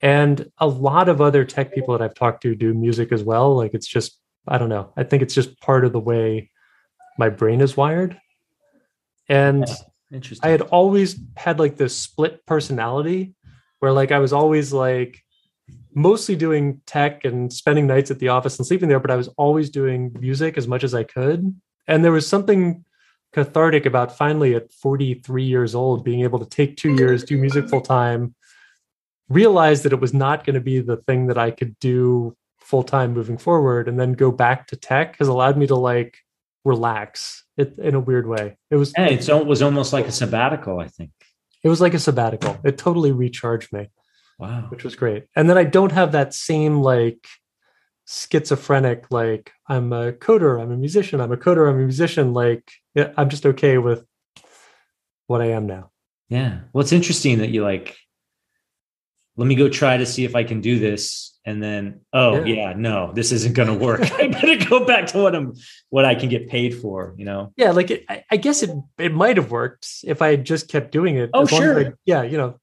And 0.00 0.48
a 0.58 0.68
lot 0.68 1.08
of 1.08 1.20
other 1.20 1.44
tech 1.44 1.74
people 1.74 1.98
that 1.98 2.04
I've 2.04 2.14
talked 2.14 2.42
to 2.42 2.54
do 2.54 2.72
music 2.72 3.10
as 3.10 3.24
well. 3.24 3.56
Like 3.56 3.74
it's 3.74 3.88
just, 3.88 4.21
I 4.46 4.58
don't 4.58 4.68
know. 4.68 4.92
I 4.96 5.04
think 5.04 5.22
it's 5.22 5.34
just 5.34 5.60
part 5.60 5.84
of 5.84 5.92
the 5.92 6.00
way 6.00 6.50
my 7.18 7.28
brain 7.28 7.60
is 7.60 7.76
wired. 7.76 8.20
And 9.28 9.64
I 10.42 10.48
had 10.48 10.62
always 10.62 11.18
had 11.36 11.58
like 11.58 11.76
this 11.76 11.96
split 11.96 12.44
personality 12.46 13.34
where 13.78 13.92
like 13.92 14.12
I 14.12 14.18
was 14.18 14.32
always 14.32 14.72
like 14.72 15.22
mostly 15.94 16.36
doing 16.36 16.80
tech 16.86 17.24
and 17.24 17.52
spending 17.52 17.86
nights 17.86 18.10
at 18.10 18.18
the 18.18 18.28
office 18.28 18.58
and 18.58 18.66
sleeping 18.66 18.88
there, 18.88 19.00
but 19.00 19.10
I 19.10 19.16
was 19.16 19.28
always 19.28 19.70
doing 19.70 20.14
music 20.18 20.58
as 20.58 20.66
much 20.66 20.84
as 20.84 20.94
I 20.94 21.04
could. 21.04 21.54
And 21.86 22.04
there 22.04 22.12
was 22.12 22.26
something 22.26 22.84
cathartic 23.32 23.86
about 23.86 24.16
finally 24.16 24.54
at 24.54 24.72
43 24.72 25.42
years 25.44 25.74
old 25.74 26.04
being 26.04 26.22
able 26.22 26.38
to 26.38 26.46
take 26.46 26.76
two 26.76 26.94
years, 26.94 27.24
do 27.24 27.38
music 27.38 27.68
full 27.68 27.80
time, 27.80 28.34
realize 29.28 29.82
that 29.82 29.92
it 29.92 30.00
was 30.00 30.12
not 30.12 30.44
going 30.44 30.54
to 30.54 30.60
be 30.60 30.80
the 30.80 30.98
thing 30.98 31.28
that 31.28 31.38
I 31.38 31.50
could 31.50 31.78
do 31.78 32.36
full 32.72 32.82
time 32.82 33.12
moving 33.12 33.36
forward 33.36 33.86
and 33.86 34.00
then 34.00 34.14
go 34.14 34.32
back 34.32 34.66
to 34.66 34.76
tech 34.76 35.18
has 35.18 35.28
allowed 35.28 35.58
me 35.58 35.66
to 35.66 35.74
like 35.74 36.16
relax 36.64 37.44
it, 37.58 37.76
in 37.76 37.94
a 37.94 38.00
weird 38.00 38.26
way. 38.26 38.56
It 38.70 38.76
was 38.76 38.94
hey, 38.96 39.12
it 39.12 39.46
was 39.46 39.60
almost 39.60 39.92
like 39.92 40.06
a 40.06 40.10
sabbatical, 40.10 40.80
I 40.80 40.88
think. 40.88 41.10
It 41.62 41.68
was 41.68 41.82
like 41.82 41.92
a 41.92 41.98
sabbatical. 41.98 42.58
It 42.64 42.78
totally 42.78 43.12
recharged 43.12 43.74
me. 43.74 43.90
Wow. 44.38 44.68
Which 44.70 44.84
was 44.84 44.96
great. 44.96 45.26
And 45.36 45.50
then 45.50 45.58
I 45.58 45.64
don't 45.64 45.92
have 45.92 46.12
that 46.12 46.32
same 46.32 46.80
like 46.80 47.26
schizophrenic 48.08 49.06
like 49.10 49.52
i'm 49.68 49.92
a 49.92 50.12
coder 50.12 50.60
i'm 50.60 50.72
a 50.72 50.76
musician 50.76 51.20
i'm 51.20 51.30
a 51.30 51.36
coder 51.36 51.70
i'm 51.70 51.76
a 51.76 51.84
musician 51.84 52.34
like 52.34 52.68
yeah, 52.96 53.12
i'm 53.16 53.30
just 53.30 53.46
okay 53.46 53.78
with 53.78 54.04
what 55.28 55.40
i 55.40 55.46
am 55.46 55.66
now 55.66 55.88
yeah 56.28 56.58
well 56.72 56.82
it's 56.82 56.92
interesting 56.92 57.38
that 57.38 57.50
you 57.50 57.62
like 57.62 57.96
let 59.36 59.46
me 59.46 59.54
go 59.54 59.68
try 59.68 59.96
to 59.96 60.06
see 60.06 60.24
if 60.24 60.34
i 60.34 60.44
can 60.44 60.60
do 60.60 60.78
this. 60.78 61.30
And 61.44 61.60
then 61.60 62.02
oh 62.12 62.44
yeah, 62.44 62.54
yeah 62.54 62.72
no 62.76 63.12
this 63.12 63.32
isn't 63.32 63.56
going 63.56 63.66
to 63.66 63.74
work. 63.74 64.00
I 64.20 64.28
better 64.28 64.64
go 64.64 64.84
back 64.84 65.06
to 65.08 65.18
what 65.18 65.34
i'm 65.34 65.54
what 65.90 66.04
i 66.04 66.14
can 66.14 66.28
get 66.28 66.48
paid 66.48 66.74
for 66.74 67.14
you 67.16 67.24
know? 67.24 67.52
Yeah 67.56 67.72
like 67.72 67.90
it, 67.90 68.04
I, 68.08 68.24
I, 68.30 68.36
guess 68.36 68.62
it 68.62 68.70
it 68.98 69.12
might 69.12 69.36
have 69.36 69.50
worked 69.50 69.88
if 70.04 70.22
i 70.22 70.28
had 70.28 70.44
just 70.44 70.68
kept 70.68 70.92
doing 70.92 71.16
it. 71.16 71.30
Oh 71.34 71.46
sure. 71.46 71.80
I, 71.80 71.92
yeah 72.04 72.22
you 72.22 72.38
know 72.38 72.60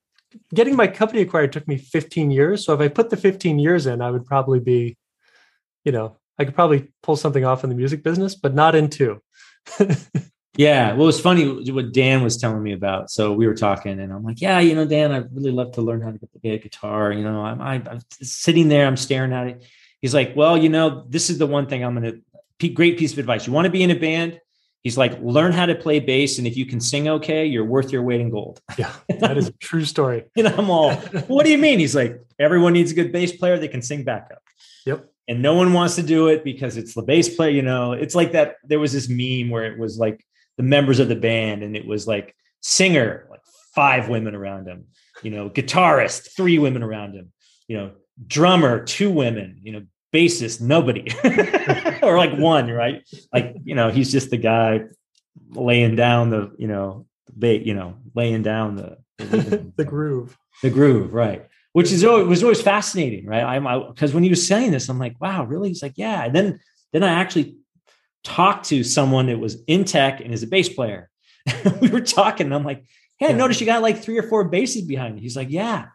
getting 0.54 0.76
my 0.76 0.86
company 0.86 1.22
acquired 1.22 1.52
took 1.52 1.66
me 1.68 1.76
15 1.76 2.30
years. 2.30 2.64
So 2.64 2.72
if 2.72 2.80
i 2.80 2.88
put 2.88 3.10
the 3.10 3.16
15 3.16 3.58
years 3.58 3.86
in 3.86 4.00
i 4.00 4.10
would 4.10 4.24
probably 4.24 4.60
be 4.60 4.96
you 5.84 5.92
know, 5.92 6.16
I 6.38 6.44
could 6.44 6.54
probably 6.54 6.92
pull 7.02 7.16
something 7.16 7.44
off 7.44 7.64
in 7.64 7.70
the 7.70 7.76
music 7.76 8.02
business, 8.02 8.34
but 8.34 8.54
not 8.54 8.74
in 8.74 8.88
two. 8.88 9.20
yeah. 10.60 10.92
Well, 10.92 11.08
it's 11.08 11.18
funny 11.18 11.70
what 11.72 11.90
Dan 11.90 12.22
was 12.22 12.36
telling 12.36 12.62
me 12.62 12.72
about. 12.72 13.10
So 13.10 13.32
we 13.32 13.46
were 13.46 13.54
talking 13.54 13.98
and 13.98 14.12
I'm 14.12 14.22
like, 14.22 14.42
yeah, 14.42 14.58
you 14.58 14.74
know, 14.74 14.84
Dan, 14.84 15.10
I'd 15.10 15.34
really 15.34 15.52
love 15.52 15.72
to 15.72 15.80
learn 15.80 16.02
how 16.02 16.10
to 16.10 16.18
play 16.18 16.50
a 16.50 16.58
guitar. 16.58 17.12
You 17.12 17.24
know, 17.24 17.42
I'm, 17.42 17.62
I'm 17.62 18.00
sitting 18.20 18.68
there, 18.68 18.86
I'm 18.86 18.98
staring 18.98 19.32
at 19.32 19.46
it. 19.46 19.64
He's 20.02 20.12
like, 20.12 20.36
well, 20.36 20.58
you 20.58 20.68
know, 20.68 21.06
this 21.08 21.30
is 21.30 21.38
the 21.38 21.46
one 21.46 21.66
thing 21.66 21.82
I'm 21.82 21.98
going 21.98 22.22
to, 22.58 22.68
great 22.68 22.98
piece 22.98 23.14
of 23.14 23.18
advice. 23.18 23.46
You 23.46 23.54
want 23.54 23.64
to 23.64 23.70
be 23.70 23.82
in 23.82 23.90
a 23.90 23.94
band? 23.94 24.38
He's 24.82 24.98
like, 24.98 25.18
learn 25.22 25.52
how 25.52 25.64
to 25.64 25.74
play 25.74 25.98
bass. 25.98 26.36
And 26.36 26.46
if 26.46 26.58
you 26.58 26.66
can 26.66 26.78
sing 26.78 27.08
okay, 27.08 27.46
you're 27.46 27.64
worth 27.64 27.90
your 27.90 28.02
weight 28.02 28.20
in 28.20 28.28
gold. 28.28 28.60
Yeah, 28.76 28.92
that 29.20 29.38
is 29.38 29.48
a 29.48 29.52
true 29.52 29.86
story. 29.86 30.24
and 30.36 30.46
I'm 30.46 30.68
all, 30.68 30.94
what 31.26 31.46
do 31.46 31.52
you 31.52 31.58
mean? 31.58 31.78
He's 31.78 31.96
like, 31.96 32.20
everyone 32.38 32.74
needs 32.74 32.92
a 32.92 32.94
good 32.94 33.12
bass 33.12 33.32
player. 33.32 33.58
They 33.58 33.68
can 33.68 33.80
sing 33.80 34.04
backup. 34.04 34.42
Yep 34.84 35.06
and 35.28 35.42
no 35.42 35.54
one 35.54 35.72
wants 35.72 35.94
to 35.94 36.02
do 36.02 36.26
it 36.26 36.42
because 36.42 36.76
it's 36.76 36.92
the 36.92 37.02
bass 37.02 37.32
player. 37.32 37.50
You 37.50 37.62
know, 37.62 37.92
it's 37.92 38.16
like 38.16 38.32
that. 38.32 38.56
There 38.64 38.80
was 38.80 38.92
this 38.92 39.08
meme 39.08 39.48
where 39.48 39.64
it 39.64 39.78
was 39.78 39.96
like 39.96 40.26
the 40.56 40.62
members 40.62 40.98
of 40.98 41.08
the 41.08 41.16
band, 41.16 41.62
and 41.62 41.76
it 41.76 41.86
was 41.86 42.06
like 42.06 42.34
singer, 42.60 43.26
like 43.30 43.40
five 43.74 44.08
women 44.08 44.34
around 44.34 44.66
him. 44.66 44.86
You 45.22 45.30
know, 45.30 45.50
guitarist, 45.50 46.34
three 46.36 46.58
women 46.58 46.82
around 46.82 47.14
him. 47.14 47.32
You 47.68 47.76
know, 47.76 47.92
drummer, 48.26 48.84
two 48.84 49.10
women. 49.10 49.60
You 49.62 49.72
know, 49.72 49.82
bassist, 50.12 50.60
nobody, 50.60 51.12
or 52.02 52.16
like 52.16 52.36
one, 52.36 52.70
right? 52.70 53.02
Like 53.32 53.56
you 53.64 53.74
know, 53.74 53.90
he's 53.90 54.12
just 54.12 54.30
the 54.30 54.36
guy 54.36 54.84
laying 55.50 55.96
down 55.96 56.30
the 56.30 56.52
you 56.58 56.68
know, 56.68 57.06
bait, 57.36 57.62
you 57.62 57.74
know, 57.74 57.96
laying 58.14 58.42
down 58.42 58.76
the 58.76 58.98
the, 59.18 59.72
the 59.76 59.84
groove, 59.84 60.36
the 60.62 60.70
groove, 60.70 61.12
right? 61.12 61.46
which 61.72 61.92
is 61.92 62.04
always, 62.04 62.26
was 62.26 62.42
always 62.42 62.62
fascinating, 62.62 63.26
right? 63.26 63.44
I'm 63.44 63.88
because 63.88 64.12
when 64.12 64.24
he 64.24 64.30
was 64.30 64.46
saying 64.46 64.72
this, 64.72 64.88
I'm 64.88 64.98
like, 64.98 65.20
wow, 65.20 65.44
really? 65.44 65.68
He's 65.68 65.82
like, 65.82 65.94
yeah. 65.96 66.24
And 66.24 66.34
then 66.34 66.60
then 66.92 67.04
I 67.04 67.10
actually 67.10 67.56
talked 68.24 68.66
to 68.66 68.84
someone 68.84 69.26
that 69.26 69.38
was 69.38 69.62
in 69.66 69.84
tech 69.84 70.20
and 70.20 70.32
is 70.32 70.42
a 70.42 70.46
bass 70.46 70.68
player. 70.68 71.08
we 71.80 71.88
were 71.88 72.00
talking, 72.00 72.46
and 72.46 72.54
I'm 72.54 72.64
like, 72.64 72.84
hey, 73.18 73.28
I 73.28 73.32
noticed 73.32 73.60
you 73.60 73.66
got 73.66 73.82
like 73.82 74.02
three 74.02 74.18
or 74.18 74.22
four 74.22 74.44
basses 74.44 74.82
behind 74.82 75.16
you. 75.16 75.22
He's 75.22 75.36
like, 75.36 75.50
yeah. 75.50 75.86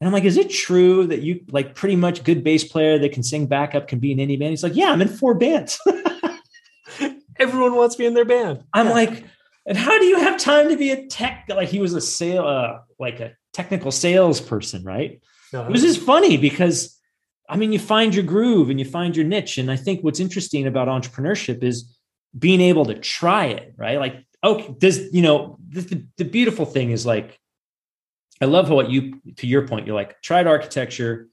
And 0.00 0.08
I'm 0.08 0.12
like, 0.12 0.24
is 0.24 0.36
it 0.36 0.50
true 0.50 1.06
that 1.06 1.22
you 1.22 1.40
like 1.48 1.74
pretty 1.74 1.96
much 1.96 2.24
good 2.24 2.44
bass 2.44 2.64
player 2.64 2.98
that 2.98 3.12
can 3.12 3.22
sing 3.22 3.46
backup 3.46 3.88
can 3.88 4.00
be 4.00 4.12
in 4.12 4.20
any 4.20 4.36
band? 4.36 4.50
He's 4.50 4.62
like, 4.62 4.76
yeah, 4.76 4.90
I'm 4.90 5.00
in 5.00 5.08
four 5.08 5.34
bands. 5.34 5.78
Everyone 7.38 7.74
wants 7.74 7.98
me 7.98 8.06
in 8.06 8.14
their 8.14 8.24
band. 8.24 8.64
I'm 8.72 8.88
yeah. 8.88 8.92
like, 8.92 9.24
and 9.66 9.78
how 9.78 9.98
do 9.98 10.04
you 10.04 10.18
have 10.18 10.38
time 10.38 10.68
to 10.68 10.76
be 10.76 10.90
a 10.90 11.06
tech? 11.06 11.46
Like 11.48 11.68
he 11.68 11.80
was 11.80 11.94
a 11.94 12.00
sale, 12.00 12.46
uh, 12.46 12.80
like 12.98 13.20
a 13.20 13.34
technical 13.52 13.90
salesperson, 13.90 14.84
right? 14.84 15.20
It 15.52 15.70
was 15.70 15.82
just 15.82 16.00
funny 16.00 16.36
because 16.36 16.93
I 17.48 17.56
mean, 17.56 17.72
you 17.72 17.78
find 17.78 18.14
your 18.14 18.24
groove 18.24 18.70
and 18.70 18.78
you 18.78 18.86
find 18.86 19.16
your 19.16 19.26
niche. 19.26 19.58
And 19.58 19.70
I 19.70 19.76
think 19.76 20.02
what's 20.02 20.20
interesting 20.20 20.66
about 20.66 20.88
entrepreneurship 20.88 21.62
is 21.62 21.94
being 22.38 22.60
able 22.60 22.86
to 22.86 22.94
try 22.94 23.46
it, 23.46 23.74
right? 23.76 23.98
Like, 23.98 24.24
okay, 24.42 24.74
does 24.78 25.12
you 25.12 25.22
know 25.22 25.58
the, 25.68 26.04
the 26.16 26.24
beautiful 26.24 26.66
thing 26.66 26.90
is 26.90 27.06
like, 27.06 27.38
I 28.40 28.46
love 28.46 28.70
what 28.70 28.90
you 28.90 29.20
to 29.36 29.46
your 29.46 29.66
point, 29.66 29.86
you're 29.86 29.94
like, 29.94 30.20
tried 30.22 30.46
architecture, 30.46 31.28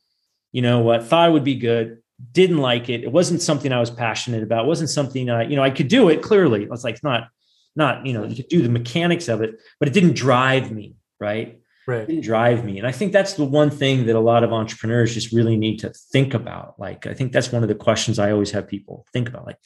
you 0.51 0.62
know 0.62 0.80
what, 0.80 1.03
thought 1.03 1.30
it 1.30 1.32
would 1.32 1.43
be 1.43 1.55
good, 1.55 2.01
didn't 2.32 2.57
like 2.57 2.89
it. 2.89 3.03
It 3.03 3.12
wasn't 3.12 3.41
something 3.41 3.72
I 3.72 3.80
was 3.80 3.89
passionate 3.89 4.43
about. 4.43 4.66
It 4.66 4.68
wasn't 4.68 4.89
something 4.89 5.30
I, 5.30 5.43
you 5.43 5.55
know, 5.55 5.64
I 5.64 5.72
could 5.72 5.88
do 5.88 6.09
it 6.09 6.22
clearly. 6.22 6.68
It's 6.70 6.84
like 6.84 7.01
not, 7.03 7.30
not, 7.76 8.05
you 8.05 8.14
know, 8.14 8.26
you 8.26 8.36
could 8.36 8.49
do 8.49 8.62
the 8.62 8.70
mechanics 8.70 9.28
of 9.28 9.41
it, 9.41 9.59
but 9.80 9.88
it 9.88 9.93
didn't 9.93 10.16
drive 10.16 10.72
me, 10.72 10.95
right? 11.20 11.61
Right. 11.92 12.08
didn't 12.08 12.24
drive 12.24 12.64
me. 12.66 12.78
And 12.78 12.88
I 12.88 12.92
think 12.92 13.12
that's 13.12 13.34
the 13.34 13.46
one 13.46 13.70
thing 13.70 14.06
that 14.06 14.16
a 14.16 14.20
lot 14.20 14.44
of 14.44 14.52
entrepreneurs 14.52 15.14
just 15.14 15.32
really 15.32 15.58
need 15.58 15.78
to 15.80 15.89
think 16.12 16.34
about. 16.34 16.80
Like, 16.80 17.08
I 17.08 17.14
think 17.14 17.32
that's 17.32 17.52
one 17.52 17.64
of 17.64 17.70
the 17.70 17.76
questions 17.76 18.20
I 18.20 18.32
always 18.32 18.52
have 18.52 18.68
people 18.68 19.06
think 19.14 19.30
about. 19.30 19.46
Like, 19.46 19.58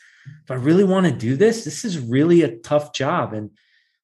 if 0.43 0.51
I 0.51 0.55
really 0.55 0.83
want 0.83 1.05
to 1.05 1.11
do 1.11 1.35
this, 1.35 1.63
this 1.63 1.85
is 1.85 1.99
really 1.99 2.41
a 2.41 2.57
tough 2.57 2.93
job. 2.93 3.33
And, 3.33 3.51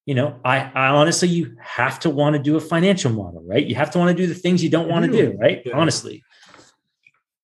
you 0.06 0.14
know, 0.14 0.38
I, 0.44 0.60
I 0.60 0.88
honestly, 0.88 1.28
you 1.28 1.56
have 1.60 2.00
to 2.00 2.10
want 2.10 2.34
to 2.36 2.42
do 2.42 2.56
a 2.56 2.60
financial 2.60 3.12
model, 3.12 3.42
right? 3.46 3.64
You 3.64 3.74
have 3.74 3.90
to 3.92 3.98
want 3.98 4.16
to 4.16 4.22
do 4.22 4.26
the 4.26 4.38
things 4.38 4.62
you 4.62 4.70
don't 4.70 4.88
want 4.88 5.04
to 5.04 5.12
do, 5.12 5.36
right? 5.38 5.62
Yeah. 5.64 5.76
Honestly, 5.76 6.22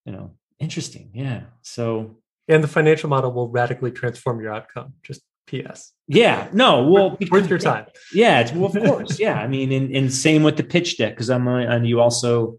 you 0.04 0.12
know, 0.12 0.32
interesting. 0.58 1.10
Yeah. 1.14 1.42
So, 1.62 2.18
and 2.48 2.64
the 2.64 2.68
financial 2.68 3.10
model 3.10 3.32
will 3.32 3.48
radically 3.48 3.90
transform 3.90 4.40
your 4.40 4.52
outcome. 4.52 4.94
Just 5.02 5.22
PS. 5.48 5.92
Yeah, 6.06 6.48
no, 6.52 6.88
well, 6.88 7.10
worth, 7.10 7.30
worth 7.30 7.50
your 7.50 7.58
time. 7.58 7.86
Yeah, 8.12 8.40
it's, 8.40 8.52
well, 8.52 8.66
of 8.66 8.72
course. 8.72 9.18
Yeah, 9.18 9.34
I 9.34 9.46
mean, 9.46 9.72
and, 9.72 9.94
and 9.94 10.12
same 10.12 10.42
with 10.42 10.56
the 10.56 10.62
pitch 10.62 10.96
deck 10.96 11.14
because 11.14 11.30
I'm 11.30 11.46
a, 11.48 11.56
and 11.56 11.86
you 11.86 12.00
also, 12.00 12.58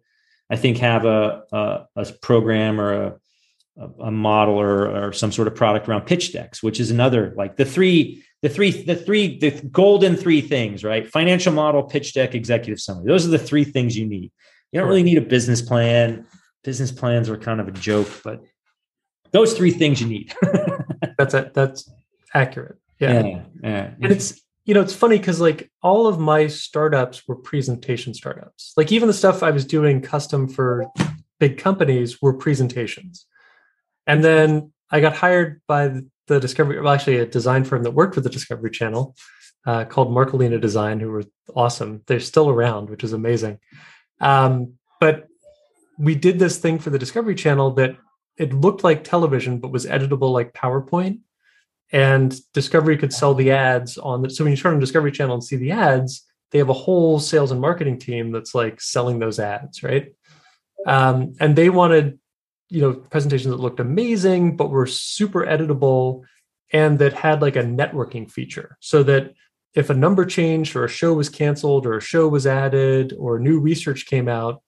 I 0.49 0.55
think, 0.55 0.77
have 0.77 1.05
a 1.05 1.43
a, 1.51 1.85
a 1.95 2.05
program 2.21 2.79
or 2.79 2.93
a 2.93 3.19
a 3.99 4.11
model 4.11 4.55
or, 4.55 5.07
or 5.07 5.13
some 5.13 5.31
sort 5.31 5.47
of 5.47 5.55
product 5.55 5.87
around 5.87 6.01
pitch 6.01 6.33
decks, 6.33 6.61
which 6.61 6.79
is 6.79 6.91
another 6.91 7.33
like 7.37 7.55
the 7.55 7.65
three 7.65 8.23
the 8.41 8.49
three 8.49 8.83
the 8.83 8.95
three 8.95 9.39
the 9.39 9.51
golden 9.71 10.15
three 10.15 10.41
things, 10.41 10.83
right? 10.83 11.07
Financial 11.07 11.53
model, 11.53 11.83
pitch 11.83 12.13
deck, 12.13 12.35
executive 12.35 12.79
summary. 12.79 13.05
Those 13.07 13.25
are 13.25 13.29
the 13.31 13.39
three 13.39 13.63
things 13.63 13.97
you 13.97 14.05
need. 14.05 14.31
You 14.71 14.79
don't 14.79 14.89
really 14.89 15.03
need 15.03 15.17
a 15.17 15.21
business 15.21 15.61
plan. 15.61 16.25
Business 16.63 16.91
plans 16.91 17.29
are 17.29 17.37
kind 17.37 17.61
of 17.61 17.67
a 17.67 17.71
joke, 17.71 18.09
but 18.23 18.43
those 19.31 19.53
three 19.53 19.71
things 19.71 20.01
you 20.01 20.07
need. 20.07 20.33
that's 21.17 21.33
it. 21.33 21.53
That's 21.53 21.89
accurate. 22.33 22.78
Yeah. 22.99 23.23
yeah, 23.25 23.41
yeah. 23.63 23.91
And 24.01 24.11
it's 24.11 24.41
you 24.65 24.73
know 24.73 24.81
it's 24.81 24.93
funny 24.93 25.17
because 25.17 25.39
like 25.39 25.71
all 25.81 26.07
of 26.07 26.19
my 26.19 26.47
startups 26.47 27.27
were 27.27 27.35
presentation 27.35 28.13
startups. 28.13 28.73
Like 28.77 28.91
even 28.91 29.07
the 29.07 29.13
stuff 29.13 29.41
I 29.41 29.51
was 29.51 29.65
doing 29.65 30.01
custom 30.01 30.47
for 30.47 30.85
big 31.39 31.57
companies 31.57 32.21
were 32.21 32.33
presentations. 32.33 33.25
And 34.05 34.23
then 34.23 34.71
I 34.91 34.99
got 34.99 35.15
hired 35.15 35.61
by 35.67 36.01
the 36.27 36.39
Discovery, 36.39 36.79
well, 36.79 36.93
actually 36.93 37.17
a 37.17 37.25
design 37.25 37.63
firm 37.63 37.83
that 37.83 37.91
worked 37.91 38.15
with 38.15 38.23
the 38.23 38.29
Discovery 38.29 38.71
Channel 38.71 39.15
uh, 39.65 39.85
called 39.85 40.09
Marcolina 40.09 40.59
Design, 40.59 40.99
who 40.99 41.09
were 41.09 41.23
awesome. 41.55 42.01
They're 42.05 42.19
still 42.19 42.49
around, 42.49 42.89
which 42.89 43.03
is 43.03 43.13
amazing. 43.13 43.59
Um, 44.19 44.73
but 44.99 45.27
we 45.97 46.15
did 46.15 46.39
this 46.39 46.57
thing 46.57 46.79
for 46.79 46.89
the 46.89 46.99
Discovery 46.99 47.35
Channel 47.35 47.71
that 47.71 47.97
it 48.37 48.53
looked 48.53 48.83
like 48.83 49.03
television, 49.03 49.59
but 49.59 49.71
was 49.71 49.85
editable 49.85 50.31
like 50.31 50.53
PowerPoint 50.53 51.19
and 51.91 52.35
Discovery 52.53 52.97
could 52.97 53.13
sell 53.13 53.33
the 53.33 53.51
ads 53.51 53.97
on 53.97 54.21
the, 54.21 54.29
so 54.29 54.43
when 54.43 54.51
you 54.51 54.57
turn 54.57 54.73
on 54.73 54.79
Discovery 54.79 55.11
Channel 55.11 55.35
and 55.35 55.43
see 55.43 55.55
the 55.55 55.71
ads, 55.71 56.25
they 56.51 56.59
have 56.59 56.69
a 56.69 56.73
whole 56.73 57.19
sales 57.19 57.51
and 57.51 57.61
marketing 57.61 57.99
team 57.99 58.31
that's 58.31 58.53
like 58.55 58.81
selling 58.81 59.19
those 59.19 59.39
ads, 59.39 59.83
right? 59.83 60.13
Um, 60.85 61.33
and 61.39 61.55
they 61.55 61.69
wanted, 61.69 62.19
you 62.69 62.81
know, 62.81 62.93
presentations 62.93 63.51
that 63.51 63.61
looked 63.61 63.79
amazing, 63.79 64.55
but 64.55 64.69
were 64.69 64.87
super 64.87 65.45
editable 65.45 66.23
and 66.71 66.99
that 66.99 67.13
had 67.13 67.41
like 67.41 67.55
a 67.55 67.63
networking 67.63 68.29
feature 68.29 68.77
so 68.79 69.03
that 69.03 69.33
if 69.73 69.89
a 69.89 69.95
number 69.95 70.25
changed 70.25 70.75
or 70.75 70.85
a 70.85 70.89
show 70.89 71.13
was 71.13 71.29
canceled 71.29 71.85
or 71.85 71.97
a 71.97 72.01
show 72.01 72.27
was 72.27 72.47
added 72.47 73.13
or 73.17 73.39
new 73.39 73.59
research 73.59 74.05
came 74.05 74.27
out, 74.27 74.61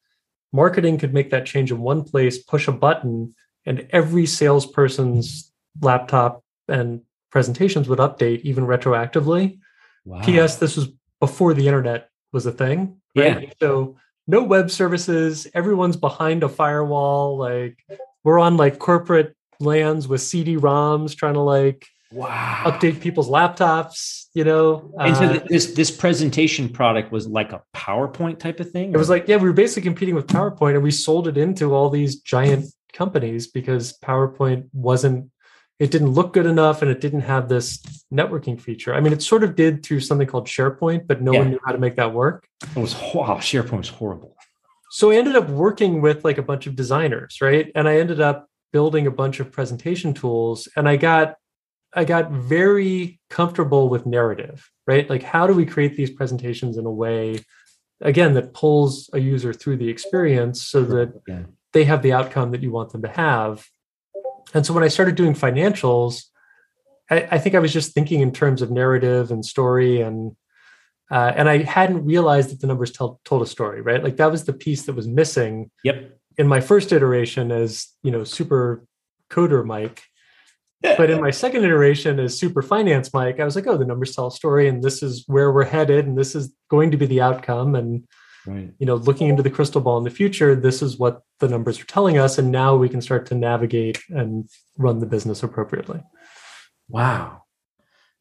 marketing 0.51 0.97
could 0.97 1.13
make 1.13 1.32
that 1.32 1.45
change 1.45 1.72
in 1.72 1.80
one 1.80 2.03
place, 2.03 2.38
push 2.39 2.67
a 2.67 2.72
button, 2.72 3.34
and 3.65 3.88
every 3.91 4.26
salesperson's 4.26 5.51
laptop 5.80 6.43
and 6.67 7.01
presentations 7.32 7.89
would 7.89 7.99
update 7.99 8.41
even 8.41 8.65
retroactively. 8.65 9.59
Wow. 10.05 10.21
P.S. 10.23 10.57
This 10.57 10.75
was 10.75 10.89
before 11.19 11.53
the 11.53 11.67
internet 11.67 12.09
was 12.32 12.45
a 12.45 12.51
thing. 12.51 12.97
Right? 13.15 13.43
Yeah. 13.43 13.49
So 13.59 13.97
no 14.27 14.43
web 14.43 14.69
services. 14.69 15.47
Everyone's 15.53 15.97
behind 15.97 16.43
a 16.43 16.49
firewall. 16.49 17.38
Like 17.38 17.84
we're 18.23 18.39
on 18.39 18.57
like 18.57 18.79
corporate 18.79 19.36
LANs 19.59 20.07
with 20.07 20.21
CD-ROMs 20.21 21.15
trying 21.15 21.36
to 21.36 21.41
like 21.41 21.88
wow 22.11 22.63
update 22.65 23.01
people's 23.01 23.29
laptops. 23.29 24.25
You 24.34 24.43
know. 24.43 24.93
And 24.99 25.15
so 25.15 25.23
uh, 25.23 25.39
this 25.47 25.73
this 25.73 25.91
presentation 25.91 26.69
product 26.69 27.11
was 27.11 27.27
like 27.27 27.53
a 27.53 27.61
PowerPoint 27.75 28.39
type 28.39 28.59
of 28.59 28.71
thing. 28.71 28.93
It 28.93 28.97
was 28.97 29.09
like 29.09 29.27
yeah, 29.27 29.38
we 29.38 29.43
were 29.43 29.53
basically 29.53 29.84
competing 29.84 30.15
with 30.15 30.27
PowerPoint, 30.27 30.75
and 30.75 30.84
we 30.84 30.91
sold 30.91 31.27
it 31.27 31.38
into 31.38 31.73
all 31.73 31.89
these 31.89 32.17
giant 32.21 32.65
companies 32.93 33.47
because 33.47 33.97
PowerPoint 33.99 34.67
wasn't 34.73 35.32
it 35.82 35.89
didn't 35.89 36.11
look 36.11 36.32
good 36.32 36.45
enough 36.45 36.84
and 36.84 36.91
it 36.91 37.01
didn't 37.01 37.21
have 37.21 37.49
this 37.49 37.79
networking 38.13 38.61
feature. 38.61 38.93
I 38.93 38.99
mean, 38.99 39.13
it 39.13 39.23
sort 39.23 39.43
of 39.43 39.55
did 39.55 39.84
through 39.84 40.01
something 40.01 40.27
called 40.27 40.45
SharePoint, 40.45 41.07
but 41.07 41.23
no 41.23 41.34
yeah. 41.34 41.39
one 41.39 41.49
knew 41.49 41.59
how 41.65 41.71
to 41.71 41.79
make 41.79 41.95
that 41.95 42.13
work. 42.13 42.47
It 42.75 42.79
was 42.79 42.93
wow, 43.15 43.39
SharePoint 43.39 43.79
was 43.79 43.89
horrible. 43.89 44.36
So 44.91 45.09
I 45.09 45.15
ended 45.15 45.36
up 45.36 45.49
working 45.49 45.99
with 45.99 46.23
like 46.23 46.38
a 46.38 46.43
bunch 46.43 46.67
of 46.67 46.75
designers, 46.75 47.41
right? 47.41 47.71
And 47.73 47.88
I 47.88 47.97
ended 47.97 48.21
up 48.21 48.47
building 48.71 49.07
a 49.07 49.11
bunch 49.11 49.39
of 49.39 49.51
presentation 49.51 50.13
tools 50.13 50.67
and 50.75 50.88
I 50.88 50.97
got 50.97 51.36
I 51.93 52.05
got 52.05 52.29
very 52.29 53.19
comfortable 53.32 53.89
with 53.89 54.05
narrative, 54.05 54.69
right? 54.86 55.09
Like 55.09 55.23
how 55.23 55.47
do 55.47 55.53
we 55.55 55.65
create 55.65 55.97
these 55.97 56.11
presentations 56.11 56.77
in 56.77 56.86
a 56.86 56.91
way 56.91 57.43
again 58.01 58.36
that 58.36 58.53
pulls 58.53 59.09
a 59.13 59.19
user 59.19 59.51
through 59.51 59.77
the 59.77 59.89
experience 59.89 60.61
so 60.61 60.84
that 60.84 61.19
Yeah. 61.27 61.45
they 61.73 61.86
have 61.86 62.03
the 62.03 62.13
outcome 62.13 62.51
that 62.51 62.61
you 62.61 62.69
want 62.71 62.91
them 62.91 63.01
to 63.01 63.09
have. 63.09 63.65
And 64.54 64.66
so 64.66 64.74
when 64.74 64.84
I 64.84 64.89
started 64.89 65.16
doing 65.16 65.34
financials, 65.34 66.26
I, 67.10 67.28
I 67.32 67.38
think 67.38 67.56
I 67.56 67.60
was 67.60 67.74
just 67.74 67.93
thinking 67.93 68.22
in 68.22 68.32
terms 68.32 68.62
of 68.62 68.72
narrative 68.72 69.32
and 69.32 69.45
story 69.45 70.02
and 70.02 70.36
uh, 71.10 71.34
and 71.36 71.49
I 71.49 71.58
hadn't 71.64 72.06
realized 72.06 72.52
that 72.52 72.62
the 72.62 72.68
numbers 72.68 72.91
tell, 72.91 73.20
told 73.26 73.41
a 73.41 73.45
story, 73.45 73.82
right? 73.82 74.02
Like 74.02 74.16
that 74.16 74.32
was 74.32 74.45
the 74.45 74.54
piece 74.54 74.84
that 74.84 74.95
was 74.95 75.10
missing 75.10 75.70
Yep. 75.84 76.18
in 76.38 76.47
my 76.47 76.62
first 76.62 76.93
iteration 76.93 77.52
as 77.52 77.88
you 78.02 78.12
know 78.12 78.24
super 78.24 78.86
coder 79.30 79.66
Mike. 79.66 80.04
But 80.82 81.12
in 81.12 81.22
my 81.22 81.30
second 81.30 81.64
iteration 81.64 82.20
as 82.20 82.39
super 82.39 82.64
finance 82.64 83.14
Mike, 83.14 83.39
I 83.39 83.43
was 83.43 83.56
like, 83.56 83.68
oh, 83.68 83.78
the 83.78 83.86
numbers 83.86 84.16
tell 84.16 84.28
a 84.28 84.32
story, 84.32 84.68
and 84.68 84.82
this 84.82 85.04
is 85.04 85.24
where 85.28 85.52
we're 85.52 85.66
headed, 85.66 86.08
and 86.08 86.18
this 86.18 86.34
is 86.34 86.56
going 86.70 86.89
to 86.91 86.97
be 86.97 87.06
the 87.06 87.22
outcome. 87.22 87.76
And 87.76 88.08
Right. 88.46 88.72
you 88.80 88.86
know, 88.88 88.96
looking 88.96 89.28
into 89.28 89.44
the 89.44 89.52
crystal 89.52 89.82
ball 89.82 89.98
in 90.00 90.04
the 90.04 90.10
future, 90.10 90.56
this 90.56 90.82
is 90.82 90.98
what 90.98 91.22
the 91.39 91.48
numbers 91.48 91.80
are 91.80 91.86
telling 91.86 92.18
us, 92.18 92.38
and 92.38 92.52
now 92.52 92.76
we 92.76 92.89
can 92.89 93.02
start 93.02 93.28
to 93.28 93.36
navigate 93.36 94.02
and 94.10 94.50
run 94.78 95.00
the 95.00 95.06
business 95.06 95.44
appropriately. 95.44 96.02
Wow. 96.89 97.44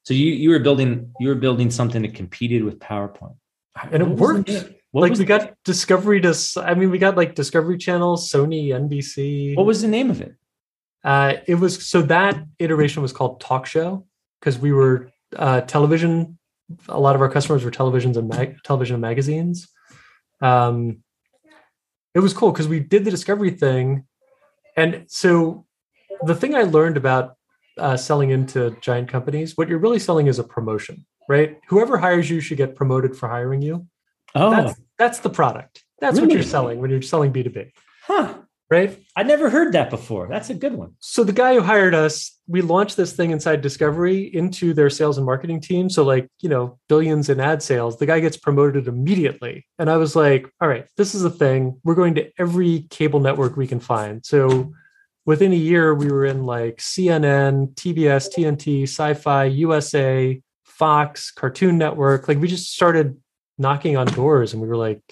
So 0.03 0.15
you 0.15 0.33
you 0.33 0.51
were 0.51 0.59
building 0.59 1.13
you 1.21 1.29
were 1.29 1.35
building 1.35 1.71
something 1.71 2.03
that 2.03 2.15
competed 2.15 2.65
with 2.65 2.79
PowerPoint, 2.79 3.37
And 3.91 4.03
it 4.03 4.09
worked. 4.09 4.51
What 4.93 5.03
like 5.09 5.19
we 5.19 5.25
got 5.25 5.55
Discovery 5.65 6.21
to, 6.23 6.35
I 6.57 6.75
mean, 6.75 6.91
we 6.91 6.99
got 6.99 7.17
like 7.17 7.37
Discovery 7.37 7.79
Channel, 7.79 8.17
Sony, 8.17 8.69
NBC. 8.69 9.57
what 9.57 9.65
was 9.65 9.83
the 9.83 9.89
name 9.89 10.11
of 10.11 10.21
it? 10.21 10.35
Uh, 11.05 11.35
it 11.47 11.55
was 11.55 11.87
so 11.87 12.03
that 12.03 12.45
iteration 12.59 13.01
was 13.01 13.13
called 13.13 13.41
Talk 13.41 13.67
Show 13.67 14.07
because 14.41 14.59
we 14.59 14.73
were 14.73 15.11
uh, 15.37 15.61
television. 15.63 16.39
A 16.89 16.99
lot 16.99 17.15
of 17.15 17.21
our 17.21 17.31
customers 17.31 17.65
were 17.65 17.71
televisions 17.71 18.17
and 18.17 18.29
mag- 18.29 18.63
television 18.65 18.95
and 18.95 19.01
magazines. 19.01 19.69
Um, 20.41 21.03
it 22.15 22.21
was 22.21 22.35
cool 22.35 22.51
because 22.53 22.69
we 22.69 22.81
did 22.81 23.05
the 23.05 23.11
discovery 23.11 23.51
thing, 23.51 24.05
and 24.77 25.05
so 25.09 25.67
the 26.23 26.35
thing 26.35 26.55
I 26.55 26.63
learned 26.63 26.97
about 26.97 27.37
uh, 27.79 27.97
selling 27.97 28.31
into 28.31 28.77
giant 28.81 29.09
companies, 29.09 29.57
what 29.57 29.69
you're 29.69 29.79
really 29.79 29.99
selling 29.99 30.27
is 30.27 30.39
a 30.39 30.45
promotion, 30.45 31.07
right? 31.29 31.59
Whoever 31.69 31.99
hires 31.99 32.29
you 32.29 32.41
should 32.41 32.59
get 32.59 32.75
promoted 32.75 33.17
for 33.17 33.29
hiring 33.29 33.63
you. 33.63 33.87
Oh, 34.35 34.51
That's 34.51 34.81
that's 34.99 35.19
the 35.21 35.31
product. 35.31 35.85
That's 36.01 36.21
what 36.21 36.31
you're 36.31 36.43
selling 36.43 36.81
when 36.81 36.91
you're 36.91 37.03
selling 37.03 37.33
B 37.33 37.43
two 37.43 37.51
B, 37.51 37.73
huh. 38.05 38.35
Right? 38.71 38.97
I 39.17 39.25
never 39.25 39.51
heard 39.51 39.73
that 39.73 39.91
before. 39.91 40.29
That's 40.29 40.49
a 40.49 40.55
good 40.55 40.75
one. 40.75 40.95
so 41.01 41.25
the 41.25 41.33
guy 41.33 41.55
who 41.55 41.61
hired 41.61 41.95
us 41.95 42.39
we 42.47 42.63
launched 42.63 42.97
this 42.97 43.13
thing 43.13 43.31
inside 43.31 43.61
discovery 43.61 44.23
into 44.35 44.75
their 44.75 44.91
sales 44.91 45.17
and 45.19 45.27
marketing 45.27 45.61
team. 45.61 45.91
So 45.91 46.05
like 46.05 46.29
you 46.41 46.49
know 46.49 46.79
billions 46.89 47.29
in 47.29 47.41
ad 47.41 47.63
sales. 47.63 47.99
The 47.99 48.07
guy 48.07 48.21
gets 48.21 48.37
promoted 48.37 48.89
immediately. 48.89 49.67
And 49.79 49.91
i 49.91 49.97
was 49.97 50.17
like 50.17 50.49
all 50.61 50.69
right 50.69 50.87
this 50.97 51.15
is 51.15 51.25
a 51.25 51.31
thing. 51.31 51.81
We're 51.85 51.95
going 51.95 52.15
to 52.15 52.31
every 52.39 52.87
cable 52.91 53.21
network 53.21 53.57
we 53.57 53.67
can 53.67 53.81
find. 53.81 54.25
So 54.25 54.73
within 55.27 55.53
a 55.53 55.57
year 55.57 55.95
we 55.95 56.11
were 56.11 56.25
in 56.25 56.45
like 56.45 56.79
cnn 56.79 57.75
tbs 57.75 58.35
tnt 58.35 58.85
sci-fi 58.85 59.45
usa 59.45 60.43
fox 60.65 61.31
cartoon 61.31 61.79
network. 61.79 62.27
Like 62.27 62.39
we 62.39 62.49
just 62.49 62.73
started 62.73 63.17
knocking 63.59 63.97
on 63.97 64.07
doors 64.07 64.53
and 64.53 64.63
we 64.63 64.69
were 64.69 64.77
like 64.77 65.03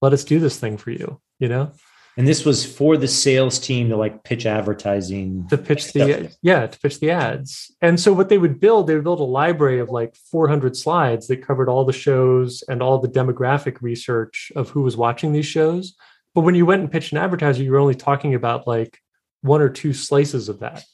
let 0.00 0.12
us 0.12 0.24
do 0.24 0.38
this 0.40 0.58
thing 0.58 0.76
for 0.78 0.90
you 0.90 1.20
you 1.38 1.48
know 1.48 1.70
And 2.18 2.26
this 2.26 2.44
was 2.44 2.66
for 2.66 2.96
the 2.96 3.06
sales 3.06 3.60
team 3.60 3.88
to 3.90 3.96
like 3.96 4.24
pitch 4.24 4.44
advertising. 4.44 5.46
to 5.48 5.56
pitch 5.56 5.92
the 5.92 6.12
Stuff. 6.12 6.32
yeah 6.42 6.66
to 6.66 6.78
pitch 6.80 6.98
the 7.00 7.10
ads 7.12 7.70
and 7.80 7.98
so 8.00 8.12
what 8.12 8.28
they 8.28 8.38
would 8.38 8.58
build 8.60 8.86
they 8.88 8.94
would 8.96 9.04
build 9.04 9.20
a 9.20 9.24
library 9.24 9.78
of 9.78 9.88
like 9.88 10.16
400 10.30 10.76
slides 10.76 11.28
that 11.28 11.46
covered 11.46 11.68
all 11.68 11.84
the 11.84 11.92
shows 11.92 12.62
and 12.68 12.82
all 12.82 12.98
the 12.98 13.08
demographic 13.08 13.80
research 13.80 14.50
of 14.56 14.68
who 14.70 14.82
was 14.82 14.96
watching 14.96 15.32
these 15.32 15.46
shows 15.46 15.94
but 16.34 16.42
when 16.42 16.54
you 16.56 16.66
went 16.66 16.82
and 16.82 16.90
pitched 16.90 17.12
an 17.12 17.18
advertiser 17.18 17.62
you 17.62 17.70
were 17.72 17.78
only 17.78 17.94
talking 17.94 18.34
about 18.34 18.66
like 18.66 18.98
one 19.42 19.62
or 19.62 19.68
two 19.68 19.92
slices 19.92 20.48
of 20.48 20.58
that 20.60 20.84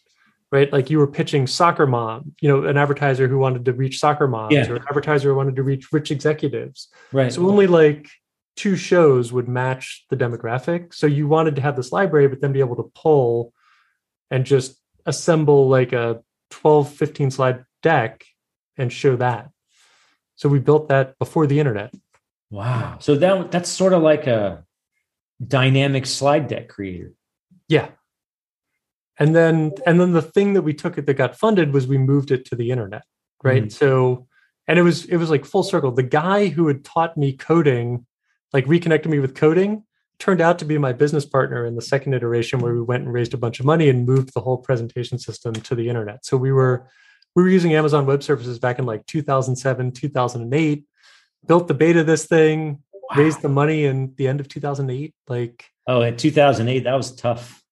right 0.52 0.72
like 0.74 0.90
you 0.90 0.98
were 0.98 1.06
pitching 1.06 1.46
soccer 1.46 1.86
mom 1.86 2.34
you 2.42 2.48
know 2.50 2.64
an 2.64 2.76
advertiser 2.76 3.26
who 3.28 3.38
wanted 3.38 3.64
to 3.64 3.72
reach 3.72 3.98
soccer 3.98 4.28
moms 4.28 4.52
Yeah. 4.54 4.68
or 4.70 4.76
an 4.76 4.84
advertiser 4.88 5.30
who 5.30 5.36
wanted 5.36 5.56
to 5.56 5.62
reach 5.62 5.90
rich 5.92 6.10
executives 6.10 6.88
right. 7.12 7.32
so 7.32 7.48
only 7.48 7.66
like 7.66 8.08
two 8.56 8.76
shows 8.76 9.32
would 9.32 9.48
match 9.48 10.06
the 10.10 10.16
demographic. 10.16 10.94
So 10.94 11.06
you 11.06 11.26
wanted 11.26 11.56
to 11.56 11.62
have 11.62 11.76
this 11.76 11.92
library, 11.92 12.28
but 12.28 12.40
then 12.40 12.52
be 12.52 12.60
able 12.60 12.76
to 12.76 12.90
pull 12.94 13.52
and 14.30 14.44
just 14.44 14.78
assemble 15.06 15.68
like 15.68 15.92
a 15.92 16.22
12, 16.50 16.92
15 16.92 17.30
slide 17.30 17.64
deck 17.82 18.24
and 18.76 18.92
show 18.92 19.16
that. 19.16 19.50
So 20.36 20.48
we 20.48 20.58
built 20.58 20.88
that 20.88 21.18
before 21.18 21.46
the 21.46 21.60
internet. 21.60 21.94
wow. 22.50 22.96
So 23.00 23.14
that 23.16 23.50
that's 23.50 23.68
sort 23.68 23.92
of 23.92 24.02
like 24.02 24.26
a 24.26 24.64
dynamic 25.46 26.06
slide 26.06 26.48
deck 26.48 26.68
creator. 26.68 27.12
Yeah. 27.68 27.88
And 29.18 29.34
then 29.34 29.72
and 29.86 30.00
then 30.00 30.12
the 30.12 30.22
thing 30.22 30.54
that 30.54 30.62
we 30.62 30.74
took 30.74 30.98
it 30.98 31.06
that 31.06 31.14
got 31.14 31.36
funded 31.36 31.72
was 31.72 31.86
we 31.86 31.98
moved 31.98 32.30
it 32.30 32.44
to 32.46 32.56
the 32.56 32.70
internet. 32.70 33.04
Right. 33.42 33.64
Mm-hmm. 33.64 33.70
So 33.70 34.26
and 34.66 34.78
it 34.78 34.82
was 34.82 35.04
it 35.06 35.16
was 35.16 35.30
like 35.30 35.44
full 35.44 35.62
circle. 35.62 35.92
The 35.92 36.02
guy 36.02 36.48
who 36.48 36.66
had 36.68 36.84
taught 36.84 37.16
me 37.16 37.32
coding, 37.32 38.06
like 38.54 38.66
reconnected 38.66 39.10
me 39.10 39.18
with 39.18 39.34
coding, 39.34 39.82
turned 40.18 40.40
out 40.40 40.58
to 40.60 40.64
be 40.64 40.78
my 40.78 40.92
business 40.92 41.26
partner 41.26 41.66
in 41.66 41.74
the 41.74 41.82
second 41.82 42.14
iteration 42.14 42.60
where 42.60 42.72
we 42.72 42.80
went 42.80 43.02
and 43.02 43.12
raised 43.12 43.34
a 43.34 43.36
bunch 43.36 43.58
of 43.60 43.66
money 43.66 43.88
and 43.90 44.06
moved 44.06 44.32
the 44.32 44.40
whole 44.40 44.56
presentation 44.58 45.18
system 45.18 45.52
to 45.52 45.74
the 45.74 45.88
internet. 45.88 46.24
So 46.24 46.36
we 46.38 46.52
were 46.52 46.86
we 47.34 47.42
were 47.42 47.48
using 47.48 47.74
Amazon 47.74 48.06
Web 48.06 48.22
Services 48.22 48.60
back 48.60 48.78
in 48.78 48.86
like 48.86 49.04
2007, 49.06 49.90
2008, 49.90 50.84
built 51.48 51.66
the 51.66 51.74
beta 51.74 52.00
of 52.00 52.06
this 52.06 52.26
thing, 52.26 52.78
Wow. 53.10 53.22
raised 53.22 53.42
the 53.42 53.48
money 53.50 53.84
in 53.84 54.14
the 54.16 54.28
end 54.28 54.40
of 54.40 54.48
2008. 54.48 55.14
Like 55.28 55.66
Oh, 55.86 56.00
in 56.02 56.16
2008, 56.16 56.84
that 56.84 56.94
was 56.94 57.14
tough. 57.14 57.62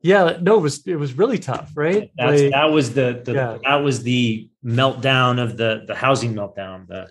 yeah, 0.00 0.38
no, 0.40 0.54
it 0.56 0.60
was 0.60 0.86
it 0.86 0.94
was 0.96 1.12
really 1.18 1.38
tough, 1.38 1.72
right? 1.74 2.10
That's 2.16 2.40
Like- 2.42 2.52
that 2.52 2.70
was 2.70 2.94
the, 2.94 3.20
the 3.24 3.32
Yeah. 3.34 3.58
that 3.64 3.76
was 3.82 4.04
the 4.04 4.48
meltdown 4.64 5.42
of 5.42 5.56
the 5.56 5.82
the 5.88 5.94
housing 5.96 6.34
meltdown. 6.34 6.86
The 6.86 7.10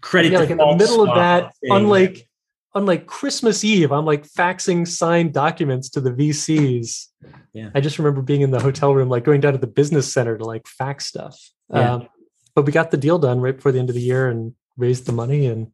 credit 0.00 0.32
yeah, 0.32 0.38
like 0.40 0.50
in 0.50 0.58
the 0.58 0.76
middle 0.76 1.02
of 1.08 1.14
that, 1.14 1.54
thing. 1.60 1.70
unlike 1.72 2.28
unlike 2.74 3.06
Christmas 3.06 3.64
Eve, 3.64 3.90
I'm 3.92 4.04
like 4.04 4.26
faxing 4.28 4.86
signed 4.86 5.32
documents 5.32 5.88
to 5.90 6.00
the 6.00 6.10
VCs. 6.10 7.06
Yeah. 7.52 7.70
I 7.74 7.80
just 7.80 7.98
remember 7.98 8.22
being 8.22 8.42
in 8.42 8.50
the 8.52 8.60
hotel 8.60 8.94
room, 8.94 9.08
like 9.08 9.24
going 9.24 9.40
down 9.40 9.52
to 9.52 9.58
the 9.58 9.66
business 9.66 10.12
center 10.12 10.38
to 10.38 10.44
like 10.44 10.66
fax 10.66 11.06
stuff. 11.06 11.36
Yeah. 11.72 11.94
Um, 11.94 12.08
but 12.54 12.64
we 12.66 12.72
got 12.72 12.90
the 12.90 12.96
deal 12.96 13.18
done 13.18 13.40
right 13.40 13.56
before 13.56 13.72
the 13.72 13.78
end 13.78 13.90
of 13.90 13.94
the 13.94 14.00
year 14.00 14.28
and 14.28 14.54
raised 14.76 15.06
the 15.06 15.12
money, 15.12 15.46
and 15.46 15.72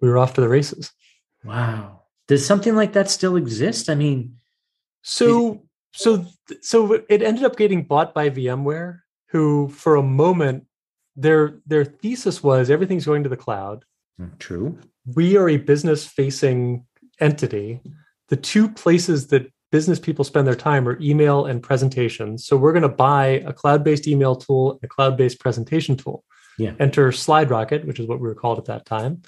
we 0.00 0.08
were 0.08 0.18
off 0.18 0.34
to 0.34 0.40
the 0.40 0.48
races. 0.48 0.92
wow. 1.44 2.02
Does 2.28 2.44
something 2.44 2.74
like 2.74 2.92
that 2.94 3.08
still 3.08 3.36
exist? 3.36 3.88
I 3.88 3.94
mean, 3.94 4.38
So 5.02 5.62
so 5.92 6.26
so 6.60 7.04
it 7.08 7.22
ended 7.22 7.44
up 7.44 7.56
getting 7.56 7.84
bought 7.84 8.14
by 8.14 8.30
VMware, 8.30 9.00
who 9.28 9.68
for 9.68 9.94
a 9.94 10.02
moment 10.02 10.66
their 11.16 11.58
their 11.66 11.84
thesis 11.84 12.42
was 12.42 12.70
everything's 12.70 13.06
going 13.06 13.22
to 13.22 13.28
the 13.28 13.36
cloud. 13.36 13.84
true. 14.38 14.78
we 15.14 15.36
are 15.36 15.48
a 15.48 15.56
business 15.56 16.06
facing 16.06 16.86
entity. 17.20 17.80
The 18.28 18.36
two 18.36 18.68
places 18.68 19.28
that 19.28 19.50
business 19.72 19.98
people 19.98 20.24
spend 20.24 20.46
their 20.46 20.54
time 20.54 20.88
are 20.88 21.00
email 21.00 21.46
and 21.46 21.62
presentations. 21.62 22.46
So 22.46 22.56
we're 22.56 22.72
going 22.72 22.82
to 22.82 22.88
buy 22.88 23.42
a 23.46 23.52
cloud 23.52 23.84
based 23.84 24.06
email 24.06 24.36
tool, 24.36 24.78
a 24.82 24.88
cloud 24.88 25.16
based 25.16 25.40
presentation 25.40 25.96
tool. 25.96 26.24
Yeah. 26.58 26.72
Enter 26.80 27.10
SlideRocket, 27.10 27.84
which 27.84 28.00
is 28.00 28.06
what 28.06 28.20
we 28.20 28.28
were 28.28 28.34
called 28.34 28.58
at 28.58 28.64
that 28.66 28.86
time. 28.86 29.22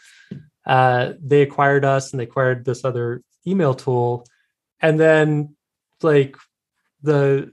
Uh, 0.67 1.13
they 1.21 1.43
acquired 1.43 1.85
us 1.85 2.13
and 2.13 2.21
they 2.21 2.25
acquired 2.25 2.65
this 2.65 2.85
other 2.85 3.23
email 3.47 3.75
tool. 3.75 4.27
And 4.81 4.99
then, 4.99 5.57
like, 6.03 6.37
the 7.03 7.53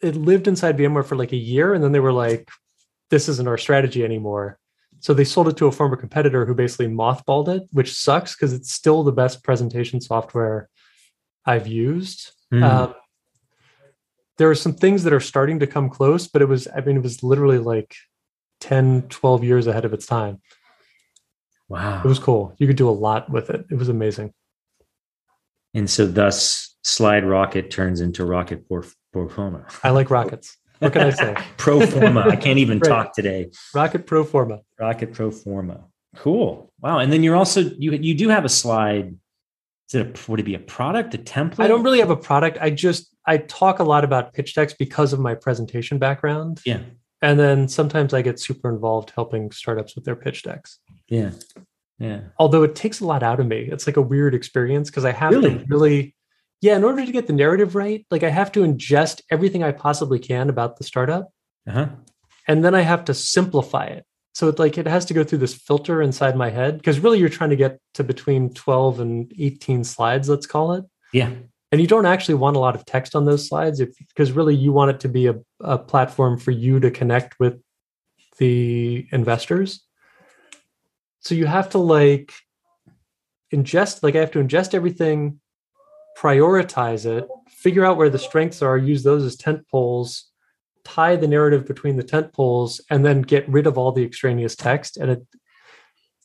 it 0.00 0.16
lived 0.16 0.48
inside 0.48 0.76
VMware 0.76 1.04
for 1.04 1.16
like 1.16 1.32
a 1.32 1.36
year. 1.36 1.74
And 1.74 1.82
then 1.82 1.92
they 1.92 2.00
were 2.00 2.12
like, 2.12 2.50
this 3.12 3.28
isn't 3.28 3.46
our 3.46 3.58
strategy 3.58 4.04
anymore. 4.04 4.58
So 5.00 5.12
they 5.12 5.24
sold 5.24 5.48
it 5.48 5.58
to 5.58 5.66
a 5.66 5.72
former 5.72 5.96
competitor 5.96 6.46
who 6.46 6.54
basically 6.54 6.88
mothballed 6.88 7.48
it, 7.48 7.64
which 7.70 7.92
sucks 7.92 8.34
because 8.34 8.54
it's 8.54 8.72
still 8.72 9.02
the 9.02 9.12
best 9.12 9.44
presentation 9.44 10.00
software 10.00 10.70
I've 11.44 11.66
used. 11.66 12.32
Hmm. 12.50 12.62
Um, 12.62 12.94
there 14.38 14.48
are 14.48 14.54
some 14.54 14.72
things 14.72 15.04
that 15.04 15.12
are 15.12 15.20
starting 15.20 15.58
to 15.60 15.66
come 15.66 15.90
close, 15.90 16.26
but 16.26 16.40
it 16.40 16.48
was, 16.48 16.66
I 16.74 16.80
mean, 16.80 16.96
it 16.96 17.02
was 17.02 17.22
literally 17.22 17.58
like 17.58 17.94
10, 18.60 19.02
12 19.10 19.44
years 19.44 19.66
ahead 19.66 19.84
of 19.84 19.92
its 19.92 20.06
time. 20.06 20.40
wow. 21.68 22.00
It 22.02 22.08
was 22.08 22.18
cool. 22.18 22.54
You 22.56 22.66
could 22.66 22.76
do 22.76 22.88
a 22.88 22.90
lot 22.90 23.28
with 23.28 23.50
it. 23.50 23.66
It 23.70 23.74
was 23.74 23.90
amazing. 23.90 24.32
and 25.74 25.90
so 25.90 26.06
thus 26.06 26.76
SlideRocket 26.82 27.70
turns 27.70 28.00
into 28.00 28.24
Rocket 28.24 28.66
Pro 28.68 29.28
Forma. 29.28 29.66
I 29.84 29.90
like 29.90 30.10
rockets. 30.10 30.56
What 30.82 30.92
can 30.92 31.02
I 31.02 31.10
say? 31.10 31.34
Pro 31.56 31.84
Forma. 31.86 32.20
I 32.28 32.36
can't 32.36 32.58
even 32.58 32.78
Right. 32.80 32.88
talk 32.88 33.14
today. 33.14 33.50
Rocket 33.74 34.06
Pro 34.06 34.24
Forma. 34.24 34.60
Rocket 34.80 35.12
Pro 35.12 35.30
Forma. 35.30 35.84
Cool. 36.16 36.72
Wow. 36.80 36.98
And 36.98 37.12
then 37.12 37.22
you're 37.22 37.36
also 37.36 37.60
you 37.60 37.92
you 37.92 38.14
do 38.14 38.28
have 38.28 38.44
a 38.44 38.48
slide 38.48 39.14
Is 39.88 39.94
it 39.94 40.06
a, 40.06 40.30
would 40.30 40.40
it 40.40 40.44
be 40.44 40.54
a 40.54 40.58
product, 40.58 41.14
a 41.14 41.18
template? 41.18 41.60
I 41.64 41.68
don't 41.68 41.82
really 41.82 42.00
have 42.00 42.10
a 42.10 42.16
product. 42.16 42.58
I 42.60 42.70
just 42.70 43.08
I 43.26 43.38
talk 43.38 43.78
a 43.78 43.84
lot 43.84 44.02
about 44.04 44.32
pitch 44.34 44.54
decks 44.54 44.74
because 44.74 45.12
of 45.12 45.20
my 45.20 45.34
presentation 45.34 45.98
background. 45.98 46.60
Yeah. 46.66 46.80
And 47.22 47.38
then 47.38 47.68
sometimes 47.68 48.12
I 48.12 48.20
get 48.22 48.40
super 48.40 48.68
involved 48.68 49.12
helping 49.14 49.52
startups 49.52 49.94
with 49.94 50.04
their 50.04 50.16
pitch 50.16 50.42
decks. 50.42 50.80
Yeah. 51.08 51.30
Yeah. 52.00 52.20
Although 52.38 52.64
it 52.64 52.74
takes 52.74 52.98
a 53.00 53.06
lot 53.06 53.22
out 53.22 53.38
of 53.38 53.46
me. 53.46 53.68
It's 53.70 53.86
like 53.86 53.96
a 53.96 54.02
weird 54.02 54.34
experience 54.34 54.90
because 54.90 55.04
I 55.04 55.12
have 55.12 55.30
Really? 55.30 55.58
to 55.58 55.64
really 55.68 56.16
yeah, 56.62 56.76
in 56.76 56.84
order 56.84 57.04
to 57.04 57.12
get 57.12 57.26
the 57.26 57.32
narrative 57.34 57.74
right, 57.74 58.06
like 58.10 58.22
I 58.22 58.30
have 58.30 58.52
to 58.52 58.60
ingest 58.60 59.20
everything 59.30 59.62
I 59.62 59.72
possibly 59.72 60.18
can 60.18 60.48
about 60.48 60.76
the 60.78 60.84
startup 60.84 61.28
Uh-huh. 61.66 61.88
and 62.48 62.64
then 62.64 62.74
I 62.74 62.80
have 62.80 63.04
to 63.06 63.14
simplify 63.14 63.84
it. 63.86 64.06
So 64.32 64.48
it 64.48 64.58
like 64.58 64.78
it 64.78 64.86
has 64.86 65.04
to 65.06 65.14
go 65.14 65.24
through 65.24 65.38
this 65.38 65.54
filter 65.54 66.00
inside 66.00 66.36
my 66.36 66.48
head 66.50 66.78
because 66.78 67.00
really 67.00 67.18
you're 67.18 67.28
trying 67.28 67.50
to 67.50 67.56
get 67.56 67.78
to 67.94 68.04
between 68.04 68.54
12 68.54 69.00
and 69.00 69.32
18 69.38 69.84
slides, 69.84 70.28
let's 70.28 70.46
call 70.46 70.72
it. 70.72 70.84
Yeah. 71.12 71.30
And 71.70 71.80
you 71.80 71.86
don't 71.86 72.06
actually 72.06 72.36
want 72.36 72.56
a 72.56 72.60
lot 72.60 72.74
of 72.74 72.84
text 72.84 73.14
on 73.14 73.24
those 73.24 73.48
slides 73.48 73.80
because 73.80 74.32
really 74.32 74.54
you 74.54 74.72
want 74.72 74.90
it 74.90 75.00
to 75.00 75.08
be 75.08 75.26
a, 75.26 75.34
a 75.60 75.78
platform 75.78 76.38
for 76.38 76.50
you 76.50 76.80
to 76.80 76.90
connect 76.90 77.38
with 77.40 77.60
the 78.38 79.06
investors. 79.10 79.82
So 81.20 81.34
you 81.34 81.46
have 81.46 81.70
to 81.70 81.78
like 81.78 82.32
ingest, 83.52 84.02
like 84.02 84.16
I 84.16 84.20
have 84.20 84.30
to 84.32 84.38
ingest 84.42 84.74
everything, 84.74 85.40
prioritize 86.18 87.06
it, 87.06 87.26
figure 87.48 87.84
out 87.84 87.96
where 87.96 88.10
the 88.10 88.18
strengths 88.18 88.62
are, 88.62 88.76
use 88.76 89.02
those 89.02 89.24
as 89.24 89.36
tent 89.36 89.66
poles, 89.68 90.30
tie 90.84 91.16
the 91.16 91.28
narrative 91.28 91.66
between 91.66 91.96
the 91.96 92.02
tent 92.02 92.32
poles, 92.32 92.80
and 92.90 93.04
then 93.04 93.22
get 93.22 93.48
rid 93.48 93.66
of 93.66 93.78
all 93.78 93.92
the 93.92 94.04
extraneous 94.04 94.56
text. 94.56 94.96
And 94.96 95.10
it 95.10 95.26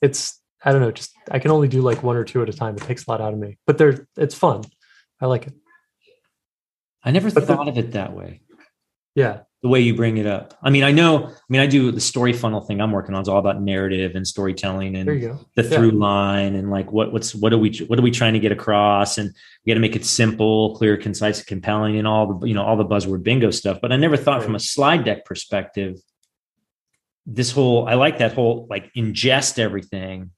it's 0.02 0.42
I 0.64 0.72
don't 0.72 0.82
know, 0.82 0.92
just 0.92 1.14
I 1.32 1.40
can 1.40 1.52
only 1.52 1.68
do 1.68 1.82
like 1.82 2.04
one 2.04 2.18
or 2.18 2.24
two 2.24 2.42
at 2.42 2.50
a 2.50 2.54
time. 2.54 2.76
It 2.76 2.82
takes 2.84 3.06
a 3.08 3.12
lot 3.12 3.22
out 3.22 3.34
of 3.34 3.40
me. 3.40 3.58
But 3.66 3.78
they're 3.78 4.08
it's 4.18 4.36
fun. 4.36 4.64
I 5.22 5.26
like 5.28 5.48
it. 5.48 5.54
I 7.04 7.12
never 7.12 7.32
But 7.32 7.48
the- 7.48 7.56
thought 7.56 7.68
of 7.68 7.78
it 7.78 7.92
that 7.94 8.14
way. 8.14 8.42
Yeah. 9.16 9.42
The 9.64 9.70
way 9.70 9.82
you 9.82 9.95
bring 9.95 10.18
it 10.18 10.28
up. 10.28 10.53
I 10.62 10.70
mean, 10.70 10.84
I 10.84 10.91
know, 10.91 11.26
I 11.30 11.32
mean, 11.49 11.62
I 11.62 11.66
do 11.66 11.91
the 11.91 11.99
story 11.99 12.32
funnel 12.32 12.62
thing 12.62 12.80
I'm 12.80 12.91
working 12.91 13.16
on 13.16 13.24
is 13.24 13.28
all 13.28 13.39
about 13.39 13.60
narrative 13.60 14.14
and 14.16 14.26
storytelling 14.28 14.95
and 14.95 15.08
There 15.08 15.16
you 15.16 15.28
go. 15.30 15.39
the 15.55 15.64
Yeah. 15.64 15.70
through 15.78 15.91
line 15.91 16.53
and 16.53 16.70
like 16.70 16.91
what 16.91 17.12
what's 17.12 17.34
what 17.34 17.51
are 17.53 17.58
we 17.58 17.72
what 17.88 17.97
are 17.97 18.03
we 18.03 18.12
trying 18.12 18.34
to 18.34 18.39
get 18.39 18.51
across 18.51 19.18
and 19.18 19.34
we 19.66 19.72
got 19.72 19.74
to 19.74 19.80
make 19.80 19.95
it 19.95 20.05
simple 20.05 20.76
clear 20.78 20.95
concise 20.95 21.43
compelling 21.43 21.97
and 21.97 22.08
all 22.08 22.36
the 22.38 22.47
you 22.47 22.53
know 22.53 22.62
all 22.64 22.78
the 22.78 22.86
buzzword 22.86 23.24
bingo 23.24 23.49
stuff 23.49 23.80
but 23.82 23.91
i 23.91 23.95
never 23.97 24.16
thought 24.16 24.43
from 24.43 24.53
a 24.53 24.60
slide 24.60 25.03
deck 25.03 25.26
perspective 25.26 25.95
this 27.26 27.51
whole 27.51 27.88
i 27.88 27.95
like 27.95 28.20
that 28.20 28.34
whole 28.34 28.68
like 28.70 28.91
ingest 28.95 29.60
everything 29.60 30.30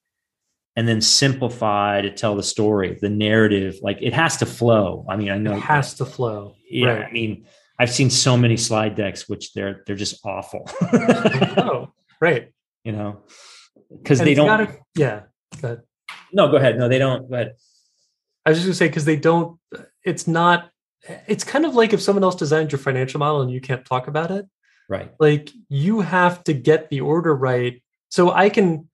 and 0.76 0.88
then 0.88 1.02
simplify 1.02 2.02
to 2.02 2.10
tell 2.10 2.36
the 2.38 2.44
story 2.44 2.98
the 3.02 3.10
narrative 3.10 3.76
like 3.82 3.98
it 4.02 4.14
has 4.14 4.38
to 4.38 4.46
flow 4.46 5.06
i 5.10 5.16
mean 5.18 5.30
i 5.30 5.38
know 5.38 5.56
It 5.58 5.62
has 5.62 5.94
to 5.96 6.06
flow. 6.06 6.56
yeah 6.70 6.88
Right. 6.94 7.06
i 7.06 7.12
mean 7.12 7.46
i've 7.80 7.92
seen 7.92 8.10
so 8.10 8.38
many 8.38 8.58
slide 8.58 8.96
decks 8.96 9.28
which 9.28 9.54
they're 9.54 9.84
they're 9.86 9.96
just 9.96 10.24
awful 10.26 10.70
oh, 10.84 11.92
right. 12.22 12.52
you 12.84 12.92
know 12.92 13.24
because 13.92 14.20
they 14.20 14.34
don't 14.34 14.48
gotta- 14.48 14.78
yeah. 14.96 15.22
Go 15.62 15.80
no 16.32 16.52
go 16.52 16.58
ahead 16.58 16.78
no 16.78 16.88
they 16.88 17.00
don't 17.00 17.28
go 17.30 17.36
ahead 17.36 17.56
I 18.46 18.52
was 18.52 18.58
just 18.60 18.68
gonna 18.68 18.76
say 18.76 18.88
because 18.88 19.06
they 19.06 19.16
don't. 19.16 19.60
It's 20.04 20.28
not. 20.28 20.72
It's 21.28 21.44
kind 21.44 21.66
of 21.66 21.76
like 21.76 21.94
if 21.94 22.02
someone 22.02 22.24
else 22.24 22.36
designed 22.36 22.72
your 22.72 22.80
financial 22.80 23.20
model 23.20 23.42
and 23.42 23.52
you 23.52 23.62
can't 23.62 23.86
talk 23.86 24.08
about 24.08 24.32
it. 24.32 24.46
right 24.90 25.12
Like 25.20 25.52
you 25.70 26.02
have 26.02 26.44
to 26.46 26.54
get 26.54 26.90
the 26.90 27.02
order 27.02 27.36
right. 27.36 27.82
So 28.10 28.32
I 28.32 28.50
can, 28.50 28.90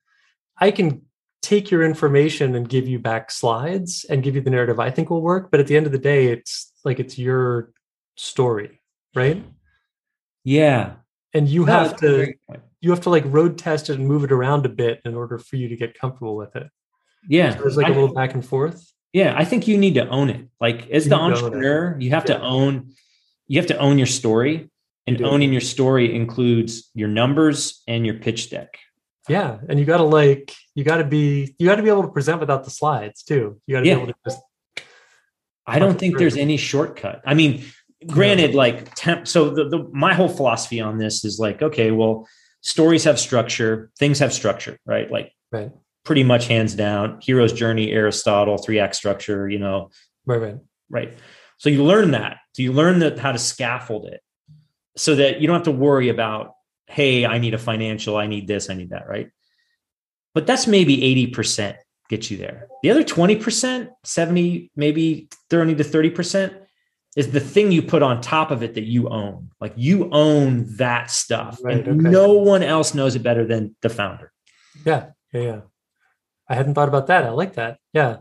I 0.60 0.70
can 0.70 1.02
take 1.40 1.70
your 1.70 1.82
information 1.82 2.54
and 2.54 2.68
give 2.68 2.86
you 2.86 2.98
back 2.98 3.30
slides 3.30 4.04
and 4.10 4.22
give 4.22 4.34
you 4.34 4.42
the 4.42 4.50
narrative 4.50 4.78
I 4.78 4.90
think 4.90 5.08
will 5.08 5.22
work. 5.22 5.50
But 5.50 5.60
at 5.60 5.68
the 5.68 5.76
end 5.76 5.86
of 5.86 5.92
the 5.92 5.98
day, 5.98 6.26
it's 6.26 6.70
like 6.84 7.00
it's 7.00 7.18
your 7.18 7.72
story, 8.16 8.80
right? 9.14 9.44
yeah 10.44 10.94
And 11.34 11.48
you 11.48 11.66
No, 11.66 11.72
have 11.72 11.96
to 11.98 12.32
you 12.80 12.90
have 12.90 13.00
to 13.02 13.10
like 13.10 13.24
road 13.26 13.58
test 13.58 13.90
it 13.90 13.98
and 13.98 14.06
move 14.06 14.22
it 14.24 14.32
around 14.32 14.64
a 14.64 14.68
bit 14.68 15.00
in 15.04 15.14
order 15.14 15.38
for 15.38 15.56
you 15.56 15.68
to 15.68 15.76
get 15.76 15.98
comfortable 15.98 16.36
with 16.36 16.54
it. 16.56 16.68
Yeah. 17.28 17.54
So 17.54 17.62
there's 17.62 17.76
like 17.76 17.86
a 17.88 17.90
I- 17.90 17.94
little 17.94 18.14
back 18.14 18.34
and 18.34 18.44
forth. 18.44 18.92
yeah. 19.12 19.34
I 19.36 19.44
think 19.44 19.66
you 19.66 19.76
need 19.76 19.94
to 19.94 20.08
own 20.08 20.30
it. 20.30 20.46
Like 20.60 20.88
as 20.90 21.04
You 21.06 21.10
the 21.10 21.16
need 21.16 21.20
to 21.20 21.24
own 21.24 21.32
it. 21.32 21.36
entrepreneur, 21.38 21.96
you 21.98 22.10
have 22.10 22.24
Yeah. 22.28 22.36
to 22.36 22.42
own, 22.42 22.90
you 23.48 23.58
have 23.60 23.66
to 23.68 23.78
own 23.78 23.98
your 23.98 24.06
story. 24.06 24.70
And 25.08 25.18
You 25.20 25.26
owning 25.26 25.52
your 25.52 25.60
story 25.60 26.14
includes 26.14 26.90
your 26.94 27.08
numbers 27.08 27.82
and 27.86 28.04
your 28.04 28.16
pitch 28.16 28.50
deck. 28.50 28.78
Yeah, 29.28 29.58
and 29.68 29.78
you 29.78 29.84
got 29.84 29.98
to 29.98 30.02
like 30.04 30.52
you 30.74 30.82
got 30.84 30.96
to 30.98 31.04
be 31.04 31.54
you 31.58 31.66
got 31.66 31.76
to 31.76 31.82
be 31.82 31.88
able 31.90 32.02
to 32.02 32.08
present 32.08 32.40
without 32.40 32.64
the 32.64 32.70
slides 32.70 33.22
too. 33.22 33.60
You 33.66 33.76
got 33.76 33.80
to 33.82 33.86
Yeah. 33.86 33.94
be 33.96 34.00
able 34.02 34.12
to 34.12 34.18
just 34.24 34.40
I 35.66 35.78
don't 35.80 35.98
think 35.98 36.14
true. 36.14 36.20
there's 36.20 36.36
any 36.36 36.56
shortcut. 36.56 37.22
I 37.24 37.34
mean, 37.34 37.64
granted, 38.06 38.54
like 38.54 38.94
temp, 38.94 39.26
so 39.26 39.50
the, 39.50 39.68
the 39.68 39.88
my 39.92 40.14
whole 40.14 40.28
philosophy 40.28 40.80
on 40.80 40.98
this 40.98 41.24
is 41.24 41.38
like, 41.38 41.62
okay, 41.62 41.90
well, 41.90 42.26
stories 42.60 43.04
have 43.04 43.18
structure, 43.18 43.90
things 43.98 44.18
have 44.18 44.32
structure, 44.32 44.78
right? 44.86 45.10
Like 45.10 45.32
right, 45.52 45.70
pretty 46.04 46.24
much 46.24 46.46
hands 46.46 46.74
down, 46.74 47.18
hero's 47.22 47.52
journey, 47.52 47.90
Aristotle, 47.92 48.58
three 48.58 48.78
act 48.78 48.96
structure, 48.96 49.48
you 49.48 49.58
know, 49.58 49.90
right, 50.24 50.40
right. 50.40 50.56
right? 50.90 51.14
So 51.58 51.68
you 51.68 51.84
learn 51.84 52.12
that. 52.12 52.38
So 52.52 52.62
you 52.62 52.72
learn 52.72 53.00
that 53.00 53.18
how 53.18 53.32
to 53.32 53.38
scaffold 53.38 54.08
it 54.08 54.20
so 54.96 55.14
that 55.14 55.40
you 55.40 55.46
don't 55.46 55.56
have 55.56 55.64
to 55.64 55.70
worry 55.70 56.08
about, 56.08 56.52
hey, 56.86 57.26
I 57.26 57.38
need 57.38 57.54
a 57.54 57.58
financial, 57.58 58.16
I 58.16 58.26
need 58.26 58.46
this, 58.46 58.70
I 58.70 58.74
need 58.74 58.90
that, 58.90 59.08
right? 59.08 59.30
But 60.34 60.46
that's 60.46 60.66
maybe 60.66 60.98
80% 61.32 61.76
gets 62.08 62.30
you 62.30 62.36
there. 62.36 62.68
The 62.82 62.90
other 62.90 63.02
20%, 63.02 63.88
70, 64.04 64.70
maybe 64.76 65.28
30 65.50 65.76
to 65.76 65.84
30% 65.84 66.65
is 67.16 67.32
the 67.32 67.40
thing 67.40 67.72
you 67.72 67.82
put 67.82 68.02
on 68.02 68.20
top 68.20 68.50
of 68.50 68.62
it 68.62 68.74
that 68.74 68.84
you 68.84 69.08
own. 69.08 69.50
Like 69.60 69.72
you 69.74 70.10
own 70.12 70.66
that 70.76 71.10
stuff. 71.10 71.58
Right, 71.64 71.78
and 71.88 72.00
okay. 72.00 72.10
no 72.10 72.34
one 72.34 72.62
else 72.62 72.94
knows 72.94 73.16
it 73.16 73.22
better 73.22 73.44
than 73.46 73.74
the 73.80 73.88
founder. 73.88 74.30
Yeah, 74.84 75.06
yeah, 75.32 75.40
yeah. 75.40 75.60
I 76.48 76.54
hadn't 76.54 76.74
thought 76.74 76.88
about 76.88 77.08
that. 77.08 77.24
I 77.24 77.30
like 77.30 77.54
that. 77.54 77.78
Yeah, 77.92 78.18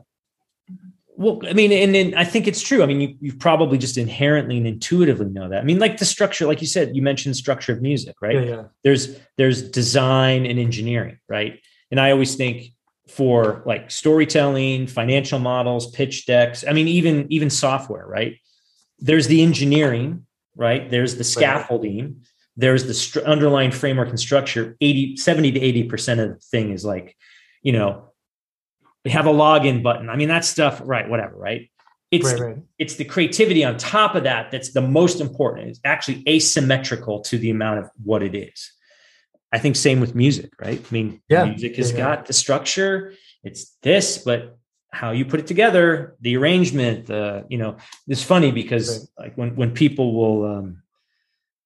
Well, 1.09 1.41
I 1.47 1.53
mean, 1.53 1.71
and, 1.71 1.95
and 1.95 2.15
I 2.15 2.23
think 2.23 2.47
it's 2.47 2.61
true. 2.61 2.81
I 2.81 2.85
mean, 2.85 3.01
you, 3.01 3.15
you 3.19 3.33
probably 3.33 3.77
just 3.77 3.97
inherently 3.97 4.57
and 4.57 4.65
intuitively 4.65 5.27
know 5.27 5.49
that. 5.49 5.59
I 5.59 5.63
mean, 5.63 5.77
like 5.77 5.97
the 5.97 6.05
structure, 6.05 6.47
like 6.47 6.61
you 6.61 6.67
said, 6.67 6.95
you 6.95 7.01
mentioned 7.01 7.35
structure 7.35 7.73
of 7.73 7.81
music, 7.81 8.15
right? 8.21 8.35
yeah, 8.35 8.41
yeah. 8.41 8.63
There's 8.83 9.19
there's 9.37 9.69
design 9.69 10.45
and 10.45 10.57
engineering, 10.57 11.19
right? 11.29 11.59
And 11.91 11.99
I 11.99 12.11
always 12.11 12.35
think 12.35 12.71
for 13.09 13.61
like 13.65 13.91
storytelling, 13.91 14.87
financial 14.87 15.37
models, 15.37 15.91
pitch 15.91 16.25
decks. 16.25 16.63
I 16.67 16.73
mean, 16.73 16.87
even 16.87 17.27
even 17.29 17.49
software, 17.49 18.07
right? 18.07 18.37
There's 19.05 19.27
the 19.27 19.43
engineering, 19.43 20.25
right? 20.55 20.89
There's 20.89 21.15
the 21.15 21.23
scaffolding. 21.23 22.25
There's 22.57 22.85
the 22.85 22.93
str- 22.95 23.19
underlying 23.19 23.71
framework 23.71 24.09
and 24.09 24.19
structure. 24.19 24.75
80, 24.81 25.17
70 25.17 25.51
to 25.51 25.59
80 25.61 25.83
percent 25.83 26.19
of 26.21 26.29
the 26.29 26.39
thing 26.39 26.71
is 26.71 26.83
like, 26.83 27.15
you 27.61 27.71
know, 27.71 28.09
we 29.03 29.11
have 29.11 29.27
a 29.27 29.31
login 29.31 29.83
button. 29.83 30.09
I 30.09 30.15
mean, 30.15 30.29
that 30.29 30.43
stuff, 30.43 30.81
right? 30.83 31.07
Whatever, 31.07 31.35
right? 31.37 31.69
It's 32.09 32.31
Right, 32.31 32.39
right. 32.39 32.57
it's 32.79 32.95
the 32.95 33.05
creativity 33.05 33.63
on 33.63 33.77
top 33.77 34.15
of 34.15 34.23
that 34.23 34.49
that's 34.51 34.71
the 34.73 34.81
most 34.81 35.21
important. 35.21 35.69
It's 35.69 35.79
actually 35.83 36.23
asymmetrical 36.27 37.21
to 37.21 37.37
the 37.37 37.51
amount 37.51 37.79
of 37.79 37.89
what 38.03 38.23
it 38.23 38.33
is. 38.33 38.71
I 39.51 39.59
think 39.59 39.75
same 39.75 39.99
with 39.99 40.15
music, 40.15 40.51
right? 40.59 40.79
I 40.83 40.93
mean, 40.93 41.21
Yeah, 41.29 41.45
music 41.45 41.75
has 41.75 41.91
yeah. 41.91 41.97
got 41.97 42.25
the 42.25 42.33
structure. 42.33 43.13
It's 43.43 43.75
this, 43.83 44.17
but 44.17 44.57
how 44.95 45.11
you 45.11 45.25
put 45.25 45.41
it 45.41 45.47
together, 45.47 46.15
the 46.21 46.37
arrangement, 46.37 47.07
the 47.07 47.45
you 47.49 47.57
know, 47.57 47.75
it's 48.07 48.23
funny 48.23 48.51
because 48.51 49.11
like 49.19 49.35
when 49.35 49.55
when 49.55 49.71
people 49.71 50.15
will, 50.15 50.57
um, 50.57 50.83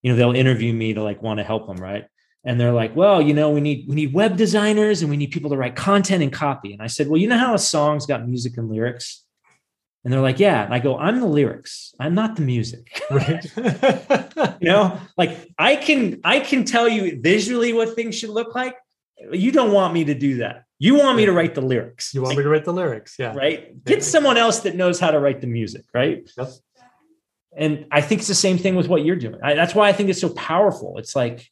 you 0.01 0.11
know, 0.11 0.17
they'll 0.17 0.35
interview 0.35 0.73
me 0.73 0.95
to 0.95 1.03
like 1.03 1.21
want 1.21 1.37
to 1.37 1.43
help 1.43 1.67
them, 1.67 1.77
right? 1.77 2.05
And 2.43 2.59
they're 2.59 2.73
like, 2.73 2.95
well, 2.95 3.21
you 3.21 3.33
know, 3.35 3.51
we 3.51 3.61
need 3.61 3.87
we 3.87 3.95
need 3.95 4.13
web 4.13 4.35
designers 4.35 5.01
and 5.01 5.11
we 5.11 5.17
need 5.17 5.31
people 5.31 5.51
to 5.51 5.57
write 5.57 5.75
content 5.75 6.23
and 6.23 6.33
copy. 6.33 6.73
And 6.73 6.81
I 6.81 6.87
said, 6.87 7.07
well, 7.07 7.21
you 7.21 7.27
know 7.27 7.37
how 7.37 7.53
a 7.53 7.59
song's 7.59 8.07
got 8.07 8.27
music 8.27 8.57
and 8.57 8.69
lyrics? 8.69 9.23
And 10.03 10.11
they're 10.11 10.21
like, 10.21 10.39
yeah. 10.39 10.63
And 10.63 10.73
I 10.73 10.79
go, 10.79 10.97
I'm 10.97 11.19
the 11.19 11.27
lyrics. 11.27 11.93
I'm 11.99 12.15
not 12.15 12.35
the 12.35 12.41
music. 12.41 12.99
right. 13.11 13.45
you 14.59 14.67
know, 14.69 14.99
like 15.17 15.37
I 15.59 15.75
can 15.75 16.21
I 16.23 16.39
can 16.39 16.65
tell 16.65 16.89
you 16.89 17.19
visually 17.21 17.73
what 17.73 17.93
things 17.93 18.15
should 18.15 18.31
look 18.31 18.55
like. 18.55 18.75
You 19.31 19.51
don't 19.51 19.73
want 19.73 19.93
me 19.93 20.05
to 20.05 20.15
do 20.15 20.37
that. 20.37 20.63
You 20.81 20.95
want 20.95 21.17
me 21.17 21.25
to 21.25 21.33
write 21.33 21.55
the 21.55 21.61
lyrics. 21.61 22.13
you 22.13 22.21
want 22.21 22.37
me 22.37 22.43
to 22.43 22.49
write 22.49 22.63
the 22.63 22.71
lyrics? 22.71 23.17
Yeah. 23.19 23.33
right? 23.35 23.83
Get 23.83 24.01
someone 24.01 24.37
else 24.37 24.59
that 24.59 24.75
knows 24.75 24.97
how 24.97 25.11
to 25.11 25.19
write 25.19 25.41
the 25.41 25.47
music, 25.47 25.83
right? 25.93 26.27
Yep. 26.37 26.49
And 27.55 27.85
I 27.91 27.99
think 27.99 28.19
it's 28.19 28.29
the 28.29 28.35
same 28.35 28.57
thing 28.57 28.75
with 28.75 28.87
what 28.87 29.03
you're 29.03 29.17
doing. 29.17 29.39
I, 29.43 29.55
that's 29.55 29.75
why 29.75 29.89
I 29.89 29.93
think 29.93 30.09
it's 30.09 30.21
so 30.21 30.29
powerful. 30.29 30.97
It's 30.97 31.15
like 31.15 31.51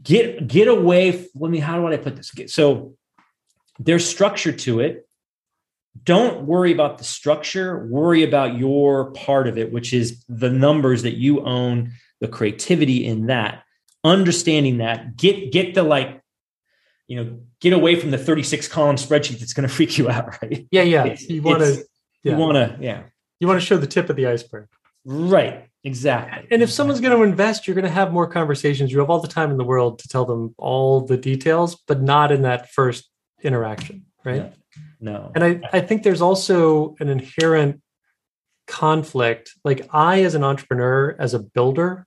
get 0.00 0.46
get 0.46 0.68
away. 0.68 1.26
Let 1.34 1.50
me. 1.50 1.58
How 1.58 1.76
do 1.76 1.86
I 1.88 1.96
put 1.96 2.14
this? 2.14 2.30
Get, 2.30 2.50
so 2.50 2.94
there's 3.80 4.08
structure 4.08 4.52
to 4.52 4.80
it. 4.80 5.08
Don't 6.04 6.46
worry 6.46 6.70
about 6.70 6.98
the 6.98 7.04
structure. 7.04 7.86
Worry 7.86 8.22
about 8.22 8.56
your 8.56 9.10
part 9.12 9.48
of 9.48 9.58
it, 9.58 9.72
which 9.72 9.92
is 9.92 10.24
the 10.28 10.50
numbers 10.50 11.02
that 11.02 11.16
you 11.16 11.44
own, 11.44 11.92
the 12.20 12.28
creativity 12.28 13.04
in 13.06 13.26
that. 13.26 13.64
Understanding 14.04 14.78
that. 14.78 15.16
Get 15.16 15.50
get 15.50 15.74
the 15.74 15.82
like 15.82 16.20
you 17.06 17.16
know, 17.22 17.38
get 17.60 17.72
away 17.72 17.96
from 17.96 18.10
the 18.10 18.18
36 18.18 18.68
column 18.68 18.96
spreadsheet 18.96 19.38
that's 19.38 19.52
going 19.52 19.68
to 19.68 19.74
freak 19.74 19.98
you 19.98 20.08
out, 20.10 20.40
right? 20.42 20.66
Yeah, 20.70 20.82
yeah. 20.82 21.04
It's- 21.04 21.28
you 21.28 21.42
want 21.42 21.60
to 21.60 21.68
it's- 21.70 21.86
You 22.22 22.36
want 22.36 22.54
to, 22.56 22.76
yeah. 22.80 23.02
you 23.40 23.46
want 23.46 23.60
to 23.60 23.66
show 23.66 23.76
the 23.76 23.86
tip 23.86 24.08
of 24.08 24.16
the 24.16 24.26
iceberg. 24.26 24.68
Right. 25.04 25.68
Exactly. 25.86 26.48
And 26.50 26.62
if 26.62 26.70
someone's 26.70 27.00
going 27.00 27.14
to 27.14 27.22
invest, 27.22 27.66
you're 27.66 27.74
going 27.74 27.84
to 27.84 27.90
have 27.90 28.10
more 28.10 28.26
conversations. 28.26 28.90
You 28.90 29.00
have 29.00 29.10
all 29.10 29.20
the 29.20 29.28
time 29.28 29.50
in 29.50 29.58
the 29.58 29.64
world 29.64 29.98
to 29.98 30.08
tell 30.08 30.24
them 30.24 30.54
all 30.56 31.02
the 31.02 31.18
details, 31.18 31.76
but 31.86 32.00
not 32.00 32.32
in 32.32 32.40
that 32.42 32.70
first 32.70 33.10
interaction, 33.42 34.06
right? 34.24 34.54
no. 35.00 35.30
And 35.34 35.44
I, 35.44 35.60
I 35.74 35.80
think 35.80 36.02
there's 36.02 36.22
also 36.22 36.96
an 37.00 37.10
inherent 37.10 37.82
conflict. 38.66 39.50
Like 39.62 39.86
I, 39.92 40.22
as 40.24 40.34
an 40.34 40.42
entrepreneur, 40.44 41.14
as 41.18 41.34
a 41.34 41.38
builder, 41.38 42.06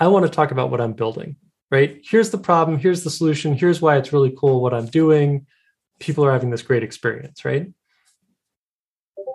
I 0.00 0.08
want 0.08 0.24
to 0.24 0.30
talk 0.32 0.50
about 0.50 0.70
what 0.70 0.80
I'm 0.80 0.94
building, 0.94 1.36
right? 1.70 2.00
Here's 2.04 2.30
the 2.30 2.38
problem. 2.38 2.78
Here's 2.78 3.04
the 3.04 3.10
solution. 3.10 3.54
Here's 3.54 3.80
why 3.80 3.96
it's 3.96 4.12
really 4.12 4.34
cool 4.36 4.60
what 4.60 4.74
I'm 4.74 4.86
doing. 4.86 5.46
People 5.98 6.24
are 6.24 6.32
having 6.32 6.50
this 6.50 6.62
great 6.62 6.82
experience, 6.82 7.44
right? 7.44 7.68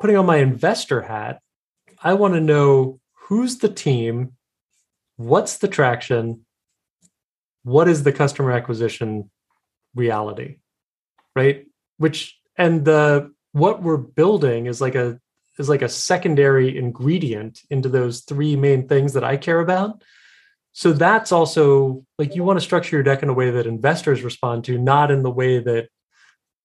Putting 0.01 0.17
on 0.17 0.25
my 0.25 0.37
investor 0.37 1.01
hat, 1.01 1.41
I 2.01 2.13
want 2.13 2.33
to 2.35 2.41
know 2.41 2.99
who's 3.13 3.57
the 3.57 3.69
team, 3.69 4.33
what's 5.17 5.57
the 5.57 5.67
traction, 5.67 6.45
what 7.63 7.87
is 7.87 8.03
the 8.03 8.11
customer 8.11 8.51
acquisition 8.51 9.29
reality, 9.95 10.57
right? 11.35 11.65
Which 11.97 12.39
and 12.57 12.85
the 12.85 13.33
what 13.51 13.81
we're 13.81 13.97
building 13.97 14.67
is 14.67 14.79
like 14.79 14.95
a 14.95 15.19
is 15.57 15.69
like 15.69 15.81
a 15.81 15.89
secondary 15.89 16.77
ingredient 16.77 17.61
into 17.69 17.89
those 17.89 18.21
three 18.21 18.55
main 18.55 18.87
things 18.87 19.13
that 19.13 19.23
I 19.23 19.37
care 19.37 19.59
about. 19.59 20.01
So 20.79 20.93
that's 20.93 21.33
also 21.33 22.05
like 22.17 22.35
you 22.35 22.45
want 22.45 22.57
to 22.57 22.63
structure 22.63 22.95
your 22.95 23.03
deck 23.03 23.21
in 23.21 23.27
a 23.27 23.33
way 23.33 23.51
that 23.51 23.67
investors 23.67 24.23
respond 24.23 24.63
to, 24.63 24.77
not 24.77 25.11
in 25.11 25.23
the 25.23 25.29
way 25.29 25.59
that 25.59 25.89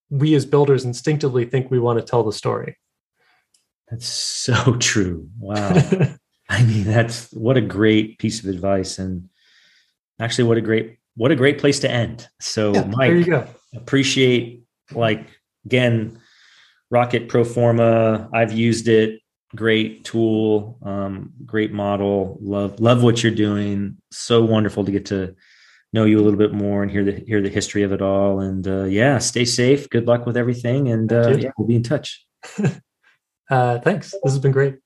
we 0.09 0.37
as 0.37 0.47
builders 0.47 0.85
instinctively 0.85 1.47
think 1.47 1.69
we 1.69 1.81
want 1.81 1.99
to 1.99 2.05
tell 2.05 2.23
the 2.23 2.33
story. 2.33 2.79
That's 3.91 4.07
so 4.07 4.77
true. 4.79 5.29
Wow. 5.37 5.73
I 6.49 6.62
mean, 6.62 6.85
that's 6.85 7.33
what 7.33 7.57
a 7.57 7.61
great 7.61 8.21
piece 8.21 8.39
of 8.39 8.49
advice, 8.49 9.01
and 9.01 9.31
actually, 10.21 10.45
what 10.45 10.59
a 10.59 10.61
great 10.61 10.99
what 11.17 11.33
a 11.33 11.37
great 11.37 11.59
place 11.59 11.81
to 11.81 11.91
end. 11.91 12.29
So, 12.41 12.71
there 12.71 13.17
you 13.17 13.19
Mike, 13.19 13.27
go. 13.27 13.49
appreciate 13.75 14.62
like 14.93 15.27
again, 15.65 16.21
Rocket 16.89 17.29
Pro 17.29 17.43
Forma. 17.43 18.29
I've 18.33 18.53
used 18.53 18.87
it. 18.87 19.19
Great 19.55 20.05
tool, 20.05 20.79
um, 20.83 21.33
great 21.45 21.73
model. 21.73 22.39
Love 22.41 22.81
love 22.81 23.03
what 23.03 23.23
you're 23.23 23.35
doing. 23.35 23.99
So 24.11 24.45
wonderful 24.45 24.85
to 24.85 24.93
get 24.93 25.07
to 25.07 25.35
know 25.93 26.05
you 26.05 26.19
a 26.19 26.23
little 26.23 26.39
bit 26.39 26.53
more 26.53 26.83
and 26.83 26.91
hear 26.91 27.05
the 27.05 27.13
hear 27.13 27.41
the 27.41 27.49
history 27.49 27.83
of 27.83 27.93
it 27.93 28.03
all. 28.03 28.41
And 28.41 28.67
uh, 28.67 28.85
yeah, 28.85 29.19
stay 29.19 29.45
safe. 29.45 29.89
Good 29.91 30.07
luck 30.07 30.27
with 30.27 30.37
everything. 30.37 30.89
And 30.89 31.13
uh, 31.13 31.37
yeah, 31.37 31.51
we'll 31.57 31.69
be 31.69 31.77
in 31.77 31.83
touch. 31.83 32.25
Uh, 33.51 33.79
thanks. 33.79 34.13
This 34.13 34.33
has 34.33 34.39
been 34.39 34.53
great. 34.53 34.77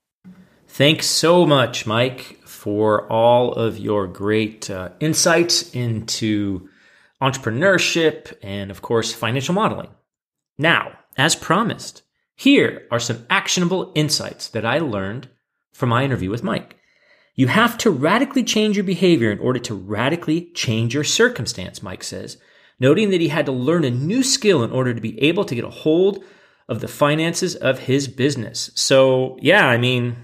Thanks 0.66 1.07
so 1.07 1.47
much, 1.47 1.87
Mike, 1.87 2.41
for 2.45 3.11
all 3.11 3.53
of 3.53 3.79
your 3.79 4.07
great 4.07 4.69
uh, 4.69 4.91
insights 5.01 5.71
into 5.75 6.69
entrepreneurship 7.23 8.37
and, 8.43 8.71
of 8.71 8.83
course, 8.83 9.12
financial 9.12 9.55
modeling. 9.55 9.91
Now, 10.59 10.99
as 11.16 11.35
promised, 11.35 12.03
here 12.39 12.86
are 12.93 13.01
some 13.01 13.26
actionable 13.28 13.91
insights 13.97 14.47
that 14.51 14.64
I 14.64 14.78
learned 14.78 15.28
from 15.72 15.89
my 15.89 16.05
interview 16.05 16.30
with 16.30 16.45
Mike. 16.45 16.76
You 17.34 17.49
have 17.49 17.76
to 17.78 17.91
radically 17.91 18.45
change 18.45 18.76
your 18.76 18.84
behavior 18.84 19.32
in 19.32 19.41
order 19.41 19.59
to 19.59 19.74
radically 19.74 20.53
change 20.53 20.95
your 20.95 21.03
circumstance, 21.03 21.82
Mike 21.82 22.05
says, 22.05 22.36
noting 22.78 23.11
that 23.11 23.20
he 23.20 23.26
had 23.26 23.47
to 23.47 23.53
learn 23.53 23.82
a 23.82 23.91
new 23.91 24.22
skill 24.22 24.62
in 24.62 24.70
order 24.70 24.95
to 24.95 25.01
be 25.01 25.20
able 25.20 25.45
to 25.47 25.55
get 25.57 25.64
a 25.64 25.70
hold 25.70 26.22
of 26.68 26.80
the 26.80 26.86
finances 26.86 27.57
of 27.57 27.80
his 27.80 28.07
business. 28.07 28.70
So, 28.76 29.36
yeah, 29.41 29.66
I 29.66 29.76
mean, 29.76 30.16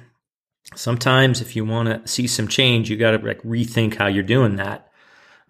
sometimes 0.77 1.41
if 1.41 1.57
you 1.57 1.65
want 1.65 1.89
to 1.89 2.09
see 2.09 2.29
some 2.29 2.47
change, 2.47 2.89
you 2.89 2.97
got 2.97 3.11
to 3.11 3.27
like 3.27 3.43
rethink 3.43 3.97
how 3.97 4.07
you're 4.07 4.23
doing 4.23 4.55
that, 4.57 4.89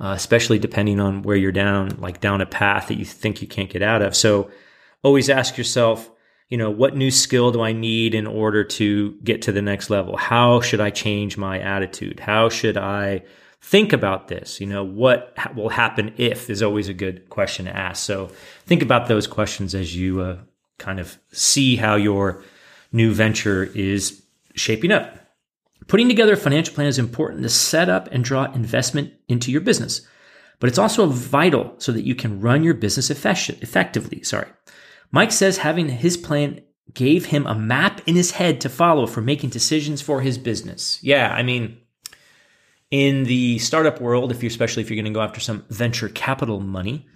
uh, 0.00 0.14
especially 0.16 0.58
depending 0.58 0.98
on 0.98 1.20
where 1.20 1.36
you're 1.36 1.52
down, 1.52 1.98
like 1.98 2.22
down 2.22 2.40
a 2.40 2.46
path 2.46 2.88
that 2.88 2.96
you 2.96 3.04
think 3.04 3.42
you 3.42 3.48
can't 3.48 3.68
get 3.68 3.82
out 3.82 4.00
of. 4.00 4.16
So 4.16 4.50
always 5.02 5.28
ask 5.28 5.58
yourself, 5.58 6.10
you 6.48 6.58
know, 6.58 6.70
what 6.70 6.96
new 6.96 7.10
skill 7.10 7.50
do 7.52 7.62
I 7.62 7.72
need 7.72 8.14
in 8.14 8.26
order 8.26 8.64
to 8.64 9.12
get 9.24 9.42
to 9.42 9.52
the 9.52 9.62
next 9.62 9.90
level? 9.90 10.16
How 10.16 10.60
should 10.60 10.80
I 10.80 10.90
change 10.90 11.36
my 11.36 11.58
attitude? 11.58 12.20
How 12.20 12.48
should 12.48 12.76
I 12.76 13.22
think 13.60 13.92
about 13.92 14.28
this? 14.28 14.60
You 14.60 14.66
know, 14.66 14.84
what 14.84 15.32
ha- 15.36 15.52
will 15.56 15.70
happen 15.70 16.12
if 16.16 16.50
is 16.50 16.62
always 16.62 16.88
a 16.88 16.94
good 16.94 17.28
question 17.30 17.64
to 17.64 17.74
ask. 17.74 18.04
So 18.04 18.30
think 18.66 18.82
about 18.82 19.08
those 19.08 19.26
questions 19.26 19.74
as 19.74 19.96
you 19.96 20.20
uh, 20.20 20.38
kind 20.78 21.00
of 21.00 21.18
see 21.32 21.76
how 21.76 21.96
your 21.96 22.42
new 22.92 23.12
venture 23.12 23.64
is 23.74 24.22
shaping 24.54 24.92
up. 24.92 25.18
Putting 25.86 26.08
together 26.08 26.34
a 26.34 26.36
financial 26.36 26.74
plan 26.74 26.86
is 26.86 26.98
important 26.98 27.42
to 27.42 27.48
set 27.48 27.88
up 27.88 28.08
and 28.12 28.24
draw 28.24 28.44
investment 28.52 29.12
into 29.28 29.50
your 29.50 29.60
business, 29.60 30.06
but 30.60 30.68
it's 30.68 30.78
also 30.78 31.06
vital 31.06 31.74
so 31.78 31.92
that 31.92 32.04
you 32.04 32.14
can 32.14 32.40
run 32.40 32.62
your 32.62 32.74
business 32.74 33.10
effect- 33.10 33.62
effectively. 33.62 34.22
Sorry. 34.22 34.48
Mike 35.10 35.32
says 35.32 35.58
having 35.58 35.88
his 35.88 36.16
plan 36.16 36.60
gave 36.92 37.26
him 37.26 37.46
a 37.46 37.54
map 37.54 38.00
in 38.06 38.14
his 38.14 38.32
head 38.32 38.60
to 38.60 38.68
follow 38.68 39.06
for 39.06 39.20
making 39.20 39.50
decisions 39.50 40.00
for 40.00 40.20
his 40.20 40.38
business. 40.38 40.98
Yeah, 41.02 41.32
I 41.32 41.42
mean, 41.42 41.78
in 42.90 43.24
the 43.24 43.58
startup 43.58 44.00
world, 44.00 44.30
if 44.30 44.42
you 44.42 44.48
especially 44.48 44.82
if 44.82 44.90
you're 44.90 45.02
going 45.02 45.12
to 45.12 45.18
go 45.18 45.24
after 45.24 45.40
some 45.40 45.64
venture 45.68 46.08
capital 46.08 46.60
money, 46.60 47.06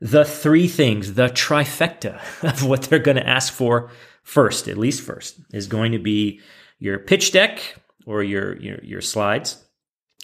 the 0.00 0.24
three 0.24 0.68
things, 0.68 1.14
the 1.14 1.28
trifecta 1.28 2.20
of 2.44 2.64
what 2.64 2.82
they're 2.82 2.98
going 2.98 3.16
to 3.16 3.26
ask 3.26 3.52
for 3.52 3.90
first, 4.22 4.68
at 4.68 4.78
least 4.78 5.02
first, 5.02 5.40
is 5.52 5.66
going 5.66 5.92
to 5.92 5.98
be 5.98 6.40
your 6.78 6.98
pitch 6.98 7.32
deck 7.32 7.60
or 8.06 8.22
your 8.22 8.56
your, 8.58 8.78
your 8.84 9.00
slides, 9.00 9.64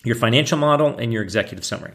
your 0.04 0.16
financial 0.16 0.58
model, 0.58 0.96
and 0.98 1.12
your 1.12 1.22
executive 1.22 1.64
summary. 1.64 1.94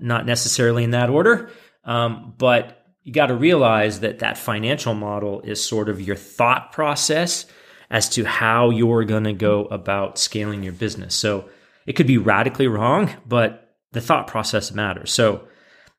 Not 0.00 0.26
necessarily 0.26 0.84
in 0.84 0.90
that 0.90 1.10
order, 1.10 1.50
um, 1.84 2.34
but 2.36 2.83
you 3.04 3.12
got 3.12 3.26
to 3.26 3.34
realize 3.34 4.00
that 4.00 4.20
that 4.20 4.38
financial 4.38 4.94
model 4.94 5.42
is 5.42 5.64
sort 5.64 5.88
of 5.88 6.00
your 6.00 6.16
thought 6.16 6.72
process 6.72 7.46
as 7.90 8.08
to 8.08 8.24
how 8.24 8.70
you're 8.70 9.04
going 9.04 9.24
to 9.24 9.32
go 9.34 9.66
about 9.66 10.18
scaling 10.18 10.62
your 10.62 10.72
business. 10.72 11.14
So 11.14 11.48
it 11.86 11.92
could 11.92 12.06
be 12.06 12.18
radically 12.18 12.66
wrong, 12.66 13.10
but 13.26 13.76
the 13.92 14.00
thought 14.00 14.26
process 14.26 14.72
matters. 14.72 15.12
So 15.12 15.46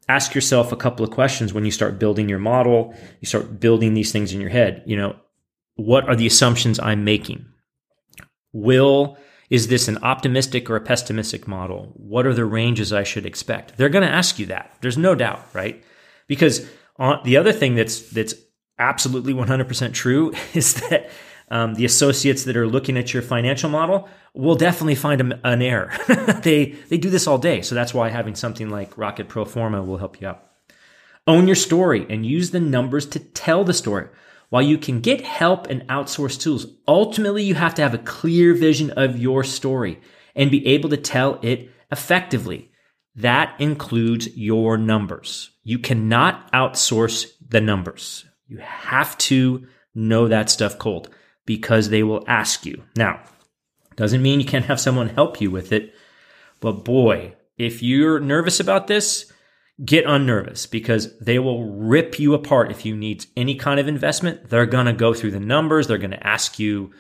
ask 0.10 0.34
yourself 0.34 0.72
a 0.72 0.78
couple 0.78 1.06
of 1.06 1.12
questions 1.12 1.54
when 1.54 1.64
you 1.64 1.72
start 1.72 2.00
building 2.00 2.28
your 2.28 2.40
model, 2.40 2.96
you 3.22 3.28
start 3.28 3.60
building 3.60 3.94
these 3.94 4.12
things 4.12 4.34
in 4.34 4.42
your 4.42 4.50
head. 4.50 4.84
You 4.88 4.98
know, 4.98 5.16
what 5.76 6.10
are 6.10 6.16
the 6.16 6.28
assumptions 6.28 6.80
I'm 6.80 7.04
making? 7.04 7.46
Will 8.52 9.18
is 9.52 9.68
this 9.68 9.88
an 9.88 10.00
optimistic 10.00 10.72
or 10.72 10.76
a 10.76 10.82
pessimistic 10.82 11.48
model? 11.48 11.92
What 11.94 12.26
are 12.26 12.34
the 12.34 12.46
ranges 12.46 12.92
I 12.92 13.04
should 13.04 13.28
expect? 13.28 13.78
They're 13.78 13.90
going 13.90 14.06
to 14.06 14.12
ask 14.12 14.40
you 14.40 14.48
that. 14.48 14.76
There's 14.82 14.98
no 14.98 15.14
doubt, 15.14 15.46
right? 15.54 15.84
Because 16.28 16.68
on, 16.98 17.22
the 17.24 17.38
other 17.38 17.52
thing 17.52 17.76
that's 17.76 18.10
that's 18.10 18.34
absolutely 18.78 19.34
100% 19.34 19.94
true 19.94 20.34
is 20.54 20.76
that 20.76 21.10
um, 21.50 21.76
the 21.76 21.86
associates 21.86 22.44
that 22.46 22.58
are 22.58 22.68
looking 22.68 22.98
at 22.98 23.14
your 23.14 23.22
financial 23.22 23.70
model 23.70 24.10
will 24.34 24.56
definitely 24.56 24.96
find 24.96 25.22
a, 25.22 25.40
an 25.48 25.62
error. 25.62 25.92
they 26.44 26.76
they 26.90 26.98
do 26.98 27.10
this 27.10 27.28
all 27.28 27.38
day, 27.38 27.62
so 27.62 27.76
that's 27.76 27.94
why 27.94 28.10
having 28.10 28.36
something 28.36 28.70
like 28.70 28.98
Rocket 28.98 29.30
Pro 29.30 29.46
Forma 29.46 29.84
will 29.84 29.98
help 29.98 30.20
you 30.20 30.28
out. 30.28 30.44
Own 31.28 31.48
your 31.48 31.56
story 31.56 32.06
and 32.10 32.26
use 32.26 32.52
the 32.52 32.60
numbers 32.60 33.06
to 33.08 33.20
tell 33.20 33.64
the 33.64 33.74
story. 33.74 34.08
While 34.50 34.62
you 34.62 34.78
can 34.78 35.02
get 35.02 35.22
help 35.22 35.68
and 35.68 35.82
outsource 35.88 36.40
tools, 36.40 36.68
ultimately 36.88 37.44
you 37.44 37.56
have 37.56 37.74
to 37.76 37.82
have 37.82 37.96
a 37.96 38.00
clear 38.00 38.54
vision 38.54 38.92
of 38.92 39.18
your 39.18 39.44
story 39.44 40.00
and 40.36 40.52
be 40.52 40.66
able 40.68 40.90
to 40.90 40.98
tell 40.98 41.40
it 41.42 41.72
effectively. 41.92 42.72
That 43.16 43.56
includes 43.60 44.36
your 44.36 44.78
numbers. 44.78 45.52
You 45.64 45.80
cannot 45.80 46.52
outsource 46.52 47.32
the 47.48 47.62
numbers. 47.62 48.26
You 48.48 48.58
have 48.58 49.18
to 49.20 49.68
know 49.94 50.28
that 50.28 50.50
stuff 50.50 50.78
cold 50.78 51.10
because 51.46 51.90
they 51.90 52.04
will 52.04 52.24
ask 52.28 52.66
you. 52.66 52.84
Now, 52.96 53.22
doesn't 53.96 54.22
mean 54.22 54.40
you 54.40 54.46
can't 54.46 54.66
have 54.66 54.80
someone 54.80 55.10
help 55.10 55.40
you 55.40 55.50
with 55.50 55.72
it, 55.72 55.94
but 56.60 56.84
boy, 56.84 57.36
if 57.58 57.82
you're 57.82 58.20
nervous 58.20 58.60
about 58.60 58.88
this, 58.88 59.32
get 59.84 60.06
unnervous 60.06 60.66
because 60.66 61.18
they 61.20 61.40
will 61.40 61.72
rip 61.72 62.20
you 62.20 62.34
apart 62.34 62.72
if 62.72 62.86
you 62.86 62.96
need 62.96 63.26
any 63.38 63.56
kind 63.56 63.80
of 63.80 63.88
investment. 63.88 64.50
They're 64.50 64.66
going 64.66 64.88
to 64.88 64.94
go 64.94 65.14
through 65.14 65.32
the 65.32 65.40
numbers, 65.40 65.88
they're 65.88 65.98
going 65.98 66.12
to 66.12 66.28
ask 66.28 66.60
you 66.60 66.92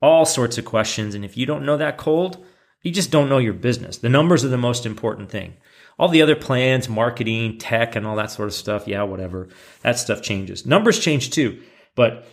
all 0.00 0.24
sorts 0.24 0.58
of 0.58 0.64
questions. 0.64 1.14
And 1.14 1.24
if 1.24 1.36
you 1.36 1.46
don't 1.46 1.64
know 1.64 1.76
that 1.76 1.96
cold, 1.96 2.44
you 2.84 2.92
just 2.92 3.10
don't 3.10 3.28
know 3.28 3.38
your 3.38 3.54
business. 3.54 3.98
The 3.98 4.08
numbers 4.08 4.44
are 4.44 4.48
the 4.48 4.56
most 4.56 4.86
important 4.86 5.30
thing. 5.30 5.54
All 5.98 6.08
the 6.08 6.22
other 6.22 6.36
plans, 6.36 6.88
marketing, 6.88 7.58
tech, 7.58 7.96
and 7.96 8.06
all 8.06 8.16
that 8.16 8.30
sort 8.30 8.48
of 8.48 8.54
stuff, 8.54 8.86
yeah, 8.86 9.02
whatever, 9.02 9.48
that 9.82 9.98
stuff 9.98 10.22
changes. 10.22 10.64
Numbers 10.66 11.00
change 11.00 11.30
too. 11.30 11.60
But 11.96 12.26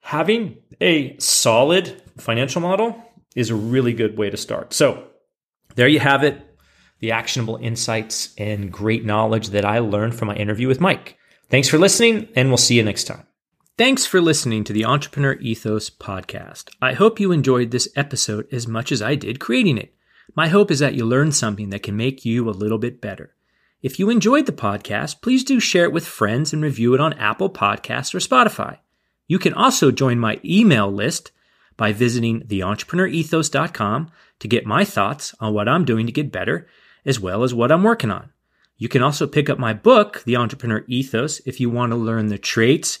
having 0.00 0.58
a 0.80 1.16
solid 1.18 2.02
financial 2.18 2.60
model 2.60 3.02
is 3.34 3.50
a 3.50 3.54
really 3.54 3.92
good 3.92 4.18
way 4.18 4.28
to 4.30 4.36
start. 4.36 4.72
So 4.72 5.04
there 5.74 5.88
you 5.88 6.00
have 6.00 6.24
it. 6.24 6.42
the 7.00 7.12
actionable 7.12 7.56
insights 7.56 8.34
and 8.38 8.72
great 8.72 9.04
knowledge 9.04 9.48
that 9.50 9.64
I 9.64 9.80
learned 9.80 10.14
from 10.14 10.28
my 10.28 10.36
interview 10.36 10.68
with 10.68 10.80
Mike. 10.80 11.18
Thanks 11.48 11.68
for 11.68 11.78
listening, 11.78 12.28
and 12.34 12.48
we'll 12.48 12.56
see 12.56 12.76
you 12.76 12.82
next 12.82 13.04
time. 13.04 13.25
Thanks 13.78 14.06
for 14.06 14.22
listening 14.22 14.64
to 14.64 14.72
the 14.72 14.86
Entrepreneur 14.86 15.34
Ethos 15.34 15.90
podcast. 15.90 16.70
I 16.80 16.94
hope 16.94 17.20
you 17.20 17.30
enjoyed 17.30 17.72
this 17.72 17.90
episode 17.94 18.48
as 18.50 18.66
much 18.66 18.90
as 18.90 19.02
I 19.02 19.16
did 19.16 19.38
creating 19.38 19.76
it. 19.76 19.94
My 20.34 20.48
hope 20.48 20.70
is 20.70 20.78
that 20.78 20.94
you 20.94 21.04
learned 21.04 21.34
something 21.34 21.68
that 21.68 21.82
can 21.82 21.94
make 21.94 22.24
you 22.24 22.48
a 22.48 22.56
little 22.56 22.78
bit 22.78 23.02
better. 23.02 23.34
If 23.82 23.98
you 23.98 24.08
enjoyed 24.08 24.46
the 24.46 24.52
podcast, 24.52 25.20
please 25.20 25.44
do 25.44 25.60
share 25.60 25.84
it 25.84 25.92
with 25.92 26.06
friends 26.06 26.54
and 26.54 26.62
review 26.62 26.94
it 26.94 27.02
on 27.02 27.12
Apple 27.18 27.50
Podcasts 27.50 28.14
or 28.14 28.18
Spotify. 28.18 28.78
You 29.28 29.38
can 29.38 29.52
also 29.52 29.90
join 29.90 30.18
my 30.18 30.40
email 30.42 30.90
list 30.90 31.30
by 31.76 31.92
visiting 31.92 32.40
theentrepreneurethos.com 32.44 34.10
to 34.38 34.48
get 34.48 34.64
my 34.64 34.86
thoughts 34.86 35.34
on 35.38 35.52
what 35.52 35.68
I'm 35.68 35.84
doing 35.84 36.06
to 36.06 36.12
get 36.12 36.32
better, 36.32 36.66
as 37.04 37.20
well 37.20 37.42
as 37.42 37.52
what 37.52 37.70
I'm 37.70 37.82
working 37.82 38.10
on. 38.10 38.32
You 38.78 38.88
can 38.88 39.02
also 39.02 39.26
pick 39.26 39.50
up 39.50 39.58
my 39.58 39.74
book, 39.74 40.22
The 40.24 40.36
Entrepreneur 40.36 40.82
Ethos, 40.86 41.40
if 41.44 41.60
you 41.60 41.68
want 41.68 41.92
to 41.92 41.96
learn 41.96 42.28
the 42.28 42.38
traits, 42.38 43.00